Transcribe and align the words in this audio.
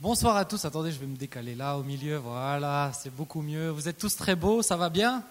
Bonsoir 0.00 0.36
à 0.36 0.44
tous. 0.44 0.64
Attendez, 0.64 0.92
je 0.92 1.00
vais 1.00 1.06
me 1.06 1.16
décaler 1.16 1.56
là 1.56 1.76
au 1.76 1.82
milieu. 1.82 2.18
Voilà, 2.18 2.92
c'est 2.94 3.12
beaucoup 3.12 3.42
mieux. 3.42 3.68
Vous 3.70 3.88
êtes 3.88 3.98
tous 3.98 4.14
très 4.14 4.36
beaux, 4.36 4.62
ça 4.62 4.76
va 4.76 4.90
bien? 4.90 5.24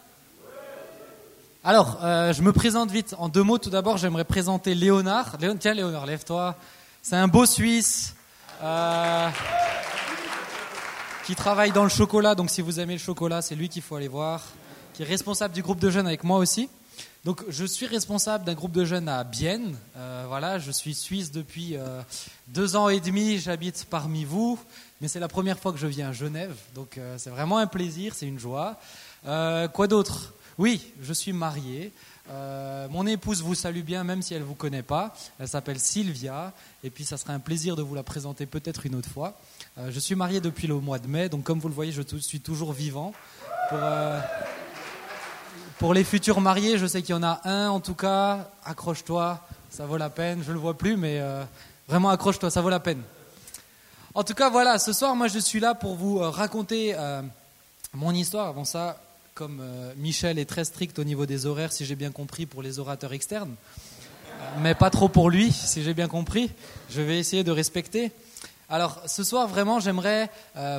Alors, 1.64 2.00
euh, 2.04 2.34
je 2.34 2.42
me 2.42 2.52
présente 2.52 2.92
vite. 2.92 3.16
En 3.18 3.30
deux 3.30 3.44
mots, 3.44 3.60
tout 3.60 3.70
d'abord, 3.70 3.96
j'aimerais 3.96 4.26
présenter 4.26 4.76
Léonard. 4.76 5.38
tiens, 5.62 5.74
Léonard, 5.74 6.06
lève-toi. 6.06 6.58
C'est 7.02 7.16
un 7.16 7.30
beau 7.30 7.46
Suisse 7.46 8.14
euh, 8.62 9.30
qui 11.26 11.34
travaille 11.34 11.72
dans 11.72 11.84
le 11.84 11.90
chocolat. 11.90 12.36
Donc, 12.36 12.50
si 12.50 12.62
vous 12.62 12.82
aimez 12.82 12.96
le 12.96 13.00
chocolat, 13.00 13.42
c'est 13.42 13.56
lui 13.56 13.70
qu'il 13.70 13.82
faut 13.82 13.96
aller 13.96 14.10
voir. 14.10 14.44
Qui 14.96 15.04
est 15.04 15.06
responsable 15.06 15.54
du 15.54 15.62
groupe 15.62 15.80
de 15.80 15.90
jeunes 15.90 16.08
avec 16.08 16.26
moi 16.26 16.40
aussi. 16.40 16.70
Donc, 17.28 17.44
je 17.50 17.66
suis 17.66 17.88
responsable 17.88 18.46
d'un 18.46 18.54
groupe 18.54 18.72
de 18.72 18.86
jeunes 18.86 19.10
à 19.10 19.22
Bienne. 19.26 19.76
Euh, 19.98 20.24
voilà, 20.30 20.60
je 20.60 20.72
suis 20.72 20.96
suisse 20.96 21.30
depuis 21.30 21.76
euh, 21.76 22.02
deux 22.48 22.78
ans 22.78 22.88
et 22.88 23.02
demi. 23.02 23.38
J'habite 23.38 23.86
parmi 23.90 24.24
vous, 24.24 24.58
mais 25.02 25.10
c'est 25.10 25.20
la 25.20 25.28
première 25.28 25.60
fois 25.60 25.74
que 25.74 25.78
je 25.78 25.88
viens 25.88 26.08
à 26.08 26.12
Genève. 26.14 26.56
Donc, 26.74 26.98
euh, 26.98 27.18
c'est 27.18 27.30
vraiment 27.30 27.58
un 27.58 27.68
plaisir, 27.68 28.14
c'est 28.16 28.28
une 28.28 28.40
joie. 28.40 28.80
quoi 29.26 29.88
d'autre? 29.88 30.36
Oui, 30.58 30.94
je 31.02 31.12
suis 31.12 31.34
marié. 31.34 31.92
mon 32.90 33.06
épouse 33.06 33.44
vous 33.44 33.56
salue 33.56 33.82
bien, 33.82 34.06
même 34.06 34.22
si 34.22 34.34
elle 34.34 34.44
ne 34.44 34.48
vous 34.48 34.56
connaît 34.56 34.82
pas. 34.82 35.14
Elle 35.38 35.50
s'appelle 35.50 35.82
Sylvia, 35.82 36.54
et 36.82 36.90
puis 36.90 37.04
ça 37.04 37.18
sera 37.18 37.34
un 37.34 37.40
plaisir 37.40 37.76
de 37.76 37.82
vous 37.82 37.94
la 37.94 38.04
présenter 38.04 38.46
peut-être 38.46 38.86
une 38.86 38.96
autre 38.96 39.10
fois. 39.10 39.38
je 39.78 40.00
suis 40.00 40.16
marié 40.16 40.40
depuis 40.40 40.68
le 40.68 40.76
mois 40.76 40.98
de 40.98 41.08
mai, 41.08 41.28
donc 41.28 41.44
comme 41.44 41.60
vous 41.60 41.68
le 41.68 41.76
voyez, 41.76 41.92
je 41.92 42.04
suis 42.22 42.40
toujours 42.40 42.72
vivant. 42.72 43.12
Pour 45.80 45.94
les 45.94 46.04
futurs 46.04 46.42
mariés, 46.42 46.78
je 46.78 46.88
sais 46.88 47.02
qu'il 47.02 47.14
y 47.14 47.18
en 47.18 47.24
a 47.24 47.42
un 47.44 47.70
en 47.70 47.80
tout 47.80 47.94
cas. 47.94 48.50
Accroche-toi, 48.66 49.40
ça 49.70 49.86
vaut 49.86 49.98
la 49.98 50.10
peine. 50.10 50.42
Je 50.44 50.50
ne 50.50 50.54
le 50.54 50.60
vois 50.60 50.76
plus, 50.76 50.98
mais 50.98 51.20
euh, 51.20 51.44
vraiment 51.88 52.10
accroche-toi, 52.10 52.50
ça 52.50 52.62
vaut 52.62 52.70
la 52.70 52.80
peine. 52.80 53.02
En 54.16 54.24
tout 54.24 54.34
cas, 54.34 54.50
voilà, 54.50 54.80
ce 54.80 54.92
soir, 54.92 55.16
moi 55.16 55.28
je 55.28 55.38
suis 55.38 55.60
là 55.60 55.76
pour 55.76 55.96
vous 55.96 56.20
euh, 56.20 56.30
raconter 56.30 56.96
euh, 56.96 57.22
mon 57.94 58.12
histoire. 58.12 58.48
Avant 58.48 58.66
ça, 58.66 59.00
comme 59.36 59.62
Michel 59.98 60.40
est 60.40 60.50
très 60.50 60.66
strict 60.66 60.98
au 60.98 61.04
niveau 61.04 61.28
des 61.28 61.46
horaires, 61.46 61.72
si 61.72 61.86
j'ai 61.86 61.96
bien 61.96 62.12
compris, 62.12 62.48
pour 62.48 62.64
les 62.64 62.80
orateurs 62.80 63.14
externes, 63.14 63.54
mais 64.62 64.74
pas 64.74 64.90
trop 64.90 65.10
pour 65.10 65.30
lui, 65.30 65.52
si 65.52 65.84
j'ai 65.84 65.94
bien 65.94 66.08
compris, 66.08 66.50
je 66.90 67.02
vais 67.02 67.20
essayer 67.20 67.44
de 67.44 67.52
respecter. 67.52 68.12
Alors, 68.68 69.00
ce 69.06 69.24
soir, 69.24 69.48
vraiment, 69.48 69.80
j'aimerais 69.80 70.32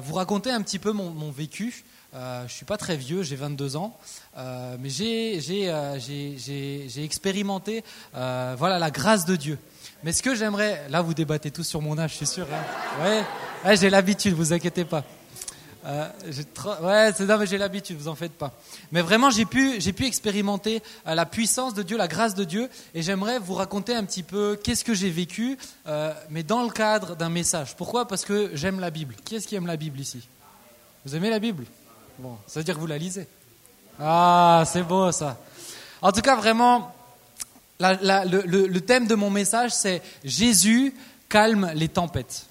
vous 0.03 0.15
raconter 0.15 0.51
un 0.51 0.61
petit 0.61 0.81
peu 0.81 0.91
mon 0.91 1.31
vécu. 1.31 1.85
Euh, 2.15 2.41
je 2.41 2.45
ne 2.45 2.49
suis 2.49 2.65
pas 2.65 2.79
très 2.79 2.97
vieux, 2.97 3.23
j'ai 3.23 3.37
22 3.37 3.77
ans, 3.77 3.95
euh, 4.39 4.77
mais 4.81 4.89
euh, 4.89 5.99
j'ai 6.01 7.05
expérimenté 7.05 7.85
voilà, 8.13 8.79
la 8.79 8.91
grâce 8.91 9.27
de 9.27 9.37
Dieu. 9.37 9.59
Mais 10.05 10.13
ce 10.13 10.23
que 10.23 10.35
j'aimerais, 10.35 10.87
là 10.89 11.03
vous 11.03 11.13
débattez 11.13 11.51
tous 11.51 11.65
sur 11.65 11.83
mon 11.83 11.99
âge, 11.99 12.13
je 12.13 12.17
suis 12.17 12.27
sûr. 12.27 12.47
Hein 13.03 13.25
ouais, 13.65 13.77
j'ai 13.77 13.91
l'habitude, 13.91 14.33
vous 14.33 14.55
inquiétez 14.55 14.87
pas. 14.87 15.05
ouais, 15.85 17.13
c'est 17.15 17.27
mais 17.27 17.47
j'ai 17.47 17.59
l'habitude, 17.59 17.99
vous 17.99 18.09
en 18.09 18.15
faites 18.15 18.33
pas. 18.33 18.55
Mais 18.91 19.03
vraiment, 19.03 19.29
j'ai 19.29 19.45
pu 19.45 20.07
expérimenter 20.07 20.83
la 21.05 21.27
puissance 21.27 21.75
de 21.75 21.83
Dieu, 21.83 21.99
la 21.99 22.09
grâce 22.09 22.35
de 22.35 22.45
Dieu, 22.45 22.71
et 22.95 23.03
j'aimerais 23.03 23.39
vous 23.39 23.55
raconter 23.55 23.95
un 23.95 24.05
petit 24.05 24.23
peu 24.23 24.59
qu'est-ce 24.63 24.85
que 24.85 24.95
j'ai 24.95 25.11
vécu, 25.11 25.59
mais 26.31 26.43
dans 26.43 26.63
le 26.63 26.71
cadre 26.71 27.17
d'un 27.17 27.29
message. 27.29 27.77
Pourquoi? 27.77 28.09
Parce 28.09 28.25
que 28.25 28.51
j'aime 28.55 28.81
la 28.81 28.91
Bible. 28.91 29.15
Qui 29.27 29.37
est-ce 29.37 29.47
qui 29.47 29.57
aime 29.57 29.67
la 29.67 29.77
Bible 29.77 30.01
ici? 30.01 30.27
Vous 31.05 31.15
aimez 31.15 31.29
la 31.29 31.39
Bible? 31.39 31.65
Bon, 32.19 32.37
ça 32.49 32.59
veut 32.59 32.65
dire 32.65 32.75
que 32.75 32.81
vous 32.81 32.87
la 32.87 32.99
lisez. 32.99 33.29
Ah, 34.01 34.65
c'est 34.67 34.83
beau 34.83 35.13
ça. 35.13 35.39
En 36.03 36.11
tout 36.11 36.21
cas, 36.21 36.35
vraiment, 36.35 36.93
le, 37.81 38.79
thème 38.81 39.07
de 39.07 39.15
mon 39.15 39.31
message, 39.31 39.71
c'est 39.71 40.03
Jésus 40.25 40.95
calme 41.29 41.71
les 41.75 41.89
tempêtes. 41.89 42.47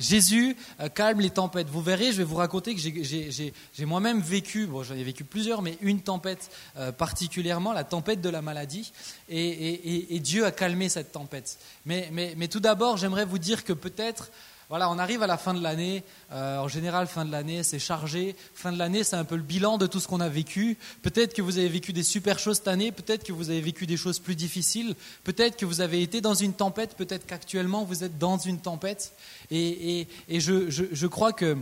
Jésus 0.00 0.56
euh, 0.80 0.88
calme 0.88 1.20
les 1.20 1.30
tempêtes. 1.30 1.68
Vous 1.68 1.80
verrez, 1.80 2.12
je 2.12 2.18
vais 2.18 2.24
vous 2.24 2.36
raconter 2.36 2.74
que 2.74 2.80
j'ai 2.80 3.84
moi-même 3.84 4.20
vécu, 4.20 4.66
bon, 4.66 4.82
j'en 4.82 4.94
ai 4.94 5.04
vécu 5.04 5.22
plusieurs, 5.22 5.62
mais 5.62 5.76
une 5.80 6.00
tempête 6.00 6.50
euh, 6.76 6.90
particulièrement, 6.90 7.72
la 7.72 7.84
tempête 7.84 8.20
de 8.20 8.28
la 8.28 8.42
maladie, 8.42 8.92
et, 9.28 10.18
Dieu 10.20 10.44
a 10.44 10.50
calmé 10.50 10.88
cette 10.88 11.12
tempête. 11.12 11.58
Mais, 11.86 12.10
mais 12.12 12.48
tout 12.48 12.60
d'abord, 12.60 12.96
j'aimerais 12.96 13.24
vous 13.24 13.38
dire 13.38 13.64
que 13.64 13.72
peut-être 13.72 14.30
voilà, 14.68 14.90
on 14.90 14.98
arrive 14.98 15.22
à 15.22 15.26
la 15.26 15.38
fin 15.38 15.54
de 15.54 15.62
l'année. 15.62 16.04
Euh, 16.30 16.58
en 16.58 16.68
général, 16.68 17.06
fin 17.06 17.24
de 17.24 17.32
l'année, 17.32 17.62
c'est 17.62 17.78
chargé. 17.78 18.36
Fin 18.54 18.70
de 18.70 18.76
l'année, 18.76 19.02
c'est 19.02 19.16
un 19.16 19.24
peu 19.24 19.36
le 19.36 19.42
bilan 19.42 19.78
de 19.78 19.86
tout 19.86 19.98
ce 19.98 20.06
qu'on 20.06 20.20
a 20.20 20.28
vécu. 20.28 20.76
Peut-être 21.00 21.32
que 21.32 21.40
vous 21.40 21.56
avez 21.56 21.70
vécu 21.70 21.94
des 21.94 22.02
super 22.02 22.38
choses 22.38 22.58
cette 22.58 22.68
année. 22.68 22.92
Peut-être 22.92 23.24
que 23.24 23.32
vous 23.32 23.48
avez 23.48 23.62
vécu 23.62 23.86
des 23.86 23.96
choses 23.96 24.18
plus 24.18 24.36
difficiles. 24.36 24.94
Peut-être 25.24 25.56
que 25.56 25.64
vous 25.64 25.80
avez 25.80 26.02
été 26.02 26.20
dans 26.20 26.34
une 26.34 26.52
tempête. 26.52 26.96
Peut-être 26.96 27.24
qu'actuellement, 27.26 27.84
vous 27.84 28.04
êtes 28.04 28.18
dans 28.18 28.36
une 28.36 28.58
tempête. 28.58 29.12
Et, 29.50 30.06
je, 30.28 31.06
crois 31.06 31.32
que 31.32 31.56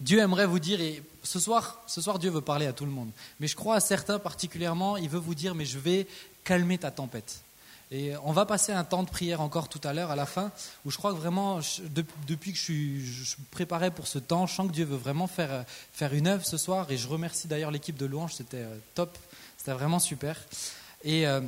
Dieu 0.00 0.18
aimerait 0.18 0.46
vous 0.46 0.58
dire, 0.58 0.80
et 0.80 1.04
ce 1.22 1.38
soir, 1.38 1.82
ce 1.86 2.00
soir, 2.00 2.18
Dieu 2.18 2.30
veut 2.30 2.40
parler 2.40 2.66
à 2.66 2.72
tout 2.72 2.84
le 2.84 2.90
monde. 2.90 3.10
Mais 3.38 3.46
je 3.46 3.54
crois 3.54 3.76
à 3.76 3.80
certains 3.80 4.18
particulièrement, 4.18 4.96
il 4.96 5.08
veut 5.08 5.20
vous 5.20 5.36
dire, 5.36 5.54
mais 5.54 5.64
je 5.64 5.78
vais 5.78 6.08
calmer 6.42 6.78
ta 6.78 6.90
tempête. 6.90 7.42
Et 7.94 8.14
on 8.24 8.32
va 8.32 8.46
passer 8.46 8.72
un 8.72 8.84
temps 8.84 9.02
de 9.02 9.10
prière 9.10 9.42
encore 9.42 9.68
tout 9.68 9.80
à 9.84 9.92
l'heure, 9.92 10.10
à 10.10 10.16
la 10.16 10.24
fin, 10.24 10.50
où 10.86 10.90
je 10.90 10.96
crois 10.96 11.12
que 11.12 11.18
vraiment, 11.18 11.60
depuis 12.26 12.52
que 12.52 12.58
je 12.58 12.62
suis, 12.62 13.04
je 13.04 13.36
préparé 13.50 13.90
pour 13.90 14.06
ce 14.06 14.18
temps, 14.18 14.46
je 14.46 14.54
sens 14.54 14.68
que 14.68 14.72
Dieu 14.72 14.86
veut 14.86 14.96
vraiment 14.96 15.26
faire, 15.26 15.66
faire 15.92 16.14
une 16.14 16.26
œuvre 16.26 16.46
ce 16.46 16.56
soir. 16.56 16.90
Et 16.90 16.96
je 16.96 17.06
remercie 17.06 17.48
d'ailleurs 17.48 17.70
l'équipe 17.70 17.98
de 17.98 18.06
louange, 18.06 18.32
c'était 18.32 18.56
euh, 18.56 18.78
top, 18.94 19.18
c'était 19.58 19.72
vraiment 19.72 19.98
super. 19.98 20.40
Et 21.04 21.26
euh, 21.26 21.42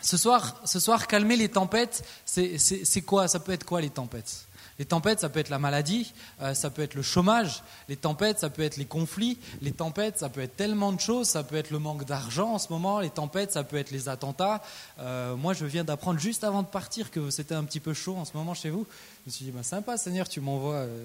ce, 0.00 0.16
soir, 0.16 0.60
ce 0.64 0.78
soir, 0.78 1.08
calmer 1.08 1.36
les 1.36 1.48
tempêtes, 1.48 2.04
c'est 2.24 3.02
quoi? 3.04 3.26
Ça 3.26 3.40
peut 3.40 3.52
être 3.52 3.64
quoi 3.64 3.80
les 3.80 3.90
tempêtes? 3.90 4.46
Les 4.78 4.84
tempêtes, 4.84 5.18
ça 5.18 5.28
peut 5.28 5.40
être 5.40 5.48
la 5.48 5.58
maladie, 5.58 6.12
euh, 6.40 6.54
ça 6.54 6.70
peut 6.70 6.82
être 6.82 6.94
le 6.94 7.02
chômage, 7.02 7.64
les 7.88 7.96
tempêtes, 7.96 8.38
ça 8.38 8.48
peut 8.48 8.62
être 8.62 8.76
les 8.76 8.84
conflits, 8.84 9.36
les 9.60 9.72
tempêtes, 9.72 10.18
ça 10.18 10.28
peut 10.28 10.40
être 10.40 10.56
tellement 10.56 10.92
de 10.92 11.00
choses, 11.00 11.28
ça 11.28 11.42
peut 11.42 11.56
être 11.56 11.70
le 11.70 11.80
manque 11.80 12.04
d'argent 12.04 12.52
en 12.54 12.58
ce 12.58 12.68
moment, 12.72 13.00
les 13.00 13.10
tempêtes, 13.10 13.50
ça 13.50 13.64
peut 13.64 13.76
être 13.76 13.90
les 13.90 14.08
attentats. 14.08 14.62
Euh, 15.00 15.34
moi, 15.34 15.52
je 15.52 15.64
viens 15.64 15.82
d'apprendre 15.82 16.20
juste 16.20 16.44
avant 16.44 16.62
de 16.62 16.68
partir 16.68 17.10
que 17.10 17.30
c'était 17.30 17.56
un 17.56 17.64
petit 17.64 17.80
peu 17.80 17.92
chaud 17.92 18.16
en 18.16 18.24
ce 18.24 18.36
moment 18.36 18.54
chez 18.54 18.70
vous. 18.70 18.86
Je 19.26 19.30
me 19.30 19.32
suis 19.32 19.44
dit, 19.46 19.50
bah, 19.50 19.64
sympa 19.64 19.96
Seigneur, 19.96 20.28
tu 20.28 20.40
m'envoies, 20.40 20.74
euh, 20.74 21.04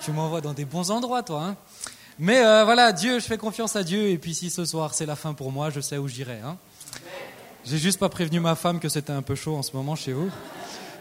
tu 0.00 0.10
m'envoies 0.10 0.40
dans 0.40 0.54
des 0.54 0.64
bons 0.64 0.90
endroits, 0.90 1.22
toi. 1.22 1.44
Hein. 1.44 1.56
Mais 2.18 2.40
voilà, 2.64 2.92
Dieu, 2.92 3.18
je 3.18 3.24
fais 3.24 3.36
confiance 3.36 3.74
à 3.74 3.82
Dieu, 3.82 4.06
et 4.06 4.18
puis 4.18 4.36
si 4.36 4.48
ce 4.48 4.64
soir 4.64 4.94
c'est 4.94 5.04
la 5.04 5.16
fin 5.16 5.34
pour 5.34 5.50
moi, 5.50 5.70
je 5.70 5.80
sais 5.80 5.98
où 5.98 6.06
j'irai. 6.06 6.38
Hein. 6.38 6.56
J'ai 7.64 7.76
juste 7.76 7.98
pas 7.98 8.08
prévenu 8.08 8.38
ma 8.38 8.54
femme 8.54 8.78
que 8.78 8.88
c'était 8.88 9.12
un 9.12 9.22
peu 9.22 9.34
chaud 9.34 9.56
en 9.56 9.62
ce 9.62 9.72
moment 9.72 9.96
chez 9.96 10.12
vous. 10.12 10.30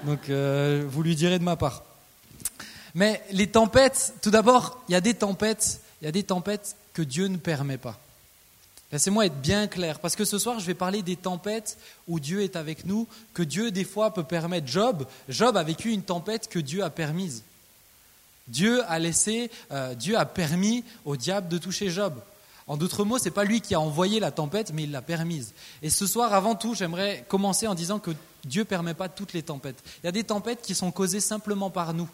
Donc, 0.06 0.28
vous 0.28 1.04
lui 1.04 1.16
direz 1.16 1.38
de 1.38 1.44
ma 1.44 1.56
part. 1.56 1.84
Mais 2.96 3.22
les 3.32 3.48
tempêtes, 3.48 4.14
tout 4.22 4.30
d'abord, 4.30 4.84
il 4.88 4.92
y 4.92 4.96
a 4.96 5.02
des 5.02 5.16
tempêtes, 5.16 5.82
il 6.02 6.06
y 6.06 6.08
a 6.08 6.12
des 6.12 6.24
tempêtes 6.24 6.76
que 6.94 7.02
Dieu 7.02 7.28
ne 7.28 7.38
permet 7.38 7.78
pas. 7.78 8.00
Laissez-moi 8.92 9.26
être 9.26 9.42
bien 9.42 9.68
clair, 9.68 10.00
parce 10.00 10.16
que 10.16 10.24
ce 10.24 10.38
soir, 10.38 10.60
je 10.60 10.68
vais 10.68 10.76
parler 10.76 11.02
des 11.02 11.16
tempêtes 11.16 11.80
où 12.08 12.20
Dieu 12.20 12.44
est 12.44 12.56
avec 12.56 12.86
nous, 12.86 13.08
que 13.34 13.42
Dieu, 13.42 13.72
des 13.72 13.86
fois, 13.86 14.14
peut 14.14 14.24
permettre. 14.24 14.68
Job, 14.68 15.08
Job 15.28 15.58
a 15.58 15.64
vécu 15.64 15.92
une 15.92 16.04
tempête 16.04 16.48
que 16.48 16.60
Dieu 16.60 16.84
a 16.84 16.92
permise. 16.92 17.44
Dieu 18.48 18.84
a 18.88 19.00
laissé, 19.00 19.50
euh, 19.72 19.96
Dieu 19.96 20.16
a 20.16 20.26
permis 20.26 20.84
au 21.06 21.18
diable 21.18 21.48
de 21.48 21.58
toucher 21.58 21.90
Job. 21.90 22.22
En 22.68 22.78
d'autres 22.78 23.04
mots, 23.04 23.18
ce 23.18 23.26
n'est 23.26 23.32
pas 23.32 23.46
lui 23.46 23.62
qui 23.62 23.74
a 23.74 23.80
envoyé 23.80 24.20
la 24.20 24.30
tempête, 24.30 24.72
mais 24.74 24.84
il 24.84 24.92
l'a 24.92 25.02
permise. 25.02 25.54
Et 25.82 25.90
ce 25.90 26.06
soir, 26.06 26.34
avant 26.34 26.54
tout, 26.54 26.76
j'aimerais 26.76 27.26
commencer 27.28 27.66
en 27.66 27.74
disant 27.74 27.98
que 27.98 28.12
Dieu 28.46 28.62
ne 28.62 28.68
permet 28.68 28.94
pas 28.94 29.10
toutes 29.10 29.34
les 29.34 29.42
tempêtes. 29.44 29.84
Il 30.04 30.06
y 30.06 30.10
a 30.10 30.14
des 30.14 30.24
tempêtes 30.24 30.62
qui 30.62 30.76
sont 30.76 30.92
causées 30.92 31.20
simplement 31.20 31.72
par 31.72 31.96
nous. 31.96 32.10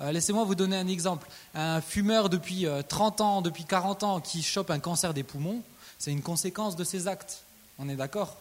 Euh, 0.00 0.12
laissez-moi 0.12 0.44
vous 0.44 0.54
donner 0.54 0.76
un 0.76 0.88
exemple. 0.88 1.28
Un 1.54 1.80
fumeur 1.80 2.28
depuis 2.28 2.66
30 2.88 3.20
euh, 3.20 3.24
ans, 3.24 3.42
depuis 3.42 3.64
40 3.64 4.02
ans, 4.02 4.20
qui 4.20 4.42
chope 4.42 4.70
un 4.70 4.78
cancer 4.78 5.14
des 5.14 5.22
poumons, 5.22 5.62
c'est 5.98 6.10
une 6.10 6.22
conséquence 6.22 6.76
de 6.76 6.84
ses 6.84 7.08
actes. 7.08 7.42
On 7.78 7.88
est 7.88 7.96
d'accord? 7.96 8.36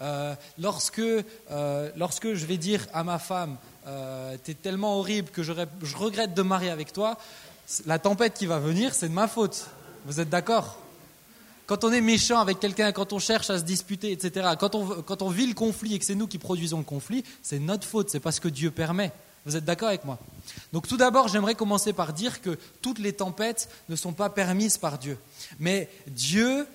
Euh, 0.00 0.34
lorsque, 0.58 1.02
lorsque 1.96 2.34
je 2.34 2.46
vais 2.46 2.58
dire 2.58 2.86
à 2.92 3.04
ma 3.04 3.18
femme, 3.18 3.56
tu 4.44 4.50
es 4.50 4.54
tellement 4.54 4.98
horrible 4.98 5.30
que 5.30 5.42
je, 5.42 5.52
regrette 5.96 6.34
de 6.34 6.42
marier 6.42 6.70
avec 6.70 6.92
toi, 6.92 7.18
la 7.86 7.98
tempête 7.98 8.34
qui 8.34 8.46
va 8.46 8.58
venir, 8.58 8.94
c'est 8.94 9.08
de 9.08 9.14
ma 9.14 9.28
faute. 9.28 9.66
Vous 10.04 10.20
êtes 10.20 10.28
d'accord? 10.28 10.78
Quand 11.66 11.82
on 11.82 11.90
est 11.90 12.00
méchant 12.00 12.38
avec 12.38 12.60
quelqu'un, 12.60 12.92
quand 12.92 13.12
on 13.12 13.18
cherche 13.18 13.50
à 13.50 13.58
se 13.58 13.64
disputer, 13.64 14.12
etc., 14.12 14.50
quand 14.58 14.76
on, 14.76 15.02
quand 15.02 15.22
on 15.22 15.30
vit 15.30 15.48
le 15.48 15.54
conflit 15.54 15.94
et 15.94 15.98
que 15.98 16.04
c'est 16.04 16.14
nous 16.14 16.28
qui 16.28 16.38
produisons 16.38 16.78
le 16.78 16.84
conflit, 16.84 17.24
c'est 17.42 17.58
notre 17.58 17.86
faute, 17.86 18.08
c'est 18.08 18.20
parce 18.20 18.38
que 18.38 18.48
Dieu 18.48 18.70
permet. 18.70 19.12
Vous 19.46 19.56
êtes 19.56 19.64
d'accord 19.64 19.88
avec 19.88 20.04
moi? 20.04 20.18
Donc 20.72 20.88
tout 20.88 20.96
d'abord, 20.96 21.28
j'aimerais 21.28 21.54
commencer 21.54 21.92
par 21.92 22.12
dire 22.12 22.42
que 22.42 22.58
toutes 22.82 22.98
les 22.98 23.12
tempêtes 23.12 23.68
ne 23.88 23.96
sont 23.96 24.12
pas 24.12 24.28
permises 24.28 24.76
par 24.76 24.98
Dieu. 24.98 25.16
Mais 25.60 25.88
Dieu 26.08 26.66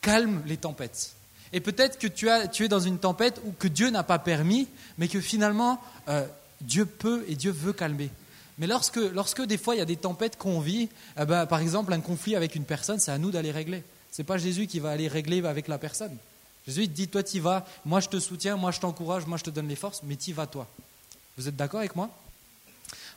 calme 0.00 0.42
les 0.46 0.56
tempêtes. 0.56 1.14
Et 1.52 1.60
peut-être 1.60 1.98
que 1.98 2.06
tu, 2.06 2.28
es 2.28 2.68
dans 2.68 2.80
une 2.80 2.98
tempête 2.98 3.40
où 3.44 3.52
que 3.52 3.68
Dieu 3.68 3.90
n'a 3.90 4.02
pas 4.02 4.18
permis, 4.18 4.68
mais 4.96 5.08
que 5.08 5.20
finalement, 5.20 5.80
euh, 6.08 6.26
Dieu 6.60 6.86
peut 6.86 7.24
et 7.28 7.34
Dieu 7.34 7.50
veut 7.50 7.72
calmer. 7.72 8.10
Mais 8.58 8.66
lorsque, 8.66 8.96
lorsque 8.96 9.42
des 9.42 9.58
fois 9.58 9.74
il 9.74 9.78
y 9.78 9.82
a 9.82 9.86
des 9.86 9.96
tempêtes 9.96 10.38
qu'on 10.38 10.60
vit, 10.60 10.88
eh 11.20 11.24
ben, 11.24 11.46
par 11.46 11.60
exemple 11.60 11.92
un 11.92 12.00
conflit 12.00 12.36
avec 12.36 12.54
une 12.54 12.64
personne, 12.64 13.00
c'est 13.00 13.10
à 13.10 13.18
nous 13.18 13.32
d'aller 13.32 13.50
régler. 13.50 13.82
Ce 14.12 14.22
n'est 14.22 14.26
pas 14.26 14.38
Jésus 14.38 14.68
qui 14.68 14.78
va 14.78 14.90
aller 14.90 15.08
régler 15.08 15.44
avec 15.44 15.66
la 15.66 15.78
personne. 15.78 16.16
Jésus 16.66 16.86
dit, 16.86 17.08
toi 17.08 17.24
tu 17.24 17.40
vas, 17.40 17.66
moi 17.84 17.98
je 17.98 18.08
te 18.08 18.20
soutiens, 18.20 18.56
moi 18.56 18.70
je 18.70 18.78
t'encourage, 18.78 19.26
moi 19.26 19.36
je 19.38 19.44
te 19.44 19.50
donne 19.50 19.68
les 19.68 19.76
forces, 19.76 20.02
mais 20.04 20.16
tu 20.16 20.32
vas 20.32 20.46
toi. 20.46 20.68
Vous 21.36 21.48
êtes 21.48 21.56
d'accord 21.56 21.80
avec 21.80 21.96
moi? 21.96 22.10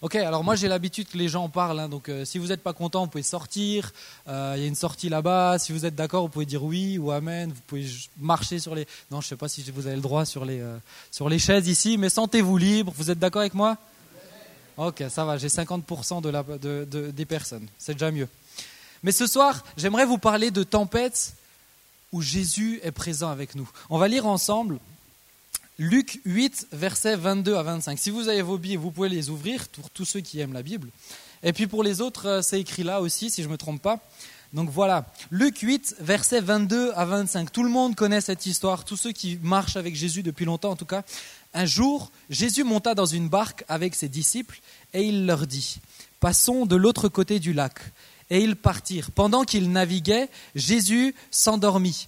Ok, 0.01 0.15
alors 0.15 0.43
moi 0.43 0.55
j'ai 0.55 0.67
l'habitude 0.67 1.07
que 1.07 1.17
les 1.17 1.27
gens 1.27 1.49
parlent, 1.49 1.79
hein, 1.79 1.89
donc 1.89 2.07
euh, 2.07 2.23
si 2.23 2.37
vous 2.37 2.47
n'êtes 2.47 2.61
pas 2.61 2.73
content, 2.73 3.05
vous 3.05 3.09
pouvez 3.09 3.23
sortir. 3.23 3.91
Euh, 4.27 4.53
Il 4.55 4.61
y 4.61 4.65
a 4.65 4.67
une 4.67 4.75
sortie 4.75 5.09
là-bas. 5.09 5.57
Si 5.57 5.71
vous 5.71 5.85
êtes 5.85 5.95
d'accord, 5.95 6.21
vous 6.21 6.29
pouvez 6.29 6.45
dire 6.45 6.63
oui 6.63 6.99
ou 6.99 7.09
amen. 7.11 7.51
Vous 7.51 7.61
pouvez 7.65 7.87
marcher 8.19 8.59
sur 8.59 8.75
les. 8.75 8.87
Non, 9.09 9.21
je 9.21 9.27
sais 9.27 9.35
pas 9.35 9.49
si 9.49 9.63
vous 9.71 9.87
avez 9.87 9.95
le 9.95 10.01
droit 10.03 10.25
sur 10.25 10.45
les 10.45 10.59
euh, 10.61 10.77
sur 11.09 11.29
les 11.29 11.39
chaises 11.39 11.67
ici, 11.67 11.97
mais 11.97 12.09
sentez-vous 12.09 12.57
libre. 12.57 12.93
Vous 12.95 13.09
êtes 13.09 13.17
d'accord 13.17 13.41
avec 13.41 13.55
moi? 13.55 13.75
Ok, 14.77 15.03
ça 15.09 15.25
va. 15.25 15.37
J'ai 15.39 15.47
50% 15.47 16.21
de 16.21 16.29
la, 16.29 16.43
de, 16.43 16.87
de, 16.89 17.09
des 17.09 17.25
personnes. 17.25 17.67
C'est 17.79 17.93
déjà 17.93 18.11
mieux. 18.11 18.27
Mais 19.01 19.11
ce 19.11 19.25
soir, 19.25 19.63
j'aimerais 19.77 20.05
vous 20.05 20.19
parler 20.19 20.51
de 20.51 20.61
tempêtes 20.61 21.33
où 22.11 22.21
Jésus 22.21 22.79
est 22.83 22.91
présent 22.91 23.29
avec 23.31 23.55
nous. 23.55 23.67
On 23.89 23.97
va 23.97 24.07
lire 24.07 24.27
ensemble 24.27 24.77
Luc 25.79 26.19
8, 26.25 26.69
versets 26.71 27.15
22 27.15 27.55
à 27.55 27.61
25. 27.61 27.99
Si 27.99 28.09
vous 28.09 28.29
avez 28.29 28.41
vos 28.41 28.57
billes, 28.57 28.77
vous 28.77 28.89
pouvez 28.89 29.09
les 29.09 29.29
ouvrir 29.29 29.67
pour 29.67 29.91
tous 29.91 30.05
ceux 30.05 30.21
qui 30.21 30.39
aiment 30.39 30.53
la 30.53 30.63
Bible. 30.63 30.89
Et 31.43 31.53
puis 31.53 31.67
pour 31.67 31.83
les 31.83 32.01
autres, 32.01 32.27
euh, 32.27 32.41
c'est 32.41 32.59
écrit 32.59 32.81
là 32.81 32.99
aussi, 32.99 33.29
si 33.29 33.43
je 33.43 33.47
ne 33.47 33.51
me 33.51 33.57
trompe 33.57 33.79
pas. 33.79 33.99
Donc 34.53 34.71
voilà, 34.71 35.05
Luc 35.29 35.59
8, 35.59 35.97
versets 35.99 36.41
22 36.41 36.93
à 36.95 37.05
25. 37.05 37.51
Tout 37.51 37.61
le 37.61 37.69
monde 37.69 37.93
connaît 37.93 38.21
cette 38.21 38.47
histoire, 38.47 38.85
tous 38.85 38.97
ceux 38.97 39.11
qui 39.11 39.37
marchent 39.43 39.75
avec 39.75 39.95
Jésus 39.95 40.23
depuis 40.23 40.45
longtemps 40.45 40.71
en 40.71 40.75
tout 40.75 40.85
cas. 40.85 41.03
Un 41.53 41.65
jour, 41.65 42.11
Jésus 42.31 42.63
monta 42.63 42.95
dans 42.95 43.05
une 43.05 43.29
barque 43.29 43.63
avec 43.67 43.93
ses 43.93 44.09
disciples 44.09 44.59
et 44.93 45.03
il 45.03 45.27
leur 45.27 45.45
dit, 45.45 45.79
Passons 46.19 46.65
de 46.65 46.75
l'autre 46.75 47.07
côté 47.07 47.39
du 47.39 47.53
lac. 47.53 47.75
Et 48.31 48.39
ils 48.39 48.55
partirent. 48.55 49.11
Pendant 49.11 49.43
qu'ils 49.43 49.71
naviguaient, 49.71 50.29
Jésus 50.55 51.13
s'endormit. 51.29 52.07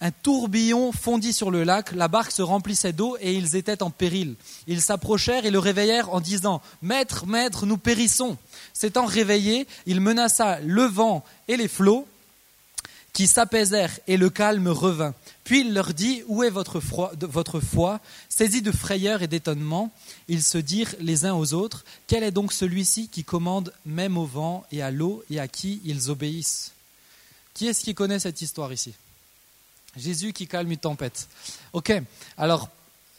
Un 0.00 0.10
tourbillon 0.10 0.92
fondit 0.92 1.32
sur 1.32 1.50
le 1.50 1.64
lac, 1.64 1.92
la 1.92 2.08
barque 2.08 2.30
se 2.30 2.42
remplissait 2.42 2.92
d'eau 2.92 3.16
et 3.18 3.32
ils 3.32 3.56
étaient 3.56 3.82
en 3.82 3.90
péril. 3.90 4.34
Ils 4.66 4.82
s'approchèrent 4.82 5.46
et 5.46 5.50
le 5.50 5.58
réveillèrent 5.58 6.12
en 6.12 6.20
disant 6.20 6.60
Maître, 6.82 7.26
maître, 7.26 7.64
nous 7.64 7.78
périssons. 7.78 8.36
S'étant 8.74 9.06
réveillé, 9.06 9.66
il 9.86 10.02
menaça 10.02 10.60
le 10.60 10.82
vent 10.82 11.24
et 11.48 11.56
les 11.56 11.68
flots 11.68 12.06
qui 13.14 13.26
s'apaisèrent 13.26 13.98
et 14.06 14.18
le 14.18 14.28
calme 14.28 14.68
revint. 14.68 15.14
Puis 15.44 15.60
il 15.60 15.72
leur 15.72 15.94
dit 15.94 16.22
Où 16.26 16.42
est 16.42 16.50
votre, 16.50 16.78
votre 17.22 17.60
foi 17.60 18.00
Saisis 18.28 18.60
de 18.60 18.72
frayeur 18.72 19.22
et 19.22 19.28
d'étonnement, 19.28 19.90
ils 20.28 20.42
se 20.42 20.58
dirent 20.58 20.94
les 21.00 21.24
uns 21.24 21.32
aux 21.32 21.54
autres 21.54 21.86
Quel 22.06 22.22
est 22.22 22.32
donc 22.32 22.52
celui-ci 22.52 23.08
qui 23.08 23.24
commande 23.24 23.72
même 23.86 24.18
au 24.18 24.26
vent 24.26 24.66
et 24.70 24.82
à 24.82 24.90
l'eau 24.90 25.24
et 25.30 25.40
à 25.40 25.48
qui 25.48 25.80
ils 25.86 26.10
obéissent? 26.10 26.72
Qui 27.54 27.68
est-ce 27.68 27.82
qui 27.82 27.94
connaît 27.94 28.18
cette 28.18 28.42
histoire 28.42 28.70
ici? 28.74 28.92
Jésus 29.96 30.32
qui 30.32 30.46
calme 30.46 30.70
une 30.70 30.78
tempête. 30.78 31.28
Ok, 31.72 31.92
alors 32.36 32.68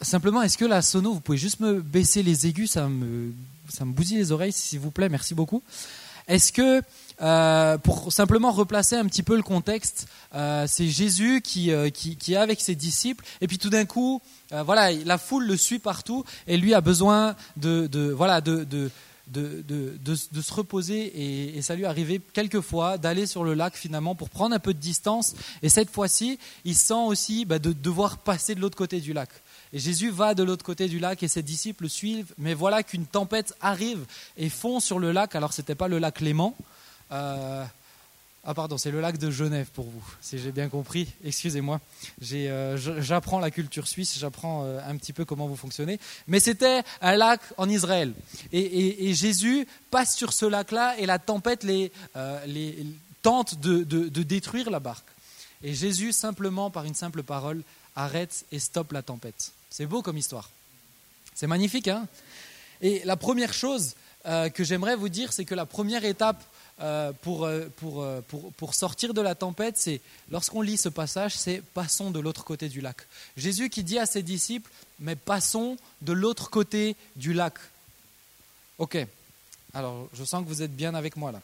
simplement, 0.02 0.42
est-ce 0.42 0.58
que 0.58 0.66
la 0.66 0.82
sono, 0.82 1.14
vous 1.14 1.20
pouvez 1.20 1.38
juste 1.38 1.60
me 1.60 1.82
baisser 1.82 2.24
les 2.24 2.48
aigus, 2.48 2.72
ça 2.72 2.88
me, 2.88 3.34
ça 3.70 3.86
me 3.86 3.94
bousille 3.94 4.18
les 4.18 4.32
oreilles, 4.32 4.52
s'il 4.52 4.80
vous 4.80 4.92
plaît, 4.92 5.10
merci 5.10 5.34
beaucoup. 5.34 5.64
Est-ce 6.28 6.52
que, 6.52 6.82
euh, 7.22 7.78
pour 7.78 8.12
simplement 8.12 8.52
replacer 8.52 8.96
un 8.96 9.06
petit 9.06 9.24
peu 9.24 9.36
le 9.36 9.44
contexte, 9.44 10.08
euh, 10.36 10.66
c'est 10.68 10.88
Jésus 10.88 11.42
qui, 11.42 11.72
euh, 11.72 11.90
qui, 11.90 12.18
qui, 12.18 12.34
est 12.34 12.38
avec 12.38 12.60
ses 12.60 12.76
disciples, 12.76 13.24
et 13.40 13.48
puis 13.48 13.58
tout 13.58 13.70
d'un 13.70 13.86
coup, 13.86 14.22
voilà, 14.52 14.92
la 14.92 15.18
foule 15.18 15.46
le 15.46 15.58
suit 15.58 15.80
partout, 15.80 16.24
et 16.48 16.58
lui 16.58 16.74
a 16.74 16.82
besoin 16.82 17.36
de, 17.58 17.88
de 17.88 18.12
voilà, 18.12 18.40
de 18.40 18.90
de, 19.28 19.64
de, 19.68 19.98
de, 20.04 20.42
se 20.42 20.54
reposer 20.54 21.56
et, 21.58 21.62
ça 21.62 21.76
lui 21.76 21.86
arrivé 21.86 22.22
quelquefois 22.34 22.98
d'aller 22.98 23.26
sur 23.26 23.44
le 23.44 23.54
lac 23.54 23.76
finalement 23.76 24.16
pour 24.16 24.30
prendre 24.30 24.56
un 24.56 24.60
peu 24.60 24.74
de 24.74 24.80
distance. 24.80 25.36
Et 25.62 25.70
cette 25.70 25.90
fois-ci, 25.90 26.40
il 26.66 26.76
sent 26.76 26.94
aussi 26.94 27.46
bah, 27.46 27.60
de 27.60 27.74
devoir 27.74 28.18
passer 28.20 28.56
de 28.56 28.62
l'autre 28.62 28.78
côté 28.78 29.00
du 29.02 29.14
lac. 29.14 29.30
Et 29.74 29.80
Jésus 29.80 30.10
va 30.10 30.34
de 30.34 30.44
l'autre 30.44 30.64
côté 30.64 30.88
du 30.88 31.00
lac 31.00 31.22
et 31.24 31.28
ses 31.28 31.44
disciples 31.44 31.90
suivent. 31.90 32.34
Mais 32.38 32.54
voilà 32.54 32.84
qu'une 32.84 33.06
tempête 33.06 33.54
arrive 33.60 34.06
et 34.38 34.50
fond 34.50 34.80
sur 34.80 35.00
le 35.00 35.12
lac. 35.12 35.36
Alors 35.36 35.54
ce 35.54 35.62
n'était 35.62 35.76
pas 35.76 35.88
le 35.88 36.00
lac 36.00 36.22
Léman. 36.22 36.56
Euh, 37.12 37.64
ah 38.50 38.54
pardon, 38.54 38.78
c'est 38.78 38.92
le 38.92 39.02
lac 39.02 39.18
de 39.18 39.30
Genève 39.30 39.68
pour 39.74 39.84
vous, 39.84 40.04
si 40.22 40.40
j'ai 40.40 40.54
bien 40.54 40.70
compris. 40.70 41.10
Excusez-moi, 41.26 41.82
euh, 42.32 42.78
j'apprends 43.02 43.40
la 43.40 43.52
culture 43.52 43.90
suisse, 43.90 44.18
j'apprends 44.18 44.64
euh, 44.64 44.80
un 44.88 44.96
petit 44.96 45.12
peu 45.12 45.26
comment 45.26 45.48
vous 45.48 45.58
fonctionnez. 45.58 46.00
Mais 46.28 46.40
c'était 46.40 46.84
un 47.02 47.18
lac 47.18 47.42
en 47.58 47.68
Israël. 47.68 48.14
Et, 48.54 49.14
Jésus 49.14 49.68
passe 49.92 50.16
sur 50.16 50.32
ce 50.32 50.46
lac-là 50.46 50.98
et 50.98 51.06
la 51.06 51.20
tempête 51.20 51.66
les, 51.66 51.92
euh, 52.16 52.84
tente 53.22 53.60
de, 53.60 53.84
de, 53.84 54.24
détruire 54.24 54.70
la 54.70 54.80
barque. 54.80 55.10
Et 55.62 55.74
Jésus, 55.74 56.14
simplement 56.14 56.70
par 56.70 56.86
une 56.86 56.96
simple 56.96 57.24
parole, 57.24 57.64
arrête 57.98 58.46
et 58.54 58.60
stoppe 58.60 58.94
la 58.94 59.02
tempête. 59.02 59.52
C'est 59.70 59.88
beau 59.88 60.02
comme 60.02 60.18
histoire. 60.18 60.50
C'est 61.36 61.48
magnifique, 61.48 61.90
hein? 61.90 62.08
Et 62.80 63.02
la 63.04 63.18
première 63.18 63.54
chose 63.54 63.96
que 64.24 64.64
j'aimerais 64.64 64.96
vous 64.96 65.10
dire, 65.10 65.34
c'est 65.34 65.46
que 65.46 65.56
la 65.56 65.66
première 65.66 66.06
étape 66.06 66.42
pour, 67.24 67.46
euh, 67.46 67.66
pour, 67.78 68.04
euh, 68.04 68.22
pour, 68.58 68.76
sortir 68.76 69.14
de 69.16 69.22
la 69.22 69.34
tempête, 69.34 69.78
c'est 69.78 70.00
lorsqu'on 70.30 70.62
lit 70.62 70.78
ce 70.78 70.90
passage, 70.90 71.36
c'est 71.36 71.64
passons 71.74 72.12
de 72.12 72.20
l'autre 72.20 72.44
côté 72.44 72.70
du 72.70 72.82
lac. 72.82 72.98
Jésus 73.36 73.70
qui 73.70 73.84
dit 73.84 73.98
à 73.98 74.06
ses 74.06 74.22
disciples, 74.22 74.70
mais 75.00 75.16
passons 75.16 75.78
de 76.02 76.14
l'autre 76.14 76.52
côté 76.52 76.96
du 77.16 77.34
lac. 77.34 77.56
Ok, 78.78 78.98
alors 79.74 80.08
je 80.14 80.24
sens 80.24 80.44
que 80.44 80.50
vous 80.50 80.62
êtes 80.62 80.76
bien 80.76 80.94
avec 80.94 81.18
moi 81.18 81.32
là. 81.32 81.42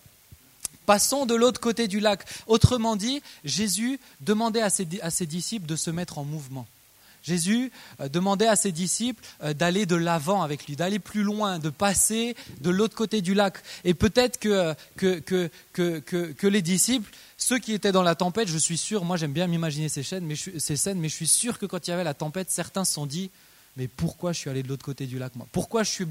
Passons 0.85 1.25
de 1.25 1.33
l'autre 1.33 1.61
côté 1.61 1.87
du 1.87 1.99
lac. 1.99 2.25
Autrement 2.45 2.95
dit, 2.95 3.23
Jésus 3.43 3.99
demandait 4.19 4.61
à 4.61 4.69
ses 4.69 5.25
disciples 5.25 5.65
de 5.65 5.77
se 5.77 5.89
mettre 5.89 6.17
en 6.17 6.25
mouvement. 6.25 6.67
Jésus 7.23 7.71
euh, 7.99 8.09
demandait 8.09 8.47
à 8.47 8.55
ses 8.55 8.71
disciples 8.71 9.23
euh, 9.43 9.53
d'aller 9.53 9.85
de 9.85 9.95
l'avant 9.95 10.43
avec 10.43 10.67
lui, 10.67 10.75
d'aller 10.75 10.99
plus 10.99 11.23
loin, 11.23 11.57
de 11.57 11.69
passer 11.69 12.35
de 12.61 12.69
l'autre 12.69 12.95
côté 12.95 13.21
du 13.21 13.33
lac. 13.33 13.57
Et 13.83 13.93
peut-être 13.93 14.39
que, 14.39 14.75
les 16.47 16.61
disciples, 16.61 17.09
ceux 17.37 17.59
qui 17.59 17.73
étaient 17.73 17.91
dans 17.91 18.03
la 18.03 18.15
tempête, 18.15 18.47
je 18.47 18.57
suis 18.57 18.77
sûr, 18.77 19.05
moi 19.05 19.17
j'aime 19.17 19.33
bien 19.33 19.47
m'imaginer 19.47 19.89
ces, 19.89 20.03
scènes, 20.03 20.25
mais 20.25 20.35
je, 20.35 20.59
ces 20.59 20.75
scènes, 20.75 20.99
mais 20.99 21.09
je 21.09 21.15
suis 21.15 21.27
sûr 21.27 21.57
que 21.57 21.65
quand 21.65 21.87
il 21.87 21.91
y 21.91 21.93
avait 21.93 22.03
la 22.03 22.13
tempête, 22.13 22.51
certains 22.51 22.85
se 22.85 22.93
sont 22.93 23.05
dit, 23.05 23.31
mais 23.77 23.87
pourquoi 23.87 24.33
je 24.33 24.39
suis 24.39 24.49
allé 24.49 24.61
de 24.61 24.67
l'autre 24.67 24.85
côté 24.85 25.07
du 25.07 25.17
lac 25.17 25.35
moi? 25.35 25.47
Pourquoi 25.51 25.83
je 25.83 25.89
suis, 25.89 26.05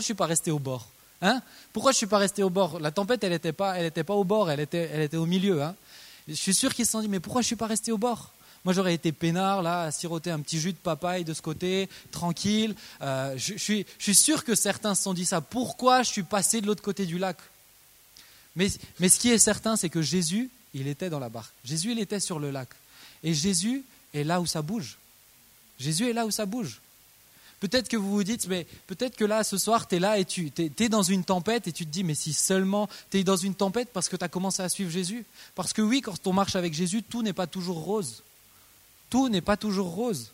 suis 0.00 0.14
pas 0.14 0.26
resté 0.26 0.50
au 0.50 0.58
bord? 0.58 0.88
Hein? 1.22 1.42
Pourquoi 1.72 1.92
je 1.92 1.96
suis 1.96 2.06
pas 2.06 2.18
resté 2.18 2.42
au 2.42 2.50
bord? 2.50 2.78
La 2.78 2.90
tempête, 2.90 3.24
elle 3.24 3.32
n'était 3.32 3.52
pas, 3.52 3.74
pas 3.90 4.14
au 4.14 4.24
bord, 4.24 4.50
elle 4.50 4.60
était, 4.60 5.16
au 5.16 5.26
milieu. 5.26 5.62
Hein. 5.62 5.74
Je 6.28 6.34
suis 6.34 6.54
sûr 6.54 6.74
qu'ils 6.74 6.86
se 6.86 6.92
sont 6.92 7.00
dit, 7.00 7.08
mais 7.08 7.20
pourquoi 7.20 7.42
je 7.42 7.46
suis 7.46 7.56
pas 7.56 7.66
resté 7.66 7.92
au 7.92 7.98
bord? 7.98 8.32
Moi, 8.66 8.72
j'aurais 8.72 8.94
été 8.94 9.12
peinard, 9.12 9.62
là, 9.62 9.82
à 9.82 9.92
siroter 9.92 10.32
un 10.32 10.40
petit 10.40 10.58
jus 10.58 10.72
de 10.72 10.78
papaye 10.78 11.22
de 11.22 11.32
ce 11.34 11.40
côté, 11.40 11.88
tranquille. 12.10 12.74
Euh, 13.00 13.32
je, 13.36 13.56
suis, 13.56 13.86
sûr 14.12 14.42
que 14.42 14.56
certains 14.56 14.96
se 14.96 15.04
sont 15.04 15.14
dit 15.14 15.24
ça. 15.24 15.40
Pourquoi 15.40 16.02
je 16.02 16.10
suis 16.10 16.24
passé 16.24 16.60
de 16.60 16.66
l'autre 16.66 16.82
côté 16.82 17.06
du 17.06 17.16
lac? 17.16 17.36
Mais, 18.56 18.68
ce 18.68 19.20
qui 19.20 19.30
est 19.30 19.38
certain, 19.38 19.76
c'est 19.76 19.88
que 19.88 20.02
Jésus, 20.02 20.50
il 20.74 20.88
était 20.88 21.10
dans 21.10 21.20
la 21.20 21.28
barque. 21.28 21.52
Jésus, 21.64 21.92
il 21.92 22.00
était 22.00 22.18
sur 22.18 22.40
le 22.40 22.50
lac. 22.50 22.68
Et 23.22 23.34
Jésus 23.34 23.84
est 24.12 24.24
là 24.24 24.40
où 24.40 24.46
ça 24.46 24.62
bouge. 24.62 24.98
Jésus 25.78 26.10
est 26.10 26.12
là 26.12 26.26
où 26.26 26.32
ça 26.32 26.44
bouge. 26.44 26.80
Peut-être 27.60 27.88
que 27.88 27.96
vous 27.96 28.10
vous 28.10 28.24
dites, 28.24 28.48
mais 28.48 28.66
peut-être 28.88 29.14
que 29.14 29.24
là, 29.24 29.44
ce 29.44 29.58
soir, 29.58 29.86
tu 29.86 29.94
es 29.94 29.98
là 30.00 30.18
et 30.18 30.24
tu 30.24 30.50
es, 30.58 30.88
dans 30.88 31.04
une 31.04 31.22
tempête 31.22 31.68
et 31.68 31.72
tu 31.72 31.86
te 31.86 31.90
dis, 31.90 32.02
mais 32.02 32.16
si 32.16 32.32
seulement 32.32 32.88
tu 33.12 33.18
es 33.18 33.22
dans 33.22 33.36
une 33.36 33.54
tempête 33.54 33.90
parce 33.92 34.08
que 34.08 34.16
tu 34.16 34.24
as 34.24 34.28
commencé 34.28 34.60
à 34.60 34.68
suivre 34.68 34.90
Jésus. 34.90 35.24
Parce 35.54 35.72
que 35.72 35.82
oui, 35.82 36.00
quand 36.00 36.26
on 36.26 36.32
marche 36.32 36.56
avec 36.56 36.74
Jésus, 36.74 37.04
tout 37.04 37.22
n'est 37.22 37.32
pas 37.32 37.46
toujours 37.46 37.78
rose 37.84 38.24
tout 39.10 39.28
n'est 39.28 39.40
pas 39.40 39.56
toujours 39.56 39.88
rose. 39.88 40.32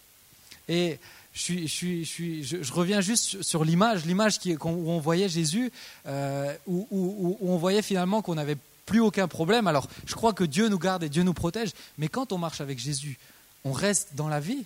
Et 0.68 0.98
je, 1.34 2.72
reviens 2.72 3.00
juste 3.00 3.42
sur 3.42 3.64
l'image, 3.64 4.04
l'image 4.04 4.38
où 4.44 4.90
on 4.90 5.00
voyait 5.00 5.28
Jésus, 5.28 5.72
euh, 6.06 6.54
où, 6.66 7.38
on 7.40 7.56
voyait 7.56 7.82
finalement 7.82 8.22
qu'on 8.22 8.34
n'avait 8.34 8.58
plus 8.86 9.00
aucun 9.00 9.28
problème. 9.28 9.66
Alors, 9.66 9.88
je 10.06 10.14
crois 10.14 10.32
que 10.32 10.44
Dieu 10.44 10.68
nous 10.68 10.78
garde 10.78 11.02
et 11.02 11.08
Dieu 11.08 11.22
nous 11.22 11.34
protège, 11.34 11.72
mais 11.98 12.08
quand 12.08 12.32
on 12.32 12.38
marche 12.38 12.60
avec 12.60 12.78
Jésus, 12.78 13.18
on 13.64 13.72
reste 13.72 14.10
dans 14.14 14.28
la 14.28 14.40
vie. 14.40 14.64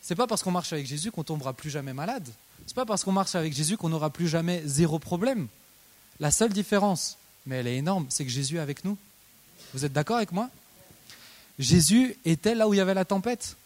C'est 0.00 0.14
pas 0.14 0.26
parce 0.26 0.42
qu'on 0.42 0.52
marche 0.52 0.72
avec 0.72 0.86
Jésus 0.86 1.10
qu'on 1.10 1.24
tombera 1.24 1.52
plus 1.52 1.70
jamais 1.70 1.92
malade. 1.92 2.26
C'est 2.66 2.76
pas 2.76 2.86
parce 2.86 3.04
qu'on 3.04 3.12
marche 3.12 3.34
avec 3.34 3.52
Jésus 3.52 3.76
qu'on 3.76 3.88
n'aura 3.88 4.10
plus 4.10 4.28
jamais 4.28 4.62
zéro 4.64 4.98
problème. 4.98 5.48
La 6.20 6.30
seule 6.30 6.52
différence, 6.52 7.18
mais 7.46 7.56
elle 7.56 7.66
est 7.66 7.76
énorme, 7.76 8.06
c'est 8.08 8.24
que 8.24 8.30
Jésus 8.30 8.56
est 8.56 8.60
avec 8.60 8.84
nous. 8.84 8.96
Vous 9.74 9.84
êtes 9.84 9.92
d'accord 9.92 10.16
avec 10.16 10.32
moi? 10.32 10.48
Jésus 11.58 12.16
était 12.24 12.54
là 12.54 12.68
où 12.68 12.74
il 12.74 12.78
y 12.78 12.80
avait 12.80 12.94
la 12.94 13.04
tempête. 13.04 13.56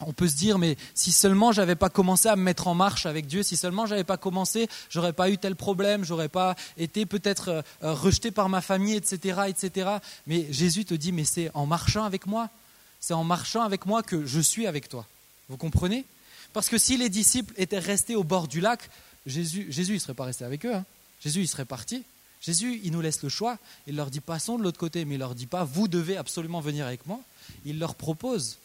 On 0.00 0.12
peut 0.12 0.28
se 0.28 0.34
dire, 0.34 0.58
mais 0.58 0.76
si 0.94 1.12
seulement 1.12 1.52
j'avais 1.52 1.76
pas 1.76 1.88
commencé 1.88 2.28
à 2.28 2.34
me 2.34 2.42
mettre 2.42 2.66
en 2.66 2.74
marche 2.74 3.06
avec 3.06 3.26
Dieu, 3.26 3.42
si 3.42 3.56
seulement 3.56 3.86
j'avais 3.86 4.04
pas 4.04 4.16
commencé, 4.16 4.68
j'aurais 4.90 5.12
pas 5.12 5.30
eu 5.30 5.38
tel 5.38 5.54
problème, 5.54 6.04
j'aurais 6.04 6.28
pas 6.28 6.56
été 6.76 7.06
peut-être 7.06 7.48
euh, 7.48 7.62
euh, 7.84 7.94
rejeté 7.94 8.32
par 8.32 8.48
ma 8.48 8.60
famille, 8.60 8.96
etc., 8.96 9.42
etc. 9.46 9.90
Mais 10.26 10.46
Jésus 10.50 10.84
te 10.84 10.94
dit, 10.94 11.12
mais 11.12 11.24
c'est 11.24 11.50
en 11.54 11.66
marchant 11.66 12.04
avec 12.04 12.26
moi, 12.26 12.50
c'est 12.98 13.14
en 13.14 13.24
marchant 13.24 13.62
avec 13.62 13.86
moi 13.86 14.02
que 14.02 14.26
je 14.26 14.40
suis 14.40 14.66
avec 14.66 14.88
toi. 14.88 15.06
Vous 15.48 15.56
comprenez? 15.56 16.04
Parce 16.52 16.68
que 16.68 16.78
si 16.78 16.96
les 16.96 17.08
disciples 17.08 17.54
étaient 17.56 17.78
restés 17.78 18.16
au 18.16 18.24
bord 18.24 18.48
du 18.48 18.60
lac, 18.60 18.90
Jésus, 19.26 19.66
Jésus, 19.70 19.94
ne 19.94 19.98
serait 19.98 20.14
pas 20.14 20.24
resté 20.24 20.44
avec 20.44 20.66
eux. 20.66 20.74
Hein. 20.74 20.84
Jésus, 21.22 21.40
il 21.40 21.48
serait 21.48 21.64
parti. 21.64 22.04
Jésus, 22.44 22.80
il 22.84 22.92
nous 22.92 23.00
laisse 23.00 23.22
le 23.22 23.28
choix. 23.28 23.58
Il 23.86 23.96
leur 23.96 24.10
dit 24.10 24.20
passons 24.20 24.58
de 24.58 24.62
l'autre 24.62 24.78
côté, 24.78 25.04
mais 25.04 25.14
il 25.14 25.18
leur 25.18 25.34
dit 25.34 25.46
pas 25.46 25.64
vous 25.64 25.88
devez 25.88 26.16
absolument 26.16 26.60
venir 26.60 26.86
avec 26.86 27.06
moi. 27.06 27.20
Il 27.64 27.78
leur 27.78 27.94
propose. 27.94 28.58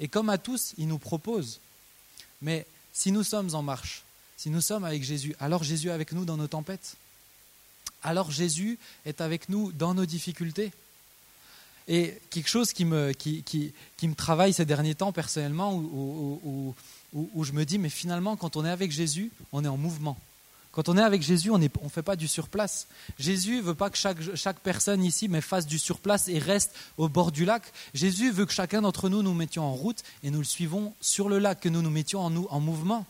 Et 0.00 0.08
comme 0.08 0.30
à 0.30 0.38
tous, 0.38 0.72
il 0.78 0.88
nous 0.88 0.98
propose. 0.98 1.60
Mais 2.40 2.66
si 2.92 3.12
nous 3.12 3.22
sommes 3.22 3.54
en 3.54 3.62
marche, 3.62 4.04
si 4.36 4.48
nous 4.48 4.60
sommes 4.60 4.84
avec 4.84 5.02
Jésus, 5.02 5.34
alors 5.38 5.64
Jésus 5.64 5.88
est 5.88 5.92
avec 5.92 6.12
nous 6.12 6.24
dans 6.24 6.36
nos 6.36 6.46
tempêtes. 6.46 6.96
Alors 8.02 8.30
Jésus 8.30 8.78
est 9.04 9.20
avec 9.20 9.48
nous 9.48 9.72
dans 9.72 9.94
nos 9.94 10.06
difficultés. 10.06 10.72
Et 11.88 12.18
quelque 12.30 12.48
chose 12.48 12.72
qui 12.72 12.84
me, 12.84 13.12
travaille 14.14 14.52
ces 14.52 14.64
derniers 14.64 14.94
temps 14.94 15.12
personnellement, 15.12 15.74
où, 15.74 16.74
où, 17.12 17.28
où, 17.34 17.44
je 17.44 17.52
me 17.52 17.64
dis, 17.64 17.78
mais 17.78 17.90
finalement, 17.90 18.36
quand 18.36 18.56
on 18.56 18.64
est 18.64 18.70
avec 18.70 18.90
Jésus, 18.90 19.30
on 19.52 19.64
est 19.64 19.68
en 19.68 19.76
mouvement. 19.76 20.18
Quand 20.76 20.90
on 20.90 20.98
est 20.98 21.02
avec 21.02 21.22
Jésus, 21.22 21.50
on 21.50 21.56
ne 21.56 21.68
fait 21.88 22.02
pas 22.02 22.16
du 22.16 22.28
surplace. 22.28 22.86
Jésus 23.18 23.62
veut 23.62 23.74
pas 23.74 23.88
que 23.88 23.96
chaque, 23.96 24.58
personne 24.58 25.02
ici 25.02 25.26
fasse 25.40 25.66
du 25.66 25.78
surplace 25.78 26.28
et 26.28 26.38
reste 26.38 26.74
au 26.98 27.08
bord 27.08 27.32
du 27.32 27.46
lac. 27.46 27.62
Jésus 27.94 28.30
veut 28.30 28.44
que 28.44 28.52
chacun 28.52 28.82
d'entre 28.82 29.08
nous 29.08 29.22
nous 29.22 29.32
mettions 29.32 29.64
en 29.64 29.72
route 29.72 30.04
et 30.22 30.30
nous 30.30 30.40
le 30.40 30.44
suivons 30.44 30.92
sur 31.00 31.30
le 31.30 31.38
lac, 31.38 31.60
que 31.60 31.70
nous 31.70 31.80
nous 31.80 31.88
mettions 31.88 32.20
en, 32.20 32.60
mouvement. 32.60 33.06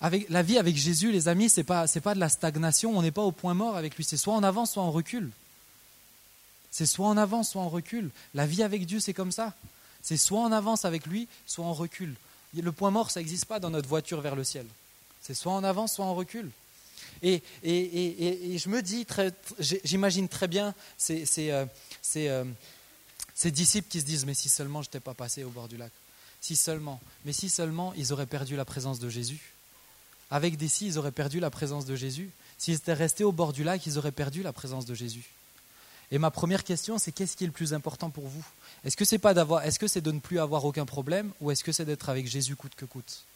Avec, 0.00 0.28
la 0.28 0.42
vie 0.42 0.58
avec 0.58 0.74
Jésus, 0.74 1.12
les 1.12 1.28
amis, 1.28 1.48
ce 1.48 1.60
n'est 1.60 1.64
pas 1.64 1.86
de 1.86 2.18
la 2.18 2.28
stagnation, 2.28 2.98
on 2.98 3.02
n'est 3.02 3.12
pas 3.12 3.22
au 3.22 3.30
point 3.30 3.54
mort 3.54 3.76
avec 3.76 3.94
lui, 3.94 4.02
c'est 4.02 4.16
soit 4.16 4.34
en 4.34 4.42
avance, 4.42 4.72
soit 4.72 4.82
en 4.82 4.90
recul. 4.90 5.30
C'est 6.72 6.86
soit 6.86 7.06
en 7.06 7.16
avance, 7.16 7.50
soit 7.50 7.62
en 7.62 7.68
recul. 7.68 8.10
La 8.34 8.44
vie 8.44 8.64
avec 8.64 8.86
Dieu, 8.86 8.98
c'est 8.98 9.14
comme 9.14 9.30
ça. 9.30 9.54
C'est 10.02 10.16
soit 10.16 10.40
en 10.40 10.50
avance 10.50 10.84
avec 10.84 11.06
lui, 11.06 11.28
soit 11.46 11.64
en 11.64 11.74
recul. 11.74 12.16
Le 12.60 12.72
point 12.72 12.90
mort, 12.90 13.12
ça 13.12 13.20
n'existe 13.20 13.44
pas 13.44 13.60
dans 13.60 13.70
notre 13.70 13.88
voiture 13.88 14.20
vers 14.20 14.34
le 14.34 14.42
ciel. 14.42 14.66
C'est 15.28 15.34
soit 15.34 15.52
en 15.52 15.62
avance, 15.62 15.92
soit 15.92 16.06
en 16.06 16.14
recul. 16.14 16.50
Et, 17.22 17.42
je 17.62 18.68
me 18.70 18.80
dis, 18.80 19.06
j'imagine 19.84 20.26
très 20.26 20.48
bien 20.48 20.74
ces, 20.96 21.26
ces, 21.26 21.50
euh, 21.50 21.66
euh, 22.16 22.44
ces, 23.34 23.50
disciples 23.50 23.88
qui 23.90 24.00
se 24.00 24.06
disent, 24.06 24.24
mais 24.24 24.32
si 24.32 24.48
seulement 24.48 24.80
je 24.80 24.88
n'étais 24.88 25.00
pas 25.00 25.12
passé 25.12 25.44
au 25.44 25.50
bord 25.50 25.68
du 25.68 25.76
lac. 25.76 25.92
Si 26.40 26.56
seulement. 26.56 26.98
Mais 27.26 27.34
si 27.34 27.50
seulement 27.50 27.92
ils 27.94 28.14
auraient 28.14 28.24
perdu 28.24 28.56
la 28.56 28.64
présence 28.64 29.00
de 29.00 29.10
Jésus. 29.10 29.52
Avec 30.30 30.56
des 30.56 30.66
si, 30.66 30.86
ils 30.86 30.98
auraient 30.98 31.12
perdu 31.12 31.40
la 31.40 31.50
présence 31.50 31.84
de 31.84 31.94
Jésus. 31.94 32.30
S'ils 32.56 32.76
étaient 32.76 32.94
restés 32.94 33.24
au 33.24 33.32
bord 33.32 33.52
du 33.52 33.64
lac, 33.64 33.84
ils 33.84 33.98
auraient 33.98 34.12
perdu 34.12 34.42
la 34.42 34.54
présence 34.54 34.86
de 34.86 34.94
Jésus. 34.94 35.26
Et 36.10 36.16
ma 36.16 36.30
première 36.30 36.64
question, 36.64 36.96
c'est 36.96 37.12
qu'est-ce 37.12 37.36
qui 37.36 37.44
est 37.44 37.48
le 37.48 37.52
plus 37.52 37.74
important 37.74 38.08
pour 38.08 38.28
vous? 38.28 38.44
Est-ce 38.82 38.96
que 38.96 39.04
c'est 39.04 39.18
pas 39.18 39.34
d'avoir, 39.34 39.62
est-ce 39.64 39.78
que 39.78 39.88
c'est 39.88 40.00
de 40.00 40.10
ne 40.10 40.20
plus 40.20 40.40
avoir 40.40 40.64
aucun 40.64 40.86
problème, 40.86 41.32
ou 41.42 41.50
est-ce 41.50 41.62
que 41.62 41.72
c'est 41.72 41.84
d'être 41.84 42.08
avec 42.08 42.26
Jésus 42.26 42.56
coûte 42.56 42.74
que 42.74 42.86
coûte? 42.86 43.26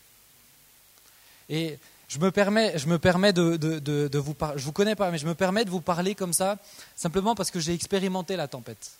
Et 1.52 1.78
je 2.08 2.18
me 2.18 2.30
permets, 2.30 2.78
je 2.78 2.86
me 2.86 2.98
permets 2.98 3.34
de, 3.34 4.18
vous 4.18 4.32
parler, 4.32 4.58
je 4.58 4.64
vous 4.64 4.72
connais 4.72 4.96
pas, 4.96 5.10
mais 5.10 5.18
je 5.18 5.26
me 5.26 5.34
permets 5.34 5.66
de 5.66 5.70
vous 5.70 5.82
parler 5.82 6.14
comme 6.14 6.32
ça, 6.32 6.56
simplement 6.96 7.34
parce 7.34 7.50
que 7.50 7.60
j'ai 7.60 7.74
expérimenté 7.74 8.36
la 8.36 8.48
tempête. 8.48 8.92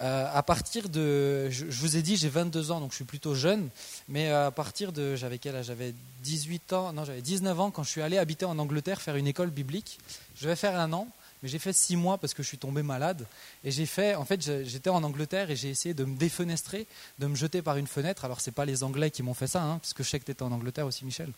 Euh, 0.00 0.26
à 0.32 0.42
partir 0.42 0.88
de, 0.88 1.50
je, 1.50 1.66
vous 1.66 1.98
ai 1.98 2.02
dit, 2.02 2.16
j'ai 2.16 2.30
22 2.30 2.70
ans, 2.70 2.80
donc 2.80 2.92
je 2.92 2.96
suis 2.96 3.04
plutôt 3.04 3.34
jeune, 3.34 3.68
mais 4.08 4.30
à 4.30 4.50
partir 4.50 4.92
de, 4.92 5.14
j'avais 5.14 5.36
quel 5.36 5.56
âge? 5.56 5.66
J'avais 5.66 5.94
18 6.22 6.72
ans, 6.72 6.94
non, 6.94 7.04
j'avais 7.04 7.20
19 7.20 7.60
ans 7.60 7.70
quand 7.70 7.82
je 7.82 7.90
suis 7.90 8.00
allé 8.00 8.16
habiter 8.16 8.46
en 8.46 8.58
Angleterre, 8.58 9.02
faire 9.02 9.16
une 9.16 9.26
école 9.26 9.50
biblique. 9.50 9.98
Je 10.36 10.48
vais 10.48 10.56
faire 10.56 10.80
un 10.80 10.94
an 10.94 11.06
mais 11.42 11.48
j'ai 11.48 11.58
fait 11.58 11.72
six 11.72 11.96
mois 11.96 12.18
parce 12.18 12.34
que 12.34 12.42
je 12.42 12.48
suis 12.48 12.58
tombé 12.58 12.82
malade. 12.82 13.26
Et 13.64 13.70
j'ai 13.70 13.86
fait, 13.86 14.14
en 14.14 14.24
fait, 14.24 14.42
j'étais 14.64 14.90
en 14.90 15.02
Angleterre 15.02 15.50
et 15.50 15.56
j'ai 15.56 15.70
essayé 15.70 15.94
de 15.94 16.04
me 16.04 16.16
défenestrer, 16.16 16.86
de 17.18 17.26
me 17.26 17.34
jeter 17.34 17.62
par 17.62 17.76
une 17.76 17.86
fenêtre. 17.86 18.24
Alors, 18.24 18.40
ce 18.40 18.50
n'est 18.50 18.54
pas 18.54 18.64
les 18.64 18.82
Anglais 18.82 19.10
qui 19.10 19.22
m'ont 19.22 19.34
fait 19.34 19.46
ça, 19.46 19.62
hein, 19.62 19.78
parce 19.78 19.94
que 19.94 20.02
je 20.02 20.10
sais 20.10 20.20
que 20.20 20.24
tu 20.24 20.32
étais 20.32 20.42
en 20.42 20.52
Angleterre 20.52 20.86
aussi, 20.86 21.04
Michel. 21.04 21.32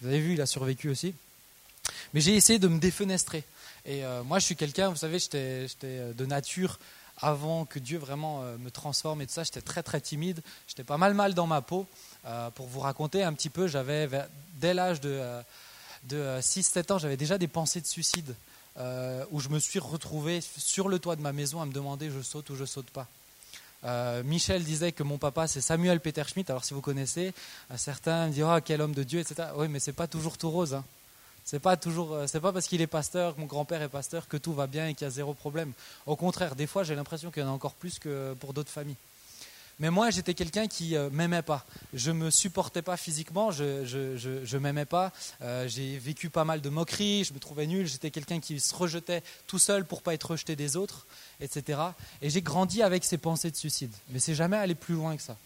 Vous 0.00 0.08
avez 0.08 0.20
vu, 0.20 0.34
il 0.34 0.40
a 0.40 0.46
survécu 0.46 0.88
aussi. 0.88 1.14
Mais 2.14 2.20
j'ai 2.20 2.34
essayé 2.34 2.58
de 2.58 2.68
me 2.68 2.78
défenestrer. 2.78 3.44
Et 3.84 4.04
euh, 4.04 4.22
moi, 4.22 4.38
je 4.38 4.44
suis 4.44 4.56
quelqu'un, 4.56 4.90
vous 4.90 4.96
savez, 4.96 5.18
j'étais 5.18 5.68
euh, 5.84 6.12
de 6.12 6.26
nature, 6.26 6.78
avant 7.20 7.64
que 7.64 7.78
Dieu 7.78 7.98
vraiment 7.98 8.42
euh, 8.42 8.56
me 8.58 8.70
transforme 8.70 9.22
et 9.22 9.26
tout 9.26 9.32
ça, 9.32 9.42
j'étais 9.42 9.60
très 9.60 9.82
très 9.82 10.00
timide. 10.00 10.40
J'étais 10.68 10.84
pas 10.84 10.98
mal 10.98 11.14
mal 11.14 11.34
dans 11.34 11.46
ma 11.46 11.62
peau. 11.62 11.86
pour 12.54 12.66
vous 12.66 12.80
raconter 12.80 13.22
un 13.24 13.32
petit 13.32 13.50
peu, 13.50 13.66
j'avais, 13.66 14.08
dès 14.60 14.74
l'âge 14.74 15.00
de, 15.00 15.20
de 16.04 16.38
6-7 16.40 16.92
ans, 16.92 16.98
j'avais 16.98 17.16
déjà 17.16 17.38
des 17.38 17.48
pensées 17.48 17.80
de 17.80 17.86
suicide. 17.86 18.34
Où 19.32 19.40
je 19.40 19.48
me 19.48 19.58
suis 19.58 19.80
retrouvé 19.80 20.40
sur 20.40 20.88
le 20.88 21.00
toit 21.00 21.16
de 21.16 21.20
ma 21.20 21.32
maison 21.32 21.60
à 21.60 21.66
me 21.66 21.72
demander 21.72 22.10
je 22.10 22.22
saute 22.22 22.50
ou 22.50 22.54
je 22.54 22.64
saute 22.64 22.90
pas. 22.90 23.08
Euh, 23.84 24.22
Michel 24.24 24.64
disait 24.64 24.92
que 24.92 25.02
mon 25.02 25.18
papa 25.18 25.46
c'est 25.46 25.60
Samuel 25.60 26.00
Peter 26.00 26.24
Schmidt. 26.26 26.50
Alors 26.50 26.64
si 26.64 26.74
vous 26.74 26.80
connaissez, 26.80 27.32
euh, 27.70 27.74
certains 27.76 28.28
diront 28.28 28.50
ah, 28.50 28.60
quel 28.60 28.80
homme 28.80 28.94
de 28.94 29.02
Dieu, 29.02 29.20
etc. 29.20 29.48
Oui, 29.56 29.68
mais 29.68 29.78
c'est 29.78 29.92
pas 29.92 30.06
toujours 30.06 30.36
tout 30.36 30.50
rose. 30.50 30.74
Hein. 30.74 30.84
C'est 31.44 31.60
pas 31.60 31.76
toujours, 31.76 32.14
c'est 32.26 32.40
pas 32.40 32.52
parce 32.52 32.66
qu'il 32.66 32.82
est 32.82 32.86
pasteur, 32.86 33.34
que 33.34 33.40
mon 33.40 33.46
grand-père 33.46 33.80
est 33.80 33.88
pasteur, 33.88 34.28
que 34.28 34.36
tout 34.36 34.52
va 34.52 34.66
bien 34.66 34.88
et 34.88 34.94
qu'il 34.94 35.06
y 35.06 35.08
a 35.08 35.10
zéro 35.10 35.32
problème. 35.32 35.72
Au 36.04 36.14
contraire, 36.14 36.54
des 36.54 36.66
fois 36.66 36.84
j'ai 36.84 36.94
l'impression 36.94 37.30
qu'il 37.30 37.42
y 37.42 37.46
en 37.46 37.48
a 37.48 37.52
encore 37.52 37.72
plus 37.72 37.98
que 37.98 38.34
pour 38.34 38.52
d'autres 38.52 38.70
familles. 38.70 38.96
Mais 39.80 39.90
moi, 39.90 40.10
j'étais 40.10 40.34
quelqu'un 40.34 40.66
qui 40.66 40.92
ne 40.92 40.98
euh, 40.98 41.10
m'aimait 41.10 41.42
pas. 41.42 41.64
Je 41.94 42.10
me 42.10 42.30
supportais 42.30 42.82
pas 42.82 42.96
physiquement, 42.96 43.52
je 43.52 43.84
je, 43.84 44.56
m'aimais 44.56 44.84
pas. 44.84 45.12
Euh, 45.40 45.68
j'ai 45.68 45.98
vécu 45.98 46.30
pas 46.30 46.44
mal 46.44 46.60
de 46.60 46.68
moqueries, 46.68 47.24
je 47.24 47.32
me 47.32 47.38
trouvais 47.38 47.66
nul. 47.66 47.86
J'étais 47.86 48.10
quelqu'un 48.10 48.40
qui 48.40 48.58
se 48.58 48.74
rejetait 48.74 49.22
tout 49.46 49.60
seul 49.60 49.84
pour 49.84 50.02
pas 50.02 50.14
être 50.14 50.32
rejeté 50.32 50.56
des 50.56 50.76
autres, 50.76 51.06
etc. 51.40 51.80
Et 52.22 52.30
j'ai 52.30 52.42
grandi 52.42 52.82
avec 52.82 53.04
ces 53.04 53.18
pensées 53.18 53.52
de 53.52 53.56
suicide. 53.56 53.92
Mais 54.10 54.18
c'est 54.18 54.34
jamais 54.34 54.56
allé 54.56 54.74
plus 54.74 54.94
loin 54.94 55.16
que 55.16 55.22
ça. 55.22 55.36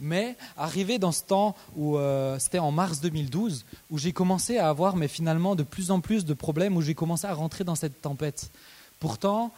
Mais 0.00 0.36
arrivé 0.56 0.98
dans 0.98 1.12
ce 1.12 1.22
temps 1.22 1.54
où 1.76 1.96
euh, 1.96 2.40
c'était 2.40 2.58
en 2.58 2.72
mars 2.72 3.00
2012, 3.00 3.64
où 3.90 3.98
j'ai 3.98 4.12
commencé 4.12 4.58
à 4.58 4.68
avoir, 4.68 4.96
mais 4.96 5.06
finalement 5.06 5.54
de 5.54 5.62
plus 5.62 5.92
en 5.92 6.00
plus 6.00 6.24
de 6.24 6.34
problèmes, 6.34 6.76
où 6.76 6.82
j'ai 6.82 6.96
commencé 6.96 7.28
à 7.28 7.34
rentrer 7.34 7.62
dans 7.62 7.76
cette 7.76 8.02
tempête. 8.02 8.50
Pourtant, 8.98 9.52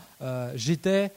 j'étais 0.55 1.11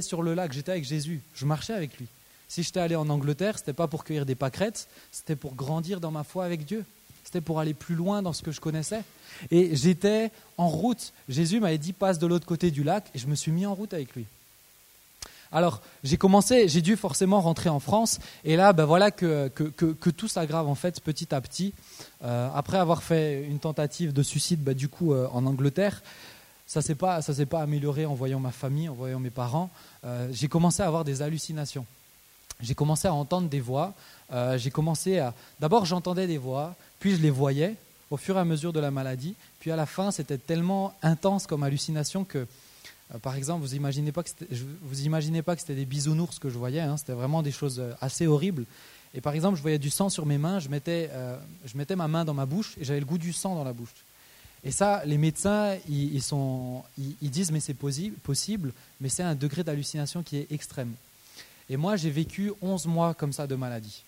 sur 0.00 0.22
le 0.22 0.34
lac, 0.34 0.52
j'étais 0.52 0.72
avec 0.72 0.84
Jésus, 0.84 1.22
je 1.34 1.44
marchais 1.44 1.74
avec 1.74 1.96
lui. 1.98 2.08
Si 2.48 2.62
j'étais 2.62 2.80
allé 2.80 2.96
en 2.96 3.08
Angleterre, 3.08 3.58
ce 3.58 3.62
n'était 3.62 3.74
pas 3.74 3.88
pour 3.88 4.04
cueillir 4.04 4.26
des 4.26 4.34
pâquerettes, 4.34 4.88
c'était 5.12 5.36
pour 5.36 5.54
grandir 5.54 6.00
dans 6.00 6.10
ma 6.10 6.24
foi 6.24 6.44
avec 6.44 6.64
Dieu. 6.64 6.84
C'était 7.24 7.42
pour 7.42 7.60
aller 7.60 7.74
plus 7.74 7.94
loin 7.94 8.22
dans 8.22 8.32
ce 8.32 8.42
que 8.42 8.52
je 8.52 8.60
connaissais. 8.60 9.02
Et 9.50 9.76
j'étais 9.76 10.30
en 10.56 10.68
route. 10.68 11.12
Jésus 11.28 11.60
m'avait 11.60 11.76
dit 11.76 11.92
passe 11.92 12.18
de 12.18 12.26
l'autre 12.26 12.46
côté 12.46 12.70
du 12.70 12.82
lac 12.82 13.10
et 13.14 13.18
je 13.18 13.26
me 13.26 13.34
suis 13.34 13.52
mis 13.52 13.66
en 13.66 13.74
route 13.74 13.92
avec 13.92 14.14
lui. 14.16 14.24
Alors, 15.52 15.80
j'ai 16.04 16.16
commencé, 16.16 16.68
j'ai 16.68 16.82
dû 16.82 16.96
forcément 16.96 17.40
rentrer 17.40 17.70
en 17.70 17.80
France, 17.80 18.18
et 18.44 18.56
là, 18.56 18.72
ben 18.72 18.84
voilà 18.84 19.10
que, 19.10 19.48
que, 19.48 20.10
tout 20.10 20.28
s'aggrave 20.28 20.68
en 20.68 20.74
fait 20.74 21.00
petit 21.00 21.34
à 21.34 21.40
petit. 21.40 21.72
Euh, 22.22 22.50
après 22.54 22.76
avoir 22.76 23.02
fait 23.02 23.44
une 23.44 23.58
tentative 23.58 24.12
de 24.12 24.22
suicide, 24.22 24.62
ben, 24.62 24.74
du 24.74 24.88
coup, 24.88 25.14
euh, 25.14 25.26
en 25.32 25.46
Angleterre, 25.46 26.02
ça 26.66 26.80
ne 26.86 26.94
pas, 26.94 27.22
s'est 27.22 27.46
pas 27.46 27.62
amélioré 27.62 28.04
en 28.04 28.14
voyant 28.14 28.40
ma 28.40 28.52
famille, 28.52 28.90
en 28.90 28.94
voyant 28.94 29.20
mes 29.20 29.30
parents. 29.30 29.70
Euh, 30.04 30.28
j'ai 30.32 30.48
commencé 30.48 30.82
à 30.82 30.86
avoir 30.86 31.04
des 31.04 31.22
hallucinations 31.22 31.86
j'ai 32.60 32.74
commencé 32.74 33.08
à 33.08 33.14
entendre 33.14 33.48
des 33.48 33.60
voix. 33.60 33.94
Euh, 34.32 34.58
j'ai 34.58 34.70
commencé 34.70 35.18
à. 35.18 35.34
D'abord, 35.60 35.84
j'entendais 35.84 36.26
des 36.26 36.38
voix, 36.38 36.74
puis 37.00 37.16
je 37.16 37.22
les 37.22 37.30
voyais 37.30 37.74
au 38.10 38.16
fur 38.16 38.36
et 38.36 38.40
à 38.40 38.44
mesure 38.44 38.72
de 38.72 38.80
la 38.80 38.90
maladie. 38.90 39.34
Puis 39.60 39.70
à 39.70 39.76
la 39.76 39.86
fin, 39.86 40.10
c'était 40.10 40.38
tellement 40.38 40.94
intense 41.02 41.46
comme 41.46 41.62
hallucination 41.62 42.24
que, 42.24 42.38
euh, 42.38 43.18
par 43.20 43.36
exemple, 43.36 43.62
vous 43.62 43.74
imaginez 43.74 44.12
pas 44.12 44.22
que 44.22 44.30
vous 44.82 45.02
imaginez 45.02 45.42
pas 45.42 45.54
que 45.54 45.60
c'était 45.60 45.74
des 45.74 45.84
bisounours 45.84 46.38
que 46.38 46.50
je 46.50 46.58
voyais. 46.58 46.80
Hein. 46.80 46.96
c'était 46.96 47.12
vraiment 47.12 47.42
des 47.42 47.52
choses 47.52 47.78
euh, 47.78 47.92
assez 48.00 48.26
horribles. 48.26 48.64
Et 49.14 49.20
par 49.20 49.34
exemple, 49.34 49.56
je 49.56 49.62
voyais 49.62 49.78
du 49.78 49.90
sang 49.90 50.08
sur 50.08 50.26
mes 50.26 50.36
mains. 50.36 50.58
Je 50.58 50.68
mettais, 50.68 51.08
je 51.64 51.78
mettais 51.78 51.96
ma 51.96 52.08
main 52.08 52.26
dans 52.26 52.34
ma 52.34 52.44
bouche 52.44 52.76
et 52.78 52.84
j'avais 52.84 53.00
le 53.00 53.06
goût 53.06 53.16
du 53.16 53.32
sang 53.32 53.54
dans 53.54 53.64
la 53.64 53.72
bouche. 53.72 53.94
Et 54.64 54.70
ça, 54.70 55.02
les 55.06 55.16
médecins, 55.16 55.76
ils, 55.88 56.20
disent 57.22 57.50
mais 57.50 57.60
c'est 57.60 57.72
possible, 57.72 58.72
mais 59.00 59.08
c'est 59.08 59.22
un 59.22 59.34
degré 59.34 59.64
d'hallucination 59.64 60.22
qui 60.22 60.36
est 60.36 60.52
extrême. 60.52 60.92
Et 61.70 61.76
moi, 61.76 61.96
j'ai 61.96 62.10
vécu 62.10 62.52
11 62.62 62.86
mois 62.86 63.14
comme 63.14 63.32
ça 63.32 63.46
de 63.46 63.54
maladie, 63.54 64.02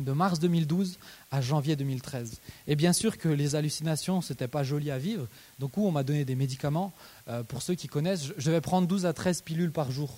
de 0.00 0.12
mars 0.12 0.38
2012 0.38 0.98
à 1.30 1.40
janvier 1.40 1.76
2013. 1.76 2.40
Et 2.68 2.76
bien 2.76 2.92
sûr 2.92 3.16
que 3.16 3.28
les 3.28 3.54
hallucinations, 3.54 4.20
ce 4.20 4.32
n'était 4.32 4.48
pas 4.48 4.64
joli 4.64 4.90
à 4.90 4.98
vivre. 4.98 5.26
Donc, 5.58 5.78
on 5.78 5.90
m'a 5.90 6.02
donné 6.02 6.24
des 6.24 6.34
médicaments. 6.34 6.92
Euh, 7.28 7.42
pour 7.42 7.62
ceux 7.62 7.74
qui 7.74 7.88
connaissent, 7.88 8.28
je 8.36 8.50
vais 8.50 8.60
prendre 8.60 8.86
12 8.86 9.06
à 9.06 9.12
13 9.12 9.40
pilules 9.42 9.72
par 9.72 9.90
jour. 9.90 10.10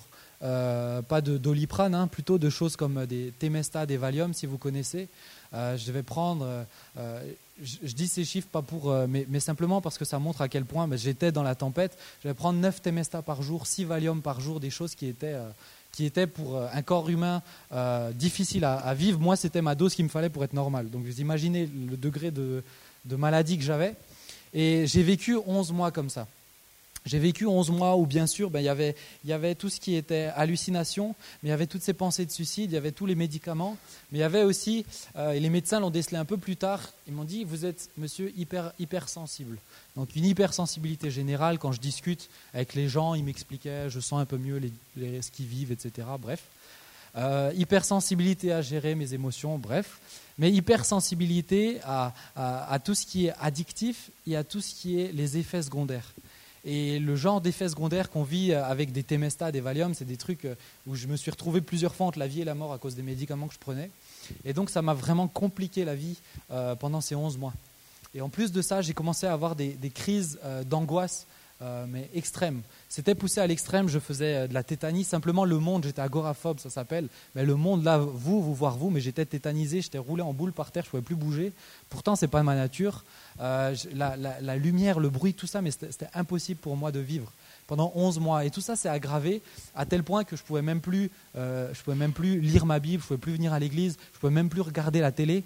Euh, 0.43 1.01
pas 1.01 1.21
de 1.21 1.37
doliprane, 1.37 1.95
hein, 1.95 2.07
plutôt 2.07 2.37
de 2.37 2.49
choses 2.49 2.75
comme 2.75 3.05
des 3.05 3.33
Temesta, 3.39 3.85
des 3.85 3.97
Valium, 3.97 4.33
si 4.33 4.45
vous 4.45 4.57
connaissez. 4.57 5.07
Euh, 5.53 5.77
je 5.77 5.91
vais 5.93 6.03
prendre, 6.03 6.65
je, 7.63 7.93
dis 7.93 8.07
ces 8.07 8.25
chiffres 8.25 8.49
pas 8.51 8.61
pour, 8.61 8.93
mais, 9.07 9.39
simplement 9.39 9.79
parce 9.79 9.97
que 9.97 10.05
ça 10.05 10.19
montre 10.19 10.41
à 10.41 10.49
quel 10.49 10.65
point 10.65 10.87
ben, 10.87 10.97
j'étais 10.97 11.31
dans 11.31 11.43
la 11.43 11.55
tempête. 11.55 11.97
Je 12.21 12.27
vais 12.27 12.33
prendre 12.33 12.59
9 12.59 12.81
Temesta 12.81 13.21
par 13.21 13.41
jour, 13.41 13.65
6 13.65 13.85
Valium 13.85 14.21
par 14.21 14.41
jour, 14.41 14.59
des 14.59 14.69
choses 14.69 14.93
qui 14.93 15.07
étaient 15.07 15.37
qui 15.97 16.05
était 16.05 16.27
pour 16.27 16.57
euh, 16.57 16.67
un 16.71 16.83
corps 16.83 17.09
humain 17.09 17.41
euh, 17.71 18.11
difficile 18.11 18.65
à, 18.65 18.93
vivre, 18.93 19.19
moi 19.19 19.35
c'était 19.35 19.63
ma 19.63 19.73
dose 19.73 19.95
qu'il 19.95 20.05
me 20.05 20.09
fallait 20.11 20.29
pour 20.29 20.43
être 20.43 20.53
normal. 20.53 20.91
Donc 20.91 21.03
vous 21.03 21.21
imaginez 21.21 21.65
le 21.65 21.97
degré 21.97 22.29
de, 22.29 22.63
maladie 23.09 23.57
que 23.57 23.63
j'avais. 23.63 23.95
Et 24.53 24.85
j'ai 24.85 25.01
vécu 25.01 25.37
11 25.47 25.71
mois 25.71 25.89
comme 25.89 26.11
ça. 26.11 26.27
J'ai 27.07 27.19
vécu 27.19 27.45
11 27.45 27.71
mois 27.71 27.95
où, 27.95 28.05
bien 28.05 28.27
sûr, 28.27 28.49
ben, 28.49 28.59
il 28.59 28.93
y 29.25 29.33
avait 29.33 29.55
tout 29.55 29.69
ce 29.69 29.79
qui 29.79 29.95
était 29.95 30.29
hallucination, 30.35 31.15
mais 31.41 31.47
il 31.47 31.51
y 31.51 31.53
avait 31.53 31.65
toutes 31.65 31.81
ces 31.81 31.93
pensées 31.93 32.25
de 32.25 32.31
suicide, 32.31 32.71
il 32.71 32.73
y 32.73 32.77
avait 32.77 32.91
tous 32.91 33.05
les 33.05 33.15
médicaments, 33.15 33.77
mais 34.11 34.19
il 34.19 34.21
y 34.21 34.25
avait 34.25 34.43
aussi, 34.43 34.85
euh, 35.15 35.31
et 35.31 35.39
les 35.39 35.49
médecins 35.49 35.79
l'ont 35.79 35.89
décelé 35.89 36.17
un 36.17 36.25
peu 36.25 36.37
plus 36.37 36.57
tard, 36.57 36.81
ils 37.07 37.13
m'ont 37.13 37.23
dit, 37.23 37.45
vous 37.45 37.65
êtes, 37.65 37.89
monsieur, 37.97 38.33
hyper, 38.37 38.73
hypersensible. 38.77 39.57
Donc 39.95 40.15
une 40.15 40.25
hypersensibilité 40.25 41.09
générale, 41.09 41.57
quand 41.57 41.71
je 41.71 41.79
discute 41.79 42.29
avec 42.53 42.75
les 42.75 42.89
gens, 42.89 43.15
ils 43.15 43.23
m'expliquaient, 43.23 43.89
je 43.89 43.99
sens 43.99 44.19
un 44.19 44.25
peu 44.25 44.37
mieux 44.37 44.61
les, 44.95 45.21
ce 45.21 45.31
qu'ils 45.31 45.47
vivent, 45.47 45.71
etc. 45.71 46.07
Bref. 46.19 46.43
euh, 47.15 47.51
hypersensibilité 47.55 48.51
à 48.51 48.61
gérer 48.61 48.93
mes 48.95 49.13
émotions, 49.13 49.57
bref, 49.57 49.99
mais 50.37 50.51
hypersensibilité 50.51 51.79
à, 51.83 52.13
tout 52.83 52.93
ce 52.93 53.05
qui 53.05 53.27
est 53.27 53.33
addictif 53.39 54.11
et 54.27 54.35
à 54.35 54.43
tout 54.43 54.61
ce 54.61 54.75
qui 54.75 54.99
est 55.01 55.11
les 55.11 55.37
effets 55.37 55.63
secondaires. 55.63 56.13
Et 56.69 56.99
le 56.99 57.15
genre 57.15 57.39
d'effets 57.41 57.69
secondaires 57.69 58.09
qu'on 58.09 58.23
vit 58.23 58.53
avec 58.53 58.91
des 58.91 59.01
Temesta, 59.01 59.51
des 59.51 59.61
Valium, 59.61 59.93
c'est 59.93 60.05
des 60.05 60.17
trucs 60.17 60.45
où 60.85 60.95
je 60.95 61.07
me 61.07 61.15
suis 61.15 61.31
retrouvé 61.31 61.61
plusieurs 61.61 61.95
fois 61.95 62.07
entre 62.07 62.19
la 62.19 62.27
vie 62.27 62.41
et 62.41 62.45
la 62.45 62.55
mort 62.55 62.73
à 62.73 62.77
cause 62.77 62.93
des 62.93 63.03
médicaments 63.03 63.47
que 63.47 63.53
je 63.53 63.59
prenais. 63.59 63.89
Et 64.43 64.51
donc 64.51 64.69
ça 64.69 64.81
m'a 64.81 64.93
vraiment 64.93 65.29
compliqué 65.29 65.85
la 65.85 65.95
vie 65.95 66.19
pendant 66.79 66.99
ces 66.99 67.15
11 67.15 67.37
mois. 67.37 67.53
Et 68.13 68.21
en 68.21 68.29
plus 68.29 68.51
de 68.51 68.61
ça, 68.61 68.81
j'ai 68.81 68.93
commencé 68.93 69.27
à 69.27 69.33
avoir 69.33 69.55
des, 69.55 69.77
crises 69.93 70.39
euh, 70.43 70.63
d'angoisse, 70.63 71.27
euh, 71.61 71.85
mais 71.87 72.09
extrêmes. 72.13 72.61
C'était 72.87 73.15
poussé 73.15 73.39
à 73.41 73.47
l'extrême, 73.47 73.89
je 73.89 73.99
faisais 73.99 74.35
euh, 74.35 74.47
de 74.47 74.53
la 74.53 74.63
tétanie. 74.63 75.03
Simplement, 75.03 75.45
le 75.45 75.57
monde, 75.57 75.85
j'étais 75.85 76.01
agoraphobe, 76.01 76.59
ça 76.59 76.69
s'appelle. 76.69 77.07
Mais 77.35 77.43
le 77.43 77.55
monde, 77.55 77.83
là, 77.83 77.97
vous, 77.97 78.41
vous 78.41 78.53
voir 78.53 78.77
vous, 78.77 78.89
mais 78.89 78.99
j'étais 78.99 79.25
tétanisé, 79.25 79.81
j'étais 79.81 79.97
roulé 79.97 80.21
en 80.21 80.33
boule 80.33 80.53
par 80.53 80.71
terre, 80.71 80.83
je 80.83 80.89
ne 80.89 80.91
pouvais 80.91 81.03
plus 81.03 81.15
bouger. 81.15 81.53
Pourtant, 81.89 82.15
ce 82.15 82.25
n'est 82.25 82.29
pas 82.29 82.43
ma 82.43 82.55
nature. 82.55 83.03
la, 83.39 84.57
lumière, 84.57 84.99
le 84.99 85.09
bruit, 85.09 85.33
tout 85.33 85.47
ça, 85.47 85.61
mais 85.61 85.71
c'était 85.71 86.09
impossible 86.13 86.59
pour 86.59 86.77
moi 86.77 86.91
de 86.91 86.99
vivre 86.99 87.31
pendant 87.65 87.91
11 87.95 88.19
mois. 88.19 88.45
Et 88.45 88.49
tout 88.49 88.61
ça 88.61 88.75
s'est 88.75 88.89
aggravé 88.89 89.41
à 89.75 89.85
tel 89.85 90.03
point 90.03 90.23
que 90.23 90.35
je 90.35 90.41
ne 90.43 90.47
pouvais, 90.47 90.61
même 90.61 90.79
plus, 90.79 91.11
pouvais 91.33 91.97
même 91.97 92.13
plus 92.13 92.39
lire 92.39 92.65
ma 92.65 92.79
Bible, 92.79 93.01
je 93.01 93.05
ne 93.05 93.07
pouvais 93.07 93.17
plus 93.19 93.33
venir 93.33 93.51
à 93.51 93.59
l'église, 93.59 93.97
je 94.11 94.17
ne 94.17 94.19
pouvais 94.21 94.33
même 94.33 94.49
plus 94.49 94.61
regarder 94.61 95.01
la 95.01 95.11
télé. 95.11 95.43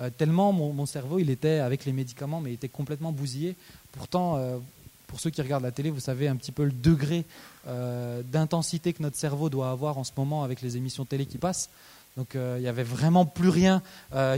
Euh, 0.00 0.10
tellement 0.10 0.52
mon, 0.52 0.86
cerveau, 0.86 1.18
il 1.18 1.30
était 1.30 1.58
avec 1.58 1.84
les 1.84 1.92
médicaments, 1.92 2.40
mais 2.40 2.50
il 2.50 2.54
était 2.54 2.68
complètement 2.68 3.12
bousillé. 3.12 3.54
Pourtant, 3.92 4.36
euh, 4.36 4.58
pour 5.14 5.20
ceux 5.20 5.30
qui 5.30 5.40
regardent 5.42 5.62
la 5.62 5.70
télé, 5.70 5.90
vous 5.90 6.00
savez 6.00 6.26
un 6.26 6.34
petit 6.34 6.50
peu 6.50 6.64
le 6.64 6.72
degré 6.72 7.24
euh, 7.68 8.20
d'intensité 8.24 8.92
que 8.92 9.00
notre 9.00 9.16
cerveau 9.16 9.48
doit 9.48 9.70
avoir 9.70 9.96
en 9.96 10.02
ce 10.02 10.10
moment 10.16 10.42
avec 10.42 10.60
les 10.60 10.76
émissions 10.76 11.04
télé 11.04 11.24
qui 11.24 11.38
passent. 11.38 11.70
Donc 12.16 12.34
il 12.34 12.60
n'y 12.60 12.66
avait 12.66 12.82
vraiment 12.82 13.24
plus 13.24 13.48
rien 13.48 13.80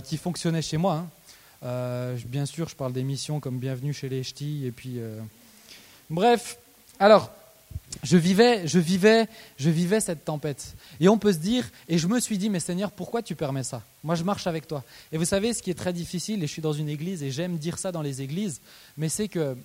qui 0.05 0.19
fonctionnait 0.19 0.61
chez 0.61 0.77
moi. 0.77 1.07
Hein. 1.63 2.15
bien 2.27 2.45
sûr, 2.45 2.69
je 2.69 2.77
parle 2.77 2.93
d'émissions 2.93 3.41
comme 3.41 3.59
Bienvenue 3.59 3.95
chez 3.95 4.11
les 4.11 4.23
Ch'tis, 4.23 4.67
et 4.67 4.71
puis... 4.71 5.01
Bref, 6.11 6.59
alors, 6.99 7.31
je 8.03 8.19
vivais, 8.19 8.69
je 8.69 8.79
vivais, 8.79 9.29
je 9.57 9.71
vivais 9.71 10.01
cette 10.01 10.27
tempête. 10.27 10.75
Et 11.01 11.09
on 11.09 11.17
peut 11.17 11.33
se 11.33 11.39
dire, 11.39 11.71
et 11.89 11.97
je 11.97 12.07
me 12.07 12.21
suis 12.21 12.37
dit, 12.37 12.51
mais 12.51 12.61
Seigneur, 12.61 12.93
pourquoi 12.93 13.23
tu 13.23 13.35
permets 13.35 13.63
ça? 13.63 13.83
Moi, 14.05 14.15
je 14.15 14.25
marche 14.25 14.47
avec 14.47 14.67
toi. 14.67 14.85
Et 15.11 15.17
vous 15.17 15.25
savez, 15.25 15.55
ce 15.55 15.63
qui 15.63 15.71
est 15.71 15.75
très 15.75 15.95
difficile, 15.95 16.43
et 16.43 16.47
je 16.47 16.53
suis 16.53 16.63
dans 16.63 16.75
une 16.75 16.91
église, 16.91 17.23
et 17.23 17.31
j'aime 17.31 17.57
dire 17.57 17.79
ça 17.79 17.93
dans 17.93 18.03
les 18.03 18.21
églises, 18.21 18.61
mais 18.99 19.09
c'est 19.09 19.29
que 19.29 19.57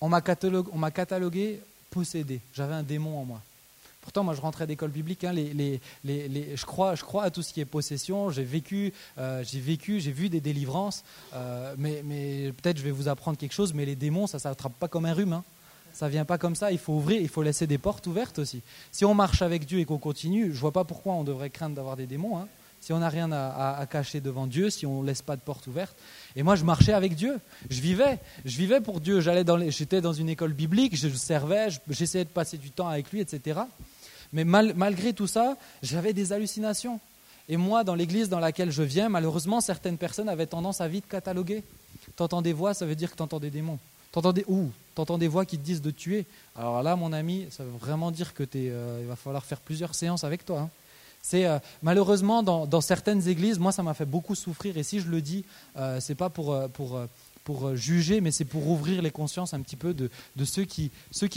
on 0.00 0.08
m'a 0.08 0.20
catalogué, 0.20 1.60
possédé. 1.90 2.40
J'avais 2.52 2.74
un 2.74 2.82
démon 2.82 3.18
en 3.18 3.24
moi. 3.24 3.40
Pourtant, 4.04 4.22
moi, 4.22 4.34
je 4.34 4.40
rentrais 4.42 4.66
d'école 4.66 4.90
biblique. 4.90 5.24
Hein, 5.24 5.32
je, 5.34 6.64
crois, 6.64 7.24
à 7.24 7.30
tout 7.30 7.42
ce 7.42 7.54
qui 7.54 7.62
est 7.62 7.64
possession. 7.64 8.30
J'ai 8.30 8.44
vécu, 8.44 8.92
euh, 9.16 9.42
j'ai 9.42 9.60
vécu, 9.60 9.98
j'ai 9.98 10.12
vu 10.12 10.28
des 10.28 10.42
délivrances. 10.42 11.04
Euh, 11.32 11.74
mais, 11.78 12.52
peut-être 12.52 12.76
je 12.76 12.82
vais 12.82 12.90
vous 12.90 13.08
apprendre 13.08 13.38
quelque 13.38 13.54
chose. 13.54 13.72
Mais 13.72 13.86
les 13.86 13.96
démons, 13.96 14.26
ça 14.26 14.36
ne 14.36 14.42
s'attrape 14.42 14.74
pas 14.74 14.88
comme 14.88 15.06
un 15.06 15.14
rhume. 15.14 15.32
Hein. 15.32 15.42
Ça 15.94 16.10
vient 16.10 16.26
pas 16.26 16.36
comme 16.36 16.54
ça. 16.54 16.70
Il 16.70 16.78
faut 16.78 16.92
ouvrir, 16.92 17.22
il 17.22 17.30
faut 17.30 17.42
laisser 17.42 17.66
des 17.66 17.78
portes 17.78 18.06
ouvertes 18.06 18.38
aussi. 18.38 18.60
Si 18.92 19.06
on 19.06 19.14
marche 19.14 19.40
avec 19.40 19.64
Dieu 19.64 19.78
et 19.78 19.86
qu'on 19.86 19.96
continue, 19.96 20.52
je 20.52 20.60
vois 20.60 20.72
pas 20.72 20.84
pourquoi 20.84 21.14
on 21.14 21.24
devrait 21.24 21.48
craindre 21.48 21.74
d'avoir 21.74 21.96
des 21.96 22.06
démons. 22.06 22.36
Hein. 22.36 22.48
Si 22.84 22.92
on 22.92 22.98
n'a 22.98 23.08
rien 23.08 23.32
à, 23.32 23.82
cacher 23.90 24.20
devant 24.20 24.46
Dieu, 24.46 24.68
si 24.68 24.84
on 24.84 25.00
ne 25.00 25.06
laisse 25.06 25.22
pas 25.22 25.36
de 25.36 25.40
porte 25.40 25.66
ouverte. 25.68 25.96
Et 26.36 26.42
moi, 26.42 26.54
je 26.54 26.64
marchais 26.64 26.92
avec 26.92 27.14
Dieu. 27.14 27.40
Je 27.70 27.80
vivais. 27.80 28.18
Je 28.44 28.58
vivais 28.58 28.82
pour 28.82 29.00
Dieu. 29.00 29.22
J'allais 29.22 29.42
dans 29.42 29.58
j'étais 29.70 30.02
dans 30.02 30.12
une 30.12 30.28
école 30.28 30.52
biblique, 30.52 30.94
je 30.94 31.08
servais, 31.08 31.68
j'essayais 31.88 32.26
de 32.26 32.28
passer 32.28 32.58
du 32.58 32.70
temps 32.70 32.86
avec 32.86 33.10
lui, 33.10 33.22
etc. 33.22 33.60
Mais 34.34 34.44
malgré 34.44 35.14
tout 35.14 35.26
ça, 35.26 35.56
j'avais 35.82 36.12
des 36.12 36.34
hallucinations. 36.34 37.00
Et 37.48 37.56
moi, 37.56 37.84
dans 37.84 37.94
l'église 37.94 38.28
dans 38.28 38.38
laquelle 38.38 38.70
je 38.70 38.82
viens, 38.82 39.08
malheureusement, 39.08 39.62
certaines 39.62 39.96
personnes 39.96 40.28
avaient 40.28 40.44
tendance 40.44 40.82
à 40.82 40.88
vite 40.88 41.08
cataloguer. 41.08 41.62
T'entends 42.16 42.42
des 42.42 42.52
voix, 42.52 42.74
ça 42.74 42.84
veut 42.84 42.96
dire 42.96 43.10
que 43.10 43.16
t'entends 43.16 43.40
des 43.40 43.48
démons. 43.48 43.78
T'entends 44.12 44.34
des, 44.34 44.44
t'entends 44.94 45.16
des 45.16 45.28
voix 45.28 45.46
qui 45.46 45.56
te 45.56 45.64
disent 45.64 45.80
de 45.80 45.90
tuer. 45.90 46.26
Alors 46.54 46.82
là, 46.82 46.96
mon 46.96 47.14
ami, 47.14 47.46
ça 47.48 47.64
veut 47.64 47.78
vraiment 47.80 48.10
dire 48.10 48.34
que 48.34 48.44
euh, 48.56 48.98
il 49.00 49.06
va 49.06 49.16
falloir 49.16 49.42
faire 49.42 49.60
plusieurs 49.60 49.94
séances 49.94 50.22
avec 50.22 50.44
toi. 50.44 50.60
Hein. 50.60 50.70
C'est 51.26 51.46
euh, 51.46 51.58
malheureusement 51.82 52.42
dans, 52.42 52.80
certaines 52.82 53.26
églises, 53.28 53.58
moi 53.58 53.72
ça 53.72 53.82
m'a 53.82 53.94
fait 53.94 54.04
beaucoup 54.04 54.34
souffrir. 54.34 54.76
Et 54.76 54.82
si 54.82 55.00
je 55.00 55.08
le 55.08 55.22
dis, 55.22 55.44
euh, 55.78 55.98
c'est 55.98 56.14
pas 56.14 56.28
pour, 56.28 56.54
pour, 56.74 57.00
pour 57.44 57.74
juger, 57.74 58.20
mais 58.20 58.30
c'est 58.30 58.44
pour 58.44 58.68
ouvrir 58.68 59.00
les 59.00 59.10
consciences 59.10 59.54
un 59.54 59.60
petit 59.60 59.76
peu 59.76 59.94
de, 59.94 60.10
ceux, 60.44 60.64
qui, 60.64 60.90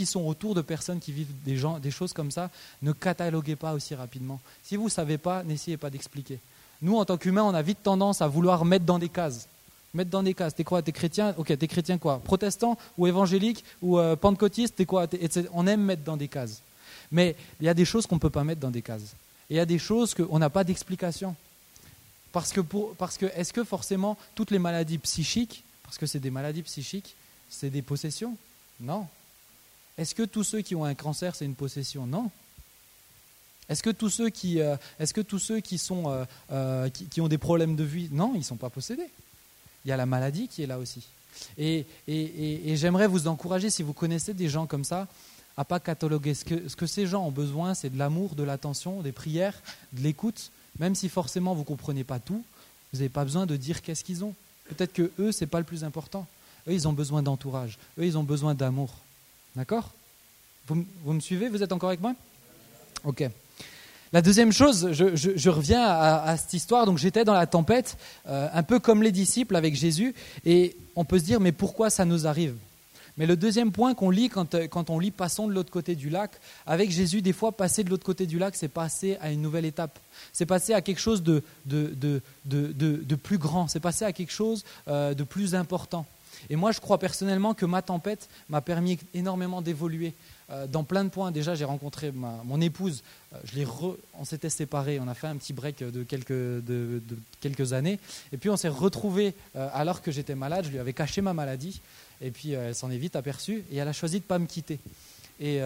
sont 0.04 0.26
autour 0.26 0.54
de 0.54 0.60
personnes 0.60 1.00
qui 1.00 1.10
vivent 1.10 1.32
des, 1.42 1.56
gens, 1.56 1.78
des 1.78 1.90
choses 1.90 2.12
comme 2.12 2.30
ça. 2.30 2.50
Ne 2.82 2.92
cataloguez 2.92 3.56
pas 3.56 3.72
aussi 3.72 3.94
rapidement. 3.94 4.40
Si 4.62 4.76
vous 4.76 4.84
ne 4.84 4.90
savez 4.90 5.16
pas, 5.16 5.42
n'essayez 5.42 5.78
pas 5.78 5.88
d'expliquer. 5.88 6.38
Nous, 6.82 6.94
en 6.94 7.06
tant 7.06 7.16
qu'humains, 7.16 7.42
on 7.42 7.54
a 7.54 7.62
vite 7.62 7.82
tendance 7.82 8.20
à 8.20 8.28
vouloir 8.28 8.64
mettre 8.66 8.84
dans 8.84 8.98
des 8.98 9.08
cases 9.08 9.48
mettre 9.94 10.10
dans 10.10 10.22
des 10.22 10.34
cases. 10.34 10.54
T'es 10.54 10.64
quoi? 10.64 10.82
T'es 10.82 10.92
chrétien? 10.92 11.34
Ok, 11.38 11.56
t'es 11.56 11.66
chrétien 11.66 11.98
quoi? 11.98 12.20
Protestant 12.22 12.76
ou 12.98 13.06
évangélique 13.06 13.64
ou 13.82 13.98
euh, 13.98 14.16
pentecôtiste? 14.16 14.76
T'es 14.76 14.84
quoi? 14.84 15.06
On 15.52 15.66
aime 15.66 15.82
mettre 15.82 16.02
dans 16.04 16.16
des 16.16 16.28
cases. 16.28 16.62
Mais 17.10 17.34
il 17.58 17.66
y 17.66 17.68
a 17.68 17.74
des 17.74 17.84
choses 17.84 18.06
qu'on 18.06 18.16
ne 18.16 18.20
peut 18.20 18.30
pas 18.30 18.44
mettre 18.44 18.60
dans 18.60 18.70
des 18.70 18.82
cases. 18.82 19.14
Et 19.50 19.54
il 19.54 19.56
y 19.56 19.60
a 19.60 19.66
des 19.66 19.78
choses 19.78 20.14
qu'on 20.14 20.38
n'a 20.38 20.50
pas 20.50 20.64
d'explication. 20.64 21.34
Parce 22.32 22.52
que, 22.52 23.26
est-ce 23.34 23.52
que 23.52 23.64
forcément 23.64 24.16
toutes 24.34 24.50
les 24.50 24.58
maladies 24.58 24.98
psychiques, 24.98 25.64
parce 25.82 25.98
que 25.98 26.06
c'est 26.06 26.20
des 26.20 26.30
maladies 26.30 26.62
psychiques, 26.62 27.14
c'est 27.48 27.70
des 27.70 27.82
possessions? 27.82 28.36
Non. 28.80 29.06
Est-ce 29.96 30.14
que 30.14 30.22
tous 30.22 30.44
ceux 30.44 30.60
qui 30.60 30.74
ont 30.74 30.84
un 30.84 30.94
cancer, 30.94 31.34
c'est 31.34 31.46
une 31.46 31.54
possession? 31.54 32.06
Non. 32.06 32.30
Est-ce 33.68 33.82
que 33.82 33.90
tous 33.90 34.10
ceux 34.10 34.30
qui, 34.30 34.60
ont 37.20 37.28
des 37.28 37.38
problèmes 37.38 37.76
de 37.76 37.84
vie, 37.84 38.08
non, 38.12 38.32
ils 38.34 38.38
ne 38.38 38.44
sont 38.44 38.56
pas 38.56 38.70
possédés 38.70 39.10
il 39.84 39.88
y 39.88 39.92
a 39.92 39.96
la 39.96 40.06
maladie 40.06 40.48
qui 40.48 40.62
est 40.62 40.66
là 40.66 40.78
aussi. 40.78 41.06
Et, 41.56 41.86
j'aimerais 42.76 43.06
vous 43.06 43.28
encourager, 43.28 43.70
si 43.70 43.82
vous 43.82 43.92
connaissez 43.92 44.34
des 44.34 44.48
gens 44.48 44.66
comme 44.66 44.84
ça, 44.84 45.06
à 45.58 45.64
pas 45.64 45.80
cataloguer. 45.80 46.34
Ce 46.34 46.44
que, 46.44 46.68
ce 46.68 46.76
que 46.76 46.86
ces 46.86 47.06
gens 47.06 47.26
ont 47.26 47.32
besoin, 47.32 47.74
c'est 47.74 47.90
de 47.90 47.98
l'amour, 47.98 48.36
de 48.36 48.44
l'attention, 48.44 49.02
des 49.02 49.10
prières, 49.12 49.60
de 49.92 50.02
l'écoute. 50.02 50.52
Même 50.78 50.94
si 50.94 51.08
forcément 51.08 51.52
vous 51.52 51.60
ne 51.60 51.66
comprenez 51.66 52.04
pas 52.04 52.20
tout, 52.20 52.44
vous 52.92 52.98
n'avez 53.00 53.08
pas 53.08 53.24
besoin 53.24 53.44
de 53.44 53.56
dire 53.56 53.82
qu'est-ce 53.82 54.04
qu'ils 54.04 54.24
ont. 54.24 54.34
Peut-être 54.68 54.92
que 54.92 55.10
eux, 55.18 55.32
ce 55.32 55.42
n'est 55.42 55.48
pas 55.48 55.58
le 55.58 55.64
plus 55.64 55.82
important. 55.82 56.28
Eux, 56.68 56.72
ils 56.72 56.86
ont 56.86 56.92
besoin 56.92 57.22
d'entourage. 57.22 57.76
Eux, 57.98 58.06
ils 58.06 58.16
ont 58.16 58.22
besoin 58.22 58.54
d'amour. 58.54 58.90
D'accord? 59.56 59.90
Vous, 60.68 60.86
vous 61.02 61.12
me 61.12 61.20
suivez? 61.20 61.48
Vous 61.48 61.62
êtes 61.62 61.72
encore 61.72 61.88
avec 61.88 62.00
moi? 62.00 62.14
Ok. 63.02 63.28
La 64.12 64.22
deuxième 64.22 64.52
chose, 64.52 64.92
je, 64.92 65.50
reviens 65.50 65.84
à, 65.84 66.36
cette 66.36 66.54
histoire. 66.54 66.86
Donc 66.86 66.98
j'étais 66.98 67.24
dans 67.24 67.34
la 67.34 67.46
tempête, 67.46 67.98
euh, 68.28 68.48
un 68.52 68.62
peu 68.62 68.78
comme 68.78 69.02
les 69.02 69.12
disciples 69.12 69.56
avec 69.56 69.74
Jésus, 69.74 70.14
et 70.46 70.76
on 70.94 71.04
peut 71.04 71.18
se 71.18 71.24
dire 71.24 71.40
mais 71.40 71.52
pourquoi 71.52 71.90
ça 71.90 72.04
nous 72.04 72.26
arrive? 72.26 72.54
Mais 73.18 73.26
le 73.26 73.36
deuxième 73.36 73.72
point 73.72 73.94
qu'on 73.94 74.10
lit 74.10 74.30
quand, 74.30 74.90
on 74.90 74.98
lit 74.98 75.10
passons 75.10 75.46
de 75.48 75.52
l'autre 75.52 75.70
côté 75.70 75.94
du 75.94 76.08
lac, 76.08 76.30
avec 76.66 76.90
Jésus, 76.90 77.20
des 77.20 77.32
fois 77.32 77.52
passer 77.52 77.84
de 77.84 77.90
l'autre 77.90 78.06
côté 78.06 78.26
du 78.26 78.38
lac, 78.38 78.56
c'est 78.56 78.68
passer 78.68 79.18
à 79.20 79.30
une 79.30 79.42
nouvelle 79.42 79.64
étape. 79.64 79.98
C'est 80.32 80.46
passer 80.46 80.72
à 80.72 80.80
quelque 80.80 81.00
chose 81.00 81.22
de, 81.22 81.42
plus 83.22 83.38
grand. 83.38 83.68
C'est 83.68 83.80
passer 83.80 84.04
à 84.04 84.12
quelque 84.12 84.32
chose 84.32 84.64
euh, 84.88 85.14
de 85.14 85.24
plus 85.24 85.54
important. 85.54 86.06
Et 86.48 86.56
moi, 86.56 86.72
je 86.72 86.80
crois 86.80 86.98
personnellement 86.98 87.52
que 87.52 87.66
ma 87.66 87.82
tempête 87.82 88.28
m'a 88.48 88.60
permis 88.60 88.98
énormément 89.12 89.60
d'évoluer. 89.60 90.14
Euh, 90.50 90.66
dans 90.66 90.82
plein 90.82 91.04
de 91.04 91.10
points. 91.10 91.30
Déjà, 91.30 91.54
j'ai 91.54 91.66
rencontré 91.66 92.10
mon 92.10 92.58
épouse, 92.62 93.02
euh, 93.34 93.38
je 93.44 93.62
on 94.18 94.24
s'était 94.24 94.48
séparés, 94.48 94.98
on 94.98 95.06
a 95.06 95.12
fait 95.12 95.26
un 95.26 95.36
petit 95.36 95.52
break 95.52 95.84
de 95.84 96.02
quelques, 96.04 96.32
de, 96.32 97.02
quelques 97.42 97.74
années, 97.74 97.98
et 98.32 98.38
puis 98.38 98.48
on 98.48 98.56
s'est 98.56 98.68
retrouvés 98.68 99.34
euh, 99.56 99.68
alors 99.74 100.00
que 100.00 100.10
j'étais 100.10 100.34
malade, 100.34 100.64
je 100.64 100.70
lui 100.70 100.78
avais 100.78 100.94
caché 100.94 101.20
ma 101.20 101.34
maladie, 101.34 101.82
et 102.20 102.30
puis 102.30 102.52
elle 102.52 102.74
s'en 102.74 102.90
est 102.90 102.98
vite 102.98 103.16
aperçue, 103.16 103.64
et 103.70 103.76
elle 103.76 103.88
a 103.88 103.92
choisi 103.92 104.16
de 104.16 104.24
ne 104.24 104.28
pas 104.28 104.38
me 104.38 104.46
quitter. 104.46 104.78
Et 105.40 105.60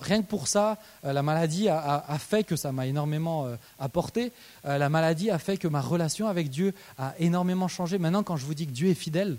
rien 0.00 0.20
que 0.20 0.26
pour 0.26 0.48
ça, 0.48 0.78
la 1.02 1.22
maladie 1.22 1.70
a, 1.70 2.04
a, 2.06 2.18
fait 2.18 2.44
que 2.44 2.56
ça 2.56 2.72
m'a 2.72 2.86
énormément 2.86 3.48
apporté. 3.78 4.32
la 4.64 4.90
maladie 4.90 5.30
a 5.30 5.38
fait 5.38 5.56
que 5.56 5.66
ma 5.66 5.80
relation 5.80 6.28
avec 6.28 6.50
Dieu 6.50 6.74
a 6.98 7.14
énormément 7.18 7.66
changé. 7.66 7.96
Maintenant, 7.96 8.22
quand 8.22 8.36
je 8.36 8.44
vous 8.44 8.52
dis 8.52 8.66
que 8.66 8.72
Dieu 8.72 8.88
est 8.88 8.94
fidèle, 8.94 9.38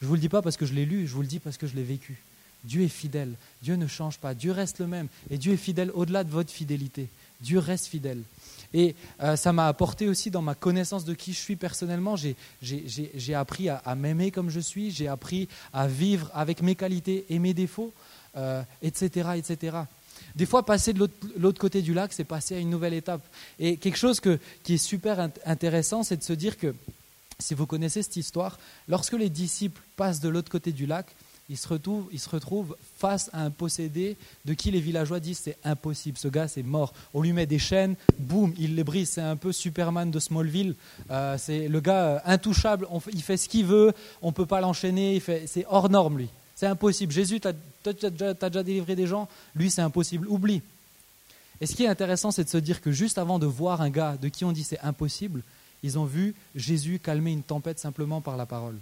je 0.00 0.06
ne 0.06 0.08
vous 0.08 0.14
le 0.14 0.20
dis 0.20 0.28
pas 0.28 0.42
parce 0.42 0.56
que 0.56 0.66
je 0.66 0.74
l'ai 0.74 0.84
lu, 0.84 1.06
je 1.06 1.14
vous 1.14 1.20
le 1.20 1.28
dis 1.28 1.38
parce 1.38 1.56
que 1.56 1.68
je 1.68 1.76
l'ai 1.76 1.84
vécu. 1.84 2.18
Dieu 2.64 2.82
est 2.82 2.88
fidèle. 2.88 3.34
Dieu 3.62 3.76
ne 3.76 3.86
change 3.86 4.18
pas. 4.18 4.34
Dieu 4.34 4.50
reste 4.50 4.80
le 4.80 4.88
même. 4.88 5.06
Et 5.30 5.38
Dieu 5.38 5.52
est 5.52 5.56
fidèle 5.56 5.92
au-delà 5.94 6.24
de 6.24 6.30
votre 6.30 6.50
fidélité. 6.50 7.08
Dieu 7.40 7.60
reste 7.60 7.86
fidèle. 7.86 8.22
Et 8.74 8.94
euh, 9.22 9.36
ça 9.36 9.52
m'a 9.52 9.68
apporté 9.68 10.08
aussi 10.08 10.30
dans 10.30 10.42
ma 10.42 10.54
connaissance 10.54 11.04
de 11.04 11.14
qui 11.14 11.32
je 11.32 11.38
suis 11.38 11.56
personnellement. 11.56 12.16
J'ai 12.16 13.34
appris 13.34 13.68
à, 13.68 13.94
m'aimer 13.94 14.30
comme 14.30 14.50
je 14.50 14.60
suis. 14.60 14.90
J'ai 14.90 15.08
appris 15.08 15.48
à 15.72 15.86
vivre 15.86 16.30
avec 16.34 16.62
mes 16.62 16.74
qualités 16.74 17.26
et 17.28 17.38
mes 17.38 17.54
défauts, 17.54 17.92
etc., 18.82 19.10
euh, 19.28 19.32
etc. 19.34 19.76
Des 20.34 20.46
fois, 20.46 20.64
passer 20.64 20.92
de 20.92 21.08
l'autre 21.36 21.60
côté 21.60 21.82
du 21.82 21.92
lac, 21.92 22.12
c'est 22.12 22.24
passer 22.24 22.56
à 22.56 22.58
une 22.58 22.70
nouvelle 22.70 22.94
étape. 22.94 23.22
Et 23.58 23.76
quelque 23.76 23.98
chose 23.98 24.20
qui 24.20 24.74
est 24.74 24.78
super 24.78 25.28
intéressant, 25.44 26.02
c'est 26.02 26.16
de 26.16 26.22
se 26.22 26.32
dire 26.32 26.56
que, 26.56 26.74
si 27.38 27.54
vous 27.54 27.66
connaissez 27.66 28.02
cette 28.02 28.16
histoire, 28.16 28.58
lorsque 28.88 29.12
les 29.12 29.28
disciples 29.28 29.82
passent 29.96 30.20
de 30.20 30.30
l'autre 30.30 30.50
côté 30.50 30.72
du 30.72 30.86
lac, 30.86 31.06
il 31.48 31.58
se, 31.58 31.68
retrouve, 31.68 32.08
il 32.12 32.20
se 32.20 32.30
retrouve 32.30 32.76
face 32.96 33.28
à 33.32 33.42
un 33.42 33.50
possédé 33.50 34.16
de 34.44 34.54
qui 34.54 34.70
les 34.70 34.80
villageois 34.80 35.20
disent 35.20 35.40
c'est 35.44 35.58
impossible, 35.64 36.16
ce 36.16 36.28
gars 36.28 36.48
c'est 36.48 36.62
mort. 36.62 36.94
On 37.14 37.20
lui 37.20 37.32
met 37.32 37.46
des 37.46 37.58
chaînes, 37.58 37.96
boum, 38.18 38.54
il 38.58 38.74
les 38.76 38.84
brise. 38.84 39.10
C'est 39.10 39.20
un 39.20 39.36
peu 39.36 39.52
Superman 39.52 40.10
de 40.10 40.18
Smallville. 40.18 40.74
Euh, 41.10 41.36
c'est 41.38 41.68
le 41.68 41.80
gars 41.80 42.04
euh, 42.04 42.18
intouchable, 42.24 42.86
il 43.12 43.22
fait 43.22 43.36
ce 43.36 43.48
qu'il 43.48 43.66
veut, 43.66 43.92
on 44.22 44.28
ne 44.28 44.32
peut 44.32 44.46
pas 44.46 44.60
l'enchaîner, 44.60 45.20
c'est 45.46 45.66
hors 45.68 45.90
norme 45.90 46.18
lui. 46.18 46.28
C'est 46.54 46.66
impossible. 46.66 47.12
Jésus, 47.12 47.40
tu 47.40 47.48
as, 47.48 48.48
déjà 48.48 48.62
délivré 48.62 48.94
des 48.94 49.06
gens, 49.06 49.28
lui 49.54 49.70
c'est 49.70 49.82
impossible, 49.82 50.28
oublie. 50.28 50.62
Et 51.60 51.66
ce 51.66 51.74
qui 51.74 51.84
est 51.84 51.88
intéressant, 51.88 52.30
c'est 52.30 52.44
de 52.44 52.48
se 52.48 52.58
dire 52.58 52.80
que 52.80 52.92
juste 52.92 53.18
avant 53.18 53.38
de 53.38 53.46
voir 53.46 53.82
un 53.82 53.90
gars 53.90 54.16
de 54.20 54.28
qui 54.28 54.44
on 54.44 54.52
dit 54.52 54.64
c'est 54.64 54.80
impossible, 54.80 55.42
ils 55.82 55.98
ont 55.98 56.04
vu 56.04 56.34
Jésus 56.54 57.00
calmer 57.02 57.32
une 57.32 57.42
tempête 57.42 57.78
simplement 57.78 58.20
par 58.20 58.36
la 58.36 58.46
parole 58.46 58.76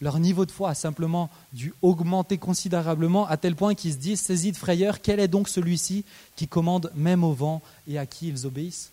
leur 0.00 0.18
niveau 0.18 0.44
de 0.44 0.50
foi 0.50 0.70
a 0.70 0.74
simplement 0.74 1.30
dû 1.52 1.72
augmenter 1.82 2.38
considérablement 2.38 3.26
à 3.26 3.36
tel 3.36 3.56
point 3.56 3.74
qu'ils 3.74 3.92
se 3.92 3.98
disent, 3.98 4.20
saisis 4.20 4.52
de 4.52 4.56
frayeur, 4.56 5.00
quel 5.00 5.20
est 5.20 5.28
donc 5.28 5.48
celui-ci 5.48 6.04
qui 6.36 6.46
commande 6.46 6.92
même 6.94 7.24
au 7.24 7.32
vent 7.32 7.62
et 7.88 7.98
à 7.98 8.06
qui 8.06 8.28
ils 8.28 8.46
obéissent? 8.46 8.90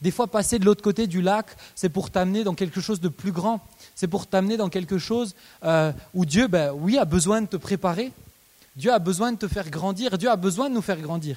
Des 0.00 0.10
fois, 0.10 0.28
passer 0.28 0.58
de 0.58 0.64
l'autre 0.64 0.82
côté 0.82 1.06
du 1.06 1.20
lac, 1.20 1.46
c'est 1.74 1.90
pour 1.90 2.10
t'amener 2.10 2.42
dans 2.42 2.54
quelque 2.54 2.80
chose 2.80 3.00
de 3.00 3.08
plus 3.08 3.32
grand, 3.32 3.60
c'est 3.94 4.08
pour 4.08 4.26
t'amener 4.26 4.56
dans 4.56 4.70
quelque 4.70 4.96
chose 4.96 5.34
euh, 5.64 5.92
où 6.14 6.24
Dieu, 6.24 6.46
ben, 6.46 6.72
oui, 6.72 6.96
a 6.96 7.04
besoin 7.04 7.42
de 7.42 7.46
te 7.46 7.56
préparer, 7.56 8.12
Dieu 8.76 8.92
a 8.92 8.98
besoin 8.98 9.32
de 9.32 9.38
te 9.38 9.48
faire 9.48 9.68
grandir, 9.68 10.16
Dieu 10.16 10.30
a 10.30 10.36
besoin 10.36 10.70
de 10.70 10.74
nous 10.74 10.82
faire 10.82 11.00
grandir. 11.00 11.36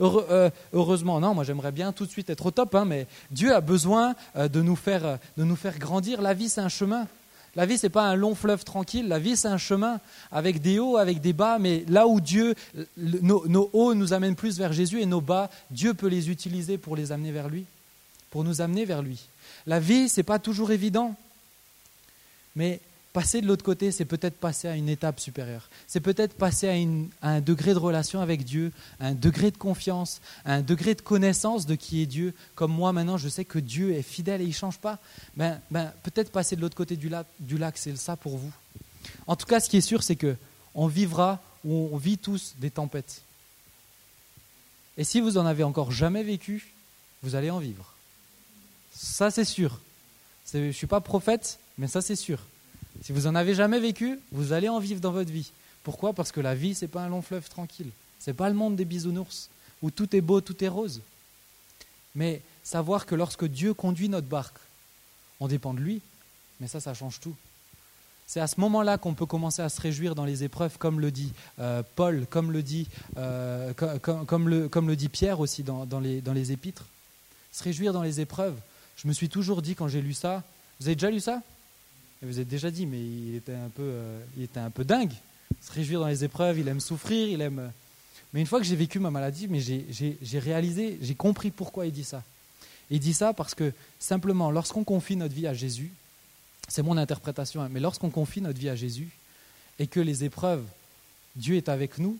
Euh, 0.00 0.50
heureusement, 0.72 1.20
non, 1.20 1.34
moi 1.34 1.44
j'aimerais 1.44 1.72
bien 1.72 1.92
tout 1.92 2.06
de 2.06 2.10
suite 2.10 2.30
être 2.30 2.46
au 2.46 2.50
top, 2.50 2.74
hein, 2.74 2.84
mais 2.84 3.06
Dieu 3.30 3.54
a 3.54 3.60
besoin 3.60 4.14
euh, 4.36 4.48
de, 4.48 4.62
nous 4.62 4.76
faire, 4.76 5.18
de 5.36 5.44
nous 5.44 5.56
faire 5.56 5.78
grandir. 5.78 6.22
La 6.22 6.32
vie, 6.32 6.48
c'est 6.48 6.60
un 6.60 6.68
chemin. 6.68 7.06
La 7.56 7.66
vie, 7.66 7.78
ce 7.78 7.86
n'est 7.86 7.90
pas 7.90 8.04
un 8.04 8.14
long 8.14 8.34
fleuve 8.34 8.64
tranquille. 8.64 9.08
La 9.08 9.18
vie, 9.18 9.36
c'est 9.36 9.48
un 9.48 9.58
chemin 9.58 10.00
avec 10.30 10.60
des 10.60 10.78
hauts, 10.78 10.96
avec 10.96 11.20
des 11.20 11.32
bas. 11.32 11.58
Mais 11.58 11.84
là 11.88 12.06
où 12.06 12.20
Dieu, 12.20 12.54
nos, 12.96 13.70
hauts 13.72 13.94
nous 13.94 14.12
amènent 14.12 14.36
plus 14.36 14.58
vers 14.58 14.72
Jésus 14.72 15.00
et 15.00 15.06
nos 15.06 15.20
bas, 15.20 15.50
Dieu 15.70 15.94
peut 15.94 16.06
les 16.06 16.30
utiliser 16.30 16.78
pour 16.78 16.96
les 16.96 17.12
amener 17.12 17.32
vers 17.32 17.48
lui, 17.48 17.64
pour 18.30 18.44
nous 18.44 18.60
amener 18.60 18.84
vers 18.84 19.02
lui. 19.02 19.26
La 19.66 19.80
vie, 19.80 20.08
ce 20.08 20.20
n'est 20.20 20.24
pas 20.24 20.38
toujours 20.38 20.70
évident. 20.70 21.14
Mais 22.54 22.80
Passer 23.12 23.40
de 23.40 23.48
l'autre 23.48 23.64
côté, 23.64 23.90
c'est 23.90 24.04
peut-être 24.04 24.36
passer 24.36 24.68
à 24.68 24.76
une 24.76 24.88
étape 24.88 25.18
supérieure. 25.18 25.68
C'est 25.88 26.00
peut-être 26.00 26.34
passer 26.34 26.68
à, 27.22 27.28
un 27.28 27.40
degré 27.40 27.74
de 27.74 27.78
relation 27.78 28.20
avec 28.20 28.44
Dieu, 28.44 28.70
un 29.00 29.14
degré 29.14 29.50
de 29.50 29.56
confiance, 29.56 30.20
un 30.44 30.62
degré 30.62 30.94
de 30.94 31.00
connaissance 31.00 31.66
de 31.66 31.74
qui 31.74 32.02
est 32.02 32.06
Dieu. 32.06 32.34
Comme 32.54 32.72
moi 32.72 32.92
maintenant, 32.92 33.16
je 33.16 33.28
sais 33.28 33.44
que 33.44 33.58
Dieu 33.58 33.94
est 33.94 34.02
fidèle 34.02 34.40
et 34.40 34.44
il 34.44 34.48
ne 34.48 34.54
change 34.54 34.78
pas. 34.78 34.98
Ben, 35.36 35.60
ben, 35.72 35.92
peut-être 36.04 36.30
passer 36.30 36.54
de 36.54 36.60
l'autre 36.60 36.76
côté 36.76 36.96
du 36.96 37.08
lac, 37.58 37.78
c'est 37.78 37.96
ça 37.96 38.14
pour 38.14 38.36
vous. 38.36 38.52
En 39.26 39.34
tout 39.34 39.46
cas, 39.46 39.58
ce 39.58 39.68
qui 39.68 39.76
est 39.76 39.80
sûr, 39.80 40.04
c'est 40.04 40.16
que 40.16 40.36
on 40.76 40.86
vivra 40.86 41.40
ou 41.64 41.90
on 41.92 41.96
vit 41.96 42.16
tous 42.16 42.54
des 42.58 42.70
tempêtes. 42.70 43.22
Et 44.96 45.04
si 45.04 45.20
vous 45.20 45.36
en 45.36 45.46
avez 45.46 45.64
encore 45.64 45.90
jamais 45.90 46.22
vécu, 46.22 46.72
vous 47.22 47.34
allez 47.34 47.50
en 47.50 47.58
vivre. 47.58 47.94
Ça, 48.92 49.30
c'est 49.30 49.44
sûr. 49.44 49.80
Je 50.52 50.58
ne 50.58 50.72
suis 50.72 50.86
pas 50.86 51.00
prophète, 51.00 51.58
mais 51.78 51.86
ça, 51.86 52.02
c'est 52.02 52.16
sûr. 52.16 52.38
Si 53.02 53.12
vous 53.12 53.22
n'en 53.22 53.34
avez 53.34 53.54
jamais 53.54 53.80
vécu, 53.80 54.18
vous 54.32 54.52
allez 54.52 54.68
en 54.68 54.78
vivre 54.78 55.00
dans 55.00 55.12
votre 55.12 55.30
vie. 55.30 55.50
Pourquoi? 55.82 56.12
Parce 56.12 56.32
que 56.32 56.40
la 56.40 56.54
vie, 56.54 56.74
ce 56.74 56.84
n'est 56.84 56.90
pas 56.90 57.02
un 57.02 57.08
long 57.08 57.22
fleuve 57.22 57.48
tranquille. 57.48 57.90
Ce 58.18 58.30
n'est 58.30 58.34
pas 58.34 58.48
le 58.48 58.54
monde 58.54 58.76
des 58.76 58.84
bisounours, 58.84 59.48
où 59.82 59.90
tout 59.90 60.14
est 60.14 60.20
beau, 60.20 60.40
tout 60.40 60.62
est 60.62 60.68
rose. 60.68 61.00
Mais 62.14 62.42
savoir 62.62 63.06
que 63.06 63.14
lorsque 63.14 63.46
Dieu 63.46 63.72
conduit 63.72 64.08
notre 64.08 64.26
barque, 64.26 64.58
on 65.40 65.48
dépend 65.48 65.72
de 65.72 65.80
lui, 65.80 66.02
mais 66.60 66.68
ça, 66.68 66.80
ça 66.80 66.92
change 66.92 67.20
tout. 67.20 67.34
C'est 68.26 68.40
à 68.40 68.46
ce 68.46 68.60
moment-là 68.60 68.98
qu'on 68.98 69.14
peut 69.14 69.26
commencer 69.26 69.62
à 69.62 69.68
se 69.68 69.80
réjouir 69.80 70.14
dans 70.14 70.24
les 70.24 70.44
épreuves, 70.44 70.78
comme 70.78 71.00
le 71.00 71.10
dit 71.10 71.32
euh, 71.58 71.82
Paul, 71.96 72.26
comme 72.30 72.52
le 72.52 72.62
dit, 72.62 72.86
euh, 73.16 73.72
comme, 73.72 74.48
le, 74.48 74.94
dit 74.94 75.08
Pierre 75.08 75.40
aussi 75.40 75.64
dans, 75.64 75.84
dans, 75.86 75.98
les, 75.98 76.20
dans 76.20 76.32
les 76.32 76.52
épîtres. 76.52 76.84
Se 77.50 77.64
réjouir 77.64 77.92
dans 77.92 78.02
les 78.02 78.20
épreuves. 78.20 78.54
Je 78.96 79.08
me 79.08 79.12
suis 79.12 79.28
toujours 79.28 79.62
dit 79.62 79.74
quand 79.74 79.88
j'ai 79.88 80.02
lu 80.02 80.14
ça, 80.14 80.44
vous 80.78 80.86
avez 80.86 80.94
déjà 80.94 81.10
lu 81.10 81.18
ça? 81.18 81.42
Vous 82.22 82.38
êtes 82.38 82.48
déjà 82.48 82.70
dit, 82.70 82.86
mais 82.86 83.00
il 83.00 83.34
était 83.36 83.54
un 83.54 83.68
peu, 83.68 83.82
euh, 83.82 84.20
il 84.36 84.42
était 84.42 84.60
un 84.60 84.70
peu 84.70 84.84
dingue. 84.84 85.12
Se 85.60 85.72
réjouir 85.72 86.00
dans 86.00 86.06
les 86.06 86.24
épreuves, 86.24 86.58
il 86.58 86.68
aime 86.68 86.80
souffrir, 86.80 87.28
il 87.28 87.40
aime. 87.40 87.58
Euh. 87.58 87.68
Mais 88.32 88.40
une 88.40 88.46
fois 88.46 88.60
que 88.60 88.66
j'ai 88.66 88.76
vécu 88.76 88.98
ma 88.98 89.10
maladie, 89.10 89.48
mais 89.48 89.60
j'ai 89.60 90.38
réalisé, 90.38 90.98
j'ai 91.02 91.14
compris 91.14 91.50
pourquoi 91.50 91.86
il 91.86 91.92
dit 91.92 92.04
ça. 92.04 92.22
Il 92.90 93.00
dit 93.00 93.14
ça 93.14 93.32
parce 93.32 93.54
que 93.54 93.72
simplement, 93.98 94.50
lorsqu'on 94.50 94.84
confie 94.84 95.16
notre 95.16 95.34
vie 95.34 95.46
à 95.46 95.54
Jésus, 95.54 95.90
c'est 96.68 96.82
mon 96.82 96.96
interprétation, 96.96 97.62
hein, 97.62 97.68
mais 97.70 97.80
lorsqu'on 97.80 98.10
confie 98.10 98.40
notre 98.40 98.58
vie 98.58 98.68
à 98.68 98.76
Jésus 98.76 99.08
et 99.80 99.88
que 99.88 99.98
les 99.98 100.22
épreuves, 100.22 100.64
Dieu 101.34 101.56
est 101.56 101.68
avec 101.68 101.98
nous, 101.98 102.18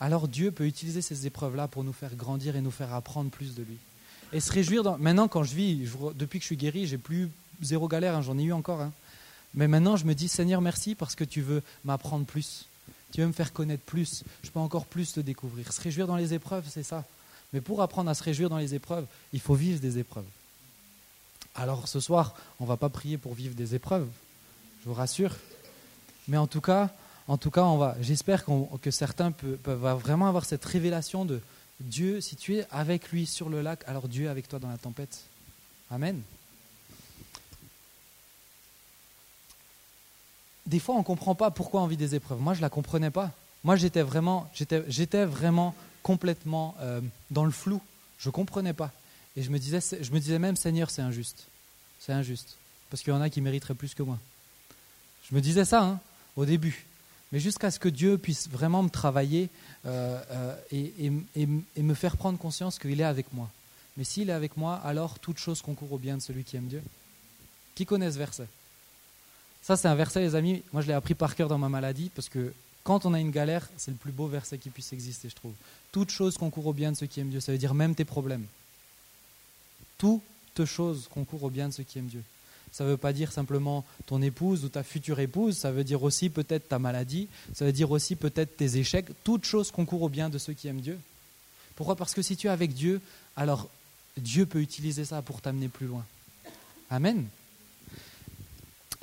alors 0.00 0.28
Dieu 0.28 0.50
peut 0.50 0.66
utiliser 0.66 1.00
ces 1.00 1.26
épreuves-là 1.26 1.68
pour 1.68 1.84
nous 1.84 1.92
faire 1.92 2.14
grandir 2.14 2.56
et 2.56 2.60
nous 2.60 2.70
faire 2.70 2.92
apprendre 2.92 3.30
plus 3.30 3.54
de 3.54 3.62
lui. 3.62 3.78
Et 4.32 4.40
se 4.40 4.52
réjouir. 4.52 4.82
Dans... 4.82 4.98
Maintenant, 4.98 5.28
quand 5.28 5.44
je 5.44 5.54
vis, 5.54 5.88
depuis 6.14 6.38
que 6.38 6.42
je 6.42 6.46
suis 6.48 6.56
guéri, 6.56 6.86
j'ai 6.86 6.98
plus 6.98 7.30
zéro 7.62 7.88
galère, 7.88 8.16
hein, 8.16 8.22
j'en 8.22 8.36
ai 8.38 8.42
eu 8.42 8.52
encore. 8.52 8.80
Hein. 8.80 8.92
Mais 9.54 9.68
maintenant, 9.68 9.96
je 9.96 10.04
me 10.04 10.14
dis, 10.14 10.28
Seigneur, 10.28 10.60
merci 10.60 10.94
parce 10.94 11.14
que 11.14 11.24
tu 11.24 11.42
veux 11.42 11.62
m'apprendre 11.84 12.24
plus. 12.24 12.66
Tu 13.12 13.20
veux 13.20 13.26
me 13.26 13.32
faire 13.32 13.52
connaître 13.52 13.82
plus. 13.84 14.24
Je 14.42 14.50
peux 14.50 14.60
encore 14.60 14.86
plus 14.86 15.12
te 15.12 15.20
découvrir. 15.20 15.72
Se 15.72 15.80
réjouir 15.80 16.06
dans 16.06 16.16
les 16.16 16.32
épreuves, 16.32 16.64
c'est 16.68 16.82
ça. 16.82 17.04
Mais 17.52 17.60
pour 17.60 17.82
apprendre 17.82 18.10
à 18.10 18.14
se 18.14 18.22
réjouir 18.22 18.48
dans 18.48 18.56
les 18.56 18.74
épreuves, 18.74 19.06
il 19.32 19.40
faut 19.40 19.54
vivre 19.54 19.80
des 19.80 19.98
épreuves. 19.98 20.24
Alors 21.54 21.86
ce 21.86 22.00
soir, 22.00 22.34
on 22.60 22.64
ne 22.64 22.68
va 22.68 22.78
pas 22.78 22.88
prier 22.88 23.18
pour 23.18 23.34
vivre 23.34 23.54
des 23.54 23.74
épreuves, 23.74 24.08
je 24.82 24.88
vous 24.88 24.94
rassure. 24.94 25.36
Mais 26.28 26.38
en 26.38 26.46
tout 26.46 26.62
cas, 26.62 26.90
en 27.28 27.36
tout 27.36 27.50
cas, 27.50 27.64
on 27.64 27.76
va. 27.76 27.94
J'espère 28.00 28.44
que 28.80 28.90
certains 28.90 29.32
peuvent, 29.32 29.58
peuvent, 29.58 30.00
vraiment 30.00 30.28
avoir 30.28 30.46
cette 30.46 30.64
révélation 30.64 31.26
de 31.26 31.40
Dieu. 31.80 32.22
Si 32.22 32.36
tu 32.36 32.56
es 32.56 32.66
avec 32.70 33.10
lui 33.10 33.26
sur 33.26 33.50
le 33.50 33.60
lac, 33.60 33.82
alors 33.86 34.08
Dieu 34.08 34.24
est 34.24 34.28
avec 34.28 34.48
toi 34.48 34.58
dans 34.58 34.70
la 34.70 34.78
tempête. 34.78 35.24
Amen. 35.90 36.22
Des 40.66 40.78
fois, 40.78 40.94
on 40.94 40.98
ne 40.98 41.04
comprend 41.04 41.34
pas 41.34 41.50
pourquoi 41.50 41.82
on 41.82 41.86
vit 41.86 41.96
des 41.96 42.14
épreuves. 42.14 42.40
Moi, 42.40 42.54
je 42.54 42.58
ne 42.58 42.62
la 42.62 42.70
comprenais 42.70 43.10
pas. 43.10 43.30
Moi, 43.64 43.76
j'étais 43.76 44.02
vraiment, 44.02 44.50
j'étais, 44.54 45.24
vraiment 45.24 45.74
complètement 46.02 46.74
euh, 46.80 47.00
dans 47.30 47.44
le 47.44 47.50
flou. 47.50 47.80
Je 48.18 48.28
ne 48.28 48.32
comprenais 48.32 48.72
pas. 48.72 48.92
Et 49.36 49.42
je 49.42 49.50
me, 49.50 49.58
disais, 49.58 49.80
je 50.00 50.10
me 50.12 50.18
disais 50.18 50.38
même, 50.38 50.56
Seigneur, 50.56 50.90
c'est 50.90 51.02
injuste. 51.02 51.46
C'est 52.00 52.12
injuste. 52.12 52.56
Parce 52.90 53.02
qu'il 53.02 53.12
y 53.12 53.16
en 53.16 53.20
a 53.20 53.30
qui 53.30 53.40
mériteraient 53.40 53.74
plus 53.74 53.94
que 53.94 54.02
moi. 54.02 54.18
Je 55.30 55.34
me 55.34 55.40
disais 55.40 55.64
ça 55.64 55.82
hein, 55.82 56.00
au 56.36 56.44
début. 56.44 56.86
Mais 57.30 57.40
jusqu'à 57.40 57.70
ce 57.70 57.78
que 57.78 57.88
Dieu 57.88 58.18
puisse 58.18 58.48
vraiment 58.48 58.82
me 58.82 58.90
travailler 58.90 59.48
euh, 59.86 60.20
euh, 60.30 60.56
et, 60.70 61.10
et, 61.36 61.82
me 61.82 61.94
faire 61.94 62.16
prendre 62.16 62.38
conscience 62.38 62.78
qu'il 62.78 63.00
est 63.00 63.04
avec 63.04 63.32
moi. 63.32 63.48
Mais 63.96 64.04
s'il 64.04 64.28
est 64.28 64.34
avec 64.34 64.56
moi, 64.56 64.76
alors 64.84 65.18
toute 65.18 65.38
chose 65.38 65.62
concourt 65.62 65.92
au 65.92 65.98
bien 65.98 66.16
de 66.18 66.22
celui 66.22 66.44
qui 66.44 66.56
aime 66.56 66.66
Dieu. 66.66 66.82
Qui 67.74 67.86
connaît 67.86 68.10
ce 68.10 68.18
verset? 68.18 68.46
Ça, 69.62 69.76
c'est 69.76 69.88
un 69.88 69.94
verset, 69.94 70.20
les 70.20 70.34
amis. 70.34 70.62
Moi, 70.72 70.82
je 70.82 70.88
l'ai 70.88 70.92
appris 70.92 71.14
par 71.14 71.36
cœur 71.36 71.48
dans 71.48 71.58
ma 71.58 71.68
maladie 71.68 72.10
parce 72.14 72.28
que 72.28 72.52
quand 72.82 73.06
on 73.06 73.14
a 73.14 73.20
une 73.20 73.30
galère, 73.30 73.68
c'est 73.76 73.92
le 73.92 73.96
plus 73.96 74.10
beau 74.10 74.26
verset 74.26 74.58
qui 74.58 74.70
puisse 74.70 74.92
exister, 74.92 75.28
je 75.28 75.36
trouve. 75.36 75.54
Toute 75.92 76.10
chose 76.10 76.36
concourt 76.36 76.66
au 76.66 76.72
bien 76.72 76.90
de 76.90 76.96
ceux 76.96 77.06
qui 77.06 77.20
aiment 77.20 77.30
Dieu. 77.30 77.40
Ça 77.40 77.52
veut 77.52 77.58
dire 77.58 77.74
même 77.74 77.94
tes 77.94 78.04
problèmes. 78.04 78.44
Toute 79.98 80.20
chose 80.64 81.08
concourt 81.08 81.44
au 81.44 81.50
bien 81.50 81.68
de 81.68 81.74
ceux 81.74 81.84
qui 81.84 82.00
aiment 82.00 82.06
Dieu. 82.06 82.24
Ça 82.72 82.84
ne 82.84 82.90
veut 82.90 82.96
pas 82.96 83.12
dire 83.12 83.30
simplement 83.30 83.84
ton 84.06 84.20
épouse 84.20 84.64
ou 84.64 84.68
ta 84.68 84.82
future 84.82 85.20
épouse, 85.20 85.58
ça 85.58 85.70
veut 85.70 85.84
dire 85.84 86.02
aussi 86.02 86.30
peut-être 86.30 86.68
ta 86.68 86.78
maladie, 86.78 87.28
ça 87.54 87.66
veut 87.66 87.72
dire 87.72 87.90
aussi 87.90 88.16
peut-être 88.16 88.56
tes 88.56 88.78
échecs. 88.78 89.10
Toute 89.22 89.44
chose 89.44 89.70
concourt 89.70 90.02
au 90.02 90.08
bien 90.08 90.30
de 90.30 90.38
ceux 90.38 90.54
qui 90.54 90.68
aiment 90.68 90.80
Dieu. 90.80 90.98
Pourquoi? 91.76 91.96
Parce 91.96 92.14
que 92.14 92.22
si 92.22 92.36
tu 92.36 92.46
es 92.46 92.50
avec 92.50 92.72
Dieu, 92.72 93.00
alors 93.36 93.68
Dieu 94.16 94.46
peut 94.46 94.60
utiliser 94.60 95.04
ça 95.04 95.22
pour 95.22 95.40
t'amener 95.40 95.68
plus 95.68 95.86
loin. 95.86 96.04
Amen. 96.90 97.26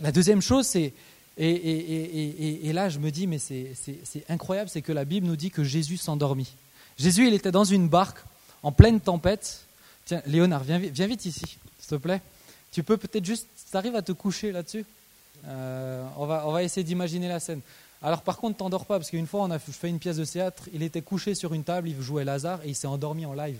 La 0.01 0.12
deuxième 0.12 0.41
chose, 0.41 0.65
c'est, 0.65 0.93
et, 1.38 2.71
là 2.73 2.89
je 2.89 2.99
me 2.99 3.12
dis, 3.12 3.27
mais 3.27 3.39
c'est 3.39 4.23
incroyable, 4.29 4.69
c'est 4.69 4.81
que 4.81 4.91
la 4.91 5.05
Bible 5.05 5.27
nous 5.27 5.35
dit 5.35 5.51
que 5.51 5.63
Jésus 5.63 5.97
s'endormit. 5.97 6.53
Jésus, 6.97 7.27
il 7.27 7.33
était 7.33 7.51
dans 7.51 7.63
une 7.63 7.88
barque 7.88 8.19
en 8.62 8.71
pleine 8.71 8.99
tempête. 8.99 9.65
Tiens, 10.05 10.21
Léonard, 10.25 10.63
viens, 10.63 10.79
vite 11.07 11.25
ici, 11.25 11.57
s'il 11.79 11.89
te 11.89 11.95
plaît. 11.95 12.21
Tu 12.71 12.83
peux 12.83 12.97
peut-être 12.97 13.25
juste, 13.25 13.47
tu 13.71 13.77
arrives 13.77 13.95
à 13.95 14.01
te 14.01 14.12
coucher 14.12 14.51
là-dessus 14.51 14.85
euh, 15.47 16.03
on, 16.17 16.25
va, 16.25 16.63
essayer 16.63 16.83
d'imaginer 16.83 17.27
la 17.27 17.39
scène. 17.39 17.62
Alors 18.01 18.21
par 18.21 18.38
contre, 18.38 18.57
t'endors 18.57 18.85
pas, 18.85 18.97
parce 18.97 19.09
qu'une 19.09 19.27
fois, 19.27 19.41
on 19.41 19.51
a 19.51 19.59
fait 19.59 19.89
une 19.89 19.99
pièce 19.99 20.17
de 20.17 20.25
théâtre, 20.25 20.63
il 20.73 20.83
était 20.83 21.01
couché 21.01 21.35
sur 21.35 21.53
une 21.53 21.63
table, 21.63 21.89
il 21.89 22.01
jouait 22.01 22.23
Lazare, 22.25 22.59
et 22.63 22.69
il 22.69 22.75
s'est 22.75 22.88
endormi 22.88 23.25
en 23.25 23.33
live. 23.33 23.59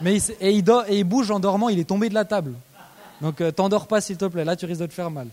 Mais 0.00 0.16
et, 0.40 0.52
il 0.52 0.64
et 0.88 0.98
il 0.98 1.04
bouge 1.04 1.30
en 1.30 1.40
dormant, 1.40 1.68
il 1.68 1.78
est 1.78 1.84
tombé 1.84 2.08
de 2.08 2.14
la 2.14 2.24
table. 2.24 2.54
Donc 3.22 3.40
euh, 3.40 3.50
t'endors 3.52 3.86
pas 3.86 4.00
s'il 4.00 4.18
te 4.18 4.26
plaît, 4.26 4.44
là 4.44 4.56
tu 4.56 4.66
risques 4.66 4.80
de 4.80 4.86
te 4.86 4.92
faire 4.92 5.10
mal. 5.10 5.28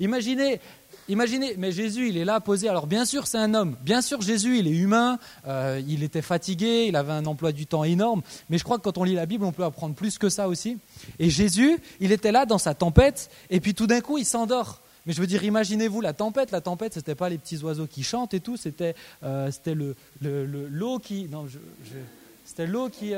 Imaginez, 0.00 0.60
imaginez, 1.08 1.54
mais 1.58 1.72
Jésus 1.72 2.08
il 2.08 2.16
est 2.16 2.24
là 2.24 2.40
posé. 2.40 2.68
Alors 2.68 2.86
bien 2.86 3.04
sûr 3.04 3.26
c'est 3.26 3.38
un 3.38 3.52
homme, 3.54 3.76
bien 3.82 4.00
sûr 4.00 4.22
Jésus 4.22 4.58
il 4.58 4.66
est 4.66 4.76
humain, 4.76 5.18
euh, 5.46 5.80
il 5.86 6.02
était 6.02 6.22
fatigué, 6.22 6.86
il 6.88 6.96
avait 6.96 7.12
un 7.12 7.26
emploi 7.26 7.52
du 7.52 7.66
temps 7.66 7.84
énorme, 7.84 8.22
mais 8.48 8.58
je 8.58 8.64
crois 8.64 8.78
que 8.78 8.82
quand 8.82 8.96
on 8.98 9.04
lit 9.04 9.14
la 9.14 9.26
Bible 9.26 9.44
on 9.44 9.52
peut 9.52 9.64
apprendre 9.64 9.94
plus 9.94 10.18
que 10.18 10.30
ça 10.30 10.48
aussi. 10.48 10.78
Et 11.18 11.28
Jésus 11.28 11.78
il 12.00 12.12
était 12.12 12.32
là 12.32 12.46
dans 12.46 12.58
sa 12.58 12.74
tempête 12.74 13.30
et 13.50 13.60
puis 13.60 13.74
tout 13.74 13.86
d'un 13.86 14.00
coup 14.00 14.18
il 14.18 14.24
s'endort. 14.24 14.80
Mais 15.06 15.14
je 15.14 15.22
veux 15.22 15.26
dire, 15.26 15.42
imaginez-vous 15.42 16.02
la 16.02 16.12
tempête. 16.12 16.50
La 16.50 16.60
tempête, 16.60 16.92
ce 16.92 16.98
n'était 16.98 17.14
pas 17.14 17.30
les 17.30 17.38
petits 17.38 17.56
oiseaux 17.62 17.86
qui 17.86 18.02
chantent 18.02 18.34
et 18.34 18.40
tout, 18.40 18.58
c'était 18.58 18.94
euh, 19.22 19.50
c'était 19.50 19.74
l'eau 19.74 19.94
le, 20.20 20.44
le, 20.44 20.98
qui. 20.98 21.28
Non, 21.30 21.46
je, 21.46 21.58
c'était 22.44 22.66
l'eau 22.66 22.90
qui, 22.90 23.14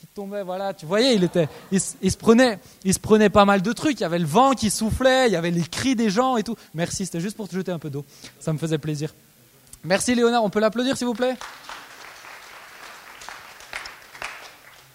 qui 0.00 0.06
tombait. 0.14 0.42
Voilà, 0.42 0.72
tu 0.72 0.86
voyais, 0.86 1.14
il, 1.14 1.24
était, 1.24 1.48
il, 1.70 1.80
se 1.80 2.16
prenait, 2.16 2.58
il 2.84 2.94
se 2.94 2.98
prenait 2.98 3.28
pas 3.28 3.44
mal 3.44 3.62
de 3.62 3.72
trucs. 3.72 4.00
Il 4.00 4.02
y 4.02 4.06
avait 4.06 4.18
le 4.18 4.26
vent 4.26 4.52
qui 4.52 4.70
soufflait, 4.70 5.28
il 5.28 5.32
y 5.32 5.36
avait 5.36 5.50
les 5.50 5.62
cris 5.62 5.94
des 5.94 6.10
gens 6.10 6.36
et 6.36 6.42
tout. 6.42 6.56
Merci, 6.74 7.04
c'était 7.04 7.20
juste 7.20 7.36
pour 7.36 7.48
te 7.48 7.54
jeter 7.54 7.70
un 7.70 7.78
peu 7.78 7.90
d'eau. 7.90 8.04
Ça 8.40 8.52
me 8.52 8.58
faisait 8.58 8.78
plaisir. 8.78 9.14
Merci 9.84 10.14
Léonard, 10.14 10.44
on 10.44 10.50
peut 10.50 10.60
l'applaudir 10.60 10.96
s'il 10.96 11.06
vous 11.06 11.14
plaît? 11.14 11.36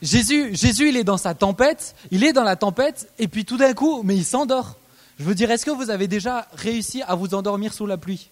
Jésus, 0.01 0.55
Jésus, 0.55 0.89
il 0.89 0.97
est 0.97 1.03
dans 1.03 1.17
sa 1.17 1.33
tempête, 1.33 1.95
il 2.11 2.23
est 2.23 2.33
dans 2.33 2.43
la 2.43 2.55
tempête, 2.55 3.09
et 3.17 3.27
puis 3.27 3.45
tout 3.45 3.57
d'un 3.57 3.73
coup, 3.73 4.03
mais 4.03 4.15
il 4.15 4.25
s'endort. 4.25 4.75
Je 5.17 5.23
veux 5.23 5.33
dire, 5.33 5.49
est-ce 5.49 5.65
que 5.65 5.71
vous 5.71 5.89
avez 5.89 6.07
déjà 6.07 6.47
réussi 6.53 7.01
à 7.01 7.15
vous 7.15 7.33
endormir 7.33 7.73
sous 7.73 7.87
la 7.87 7.97
pluie? 7.97 8.29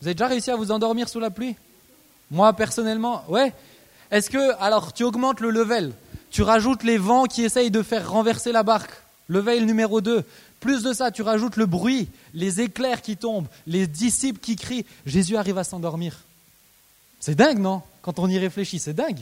Vous 0.00 0.08
avez 0.08 0.14
déjà 0.14 0.26
réussi 0.26 0.50
à 0.50 0.56
vous 0.56 0.72
endormir 0.72 1.08
sous 1.08 1.20
la 1.20 1.30
pluie? 1.30 1.54
Moi, 2.30 2.52
personnellement, 2.54 3.22
ouais. 3.28 3.52
Est-ce 4.14 4.30
que, 4.30 4.54
alors, 4.62 4.92
tu 4.92 5.02
augmentes 5.02 5.40
le 5.40 5.50
level, 5.50 5.92
tu 6.30 6.42
rajoutes 6.42 6.84
les 6.84 6.98
vents 6.98 7.24
qui 7.24 7.42
essayent 7.42 7.72
de 7.72 7.82
faire 7.82 8.08
renverser 8.08 8.52
la 8.52 8.62
barque, 8.62 8.92
level 9.28 9.66
numéro 9.66 10.00
2. 10.00 10.24
Plus 10.60 10.84
de 10.84 10.92
ça, 10.92 11.10
tu 11.10 11.22
rajoutes 11.22 11.56
le 11.56 11.66
bruit, 11.66 12.08
les 12.32 12.60
éclairs 12.60 13.02
qui 13.02 13.16
tombent, 13.16 13.48
les 13.66 13.88
disciples 13.88 14.38
qui 14.38 14.54
crient. 14.54 14.86
Jésus 15.04 15.36
arrive 15.36 15.58
à 15.58 15.64
s'endormir. 15.64 16.20
C'est 17.18 17.34
dingue, 17.34 17.58
non? 17.58 17.82
Quand 18.02 18.20
on 18.20 18.28
y 18.28 18.38
réfléchit, 18.38 18.78
c'est 18.78 18.94
dingue. 18.94 19.18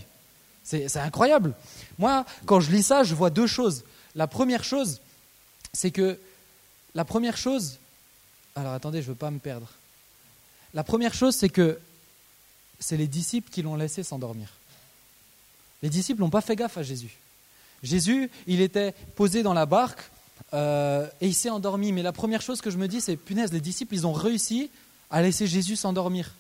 C'est 0.63 0.95
incroyable. 0.99 1.55
Moi, 1.99 2.27
quand 2.45 2.61
je 2.61 2.71
lis 2.71 2.83
ça, 2.83 3.03
je 3.03 3.15
vois 3.15 3.31
deux 3.31 3.47
choses. 3.47 3.85
La 4.15 4.27
première 4.27 4.63
chose, 4.63 5.01
c'est 5.73 5.91
que 5.91 6.19
la 6.95 7.07
première 7.07 7.39
chose, 7.39 7.79
alors 8.55 8.75
attendez, 8.75 9.01
je 9.01 9.07
ne 9.07 9.13
veux 9.13 9.19
pas 9.19 9.31
me 9.31 9.39
perdre. 9.39 9.69
La 10.75 10.85
première 10.85 11.15
chose, 11.15 11.35
c'est 11.35 11.49
que 11.49 11.79
c'est 12.79 12.99
les 12.99 13.09
disciples 13.09 13.51
qui 13.51 13.63
l'ont 13.63 13.77
laissé 13.77 14.03
s'endormir. 14.03 14.49
Les 15.83 15.91
disciples 15.91 16.21
n'ont 16.21 16.31
pas 16.31 16.41
fait 16.41 16.57
gaffe 16.57 16.79
à 16.79 16.83
Jésus. 16.83 17.19
Jésus, 17.83 18.31
il 18.47 18.61
était 18.61 18.95
posé 19.17 19.43
dans 19.43 19.55
la 19.55 19.67
barque 19.67 20.11
euh, 20.55 21.07
et 21.21 21.27
il 21.27 21.35
s'est 21.35 21.51
endormi. 21.51 21.93
Mais 21.93 22.03
la 22.03 22.13
première 22.13 22.43
chose 22.43 22.61
que 22.61 22.71
je 22.71 22.79
me 22.79 22.89
dis, 22.89 23.01
c'est 23.01 23.17
punaise, 23.17 23.53
les 23.53 23.61
disciples, 23.61 23.95
ils 23.95 24.07
ont 24.07 24.13
réussi 24.13 24.71
à 25.11 25.23
laisser 25.23 25.47
Jésus 25.47 25.77
s'endormir. 25.77 26.33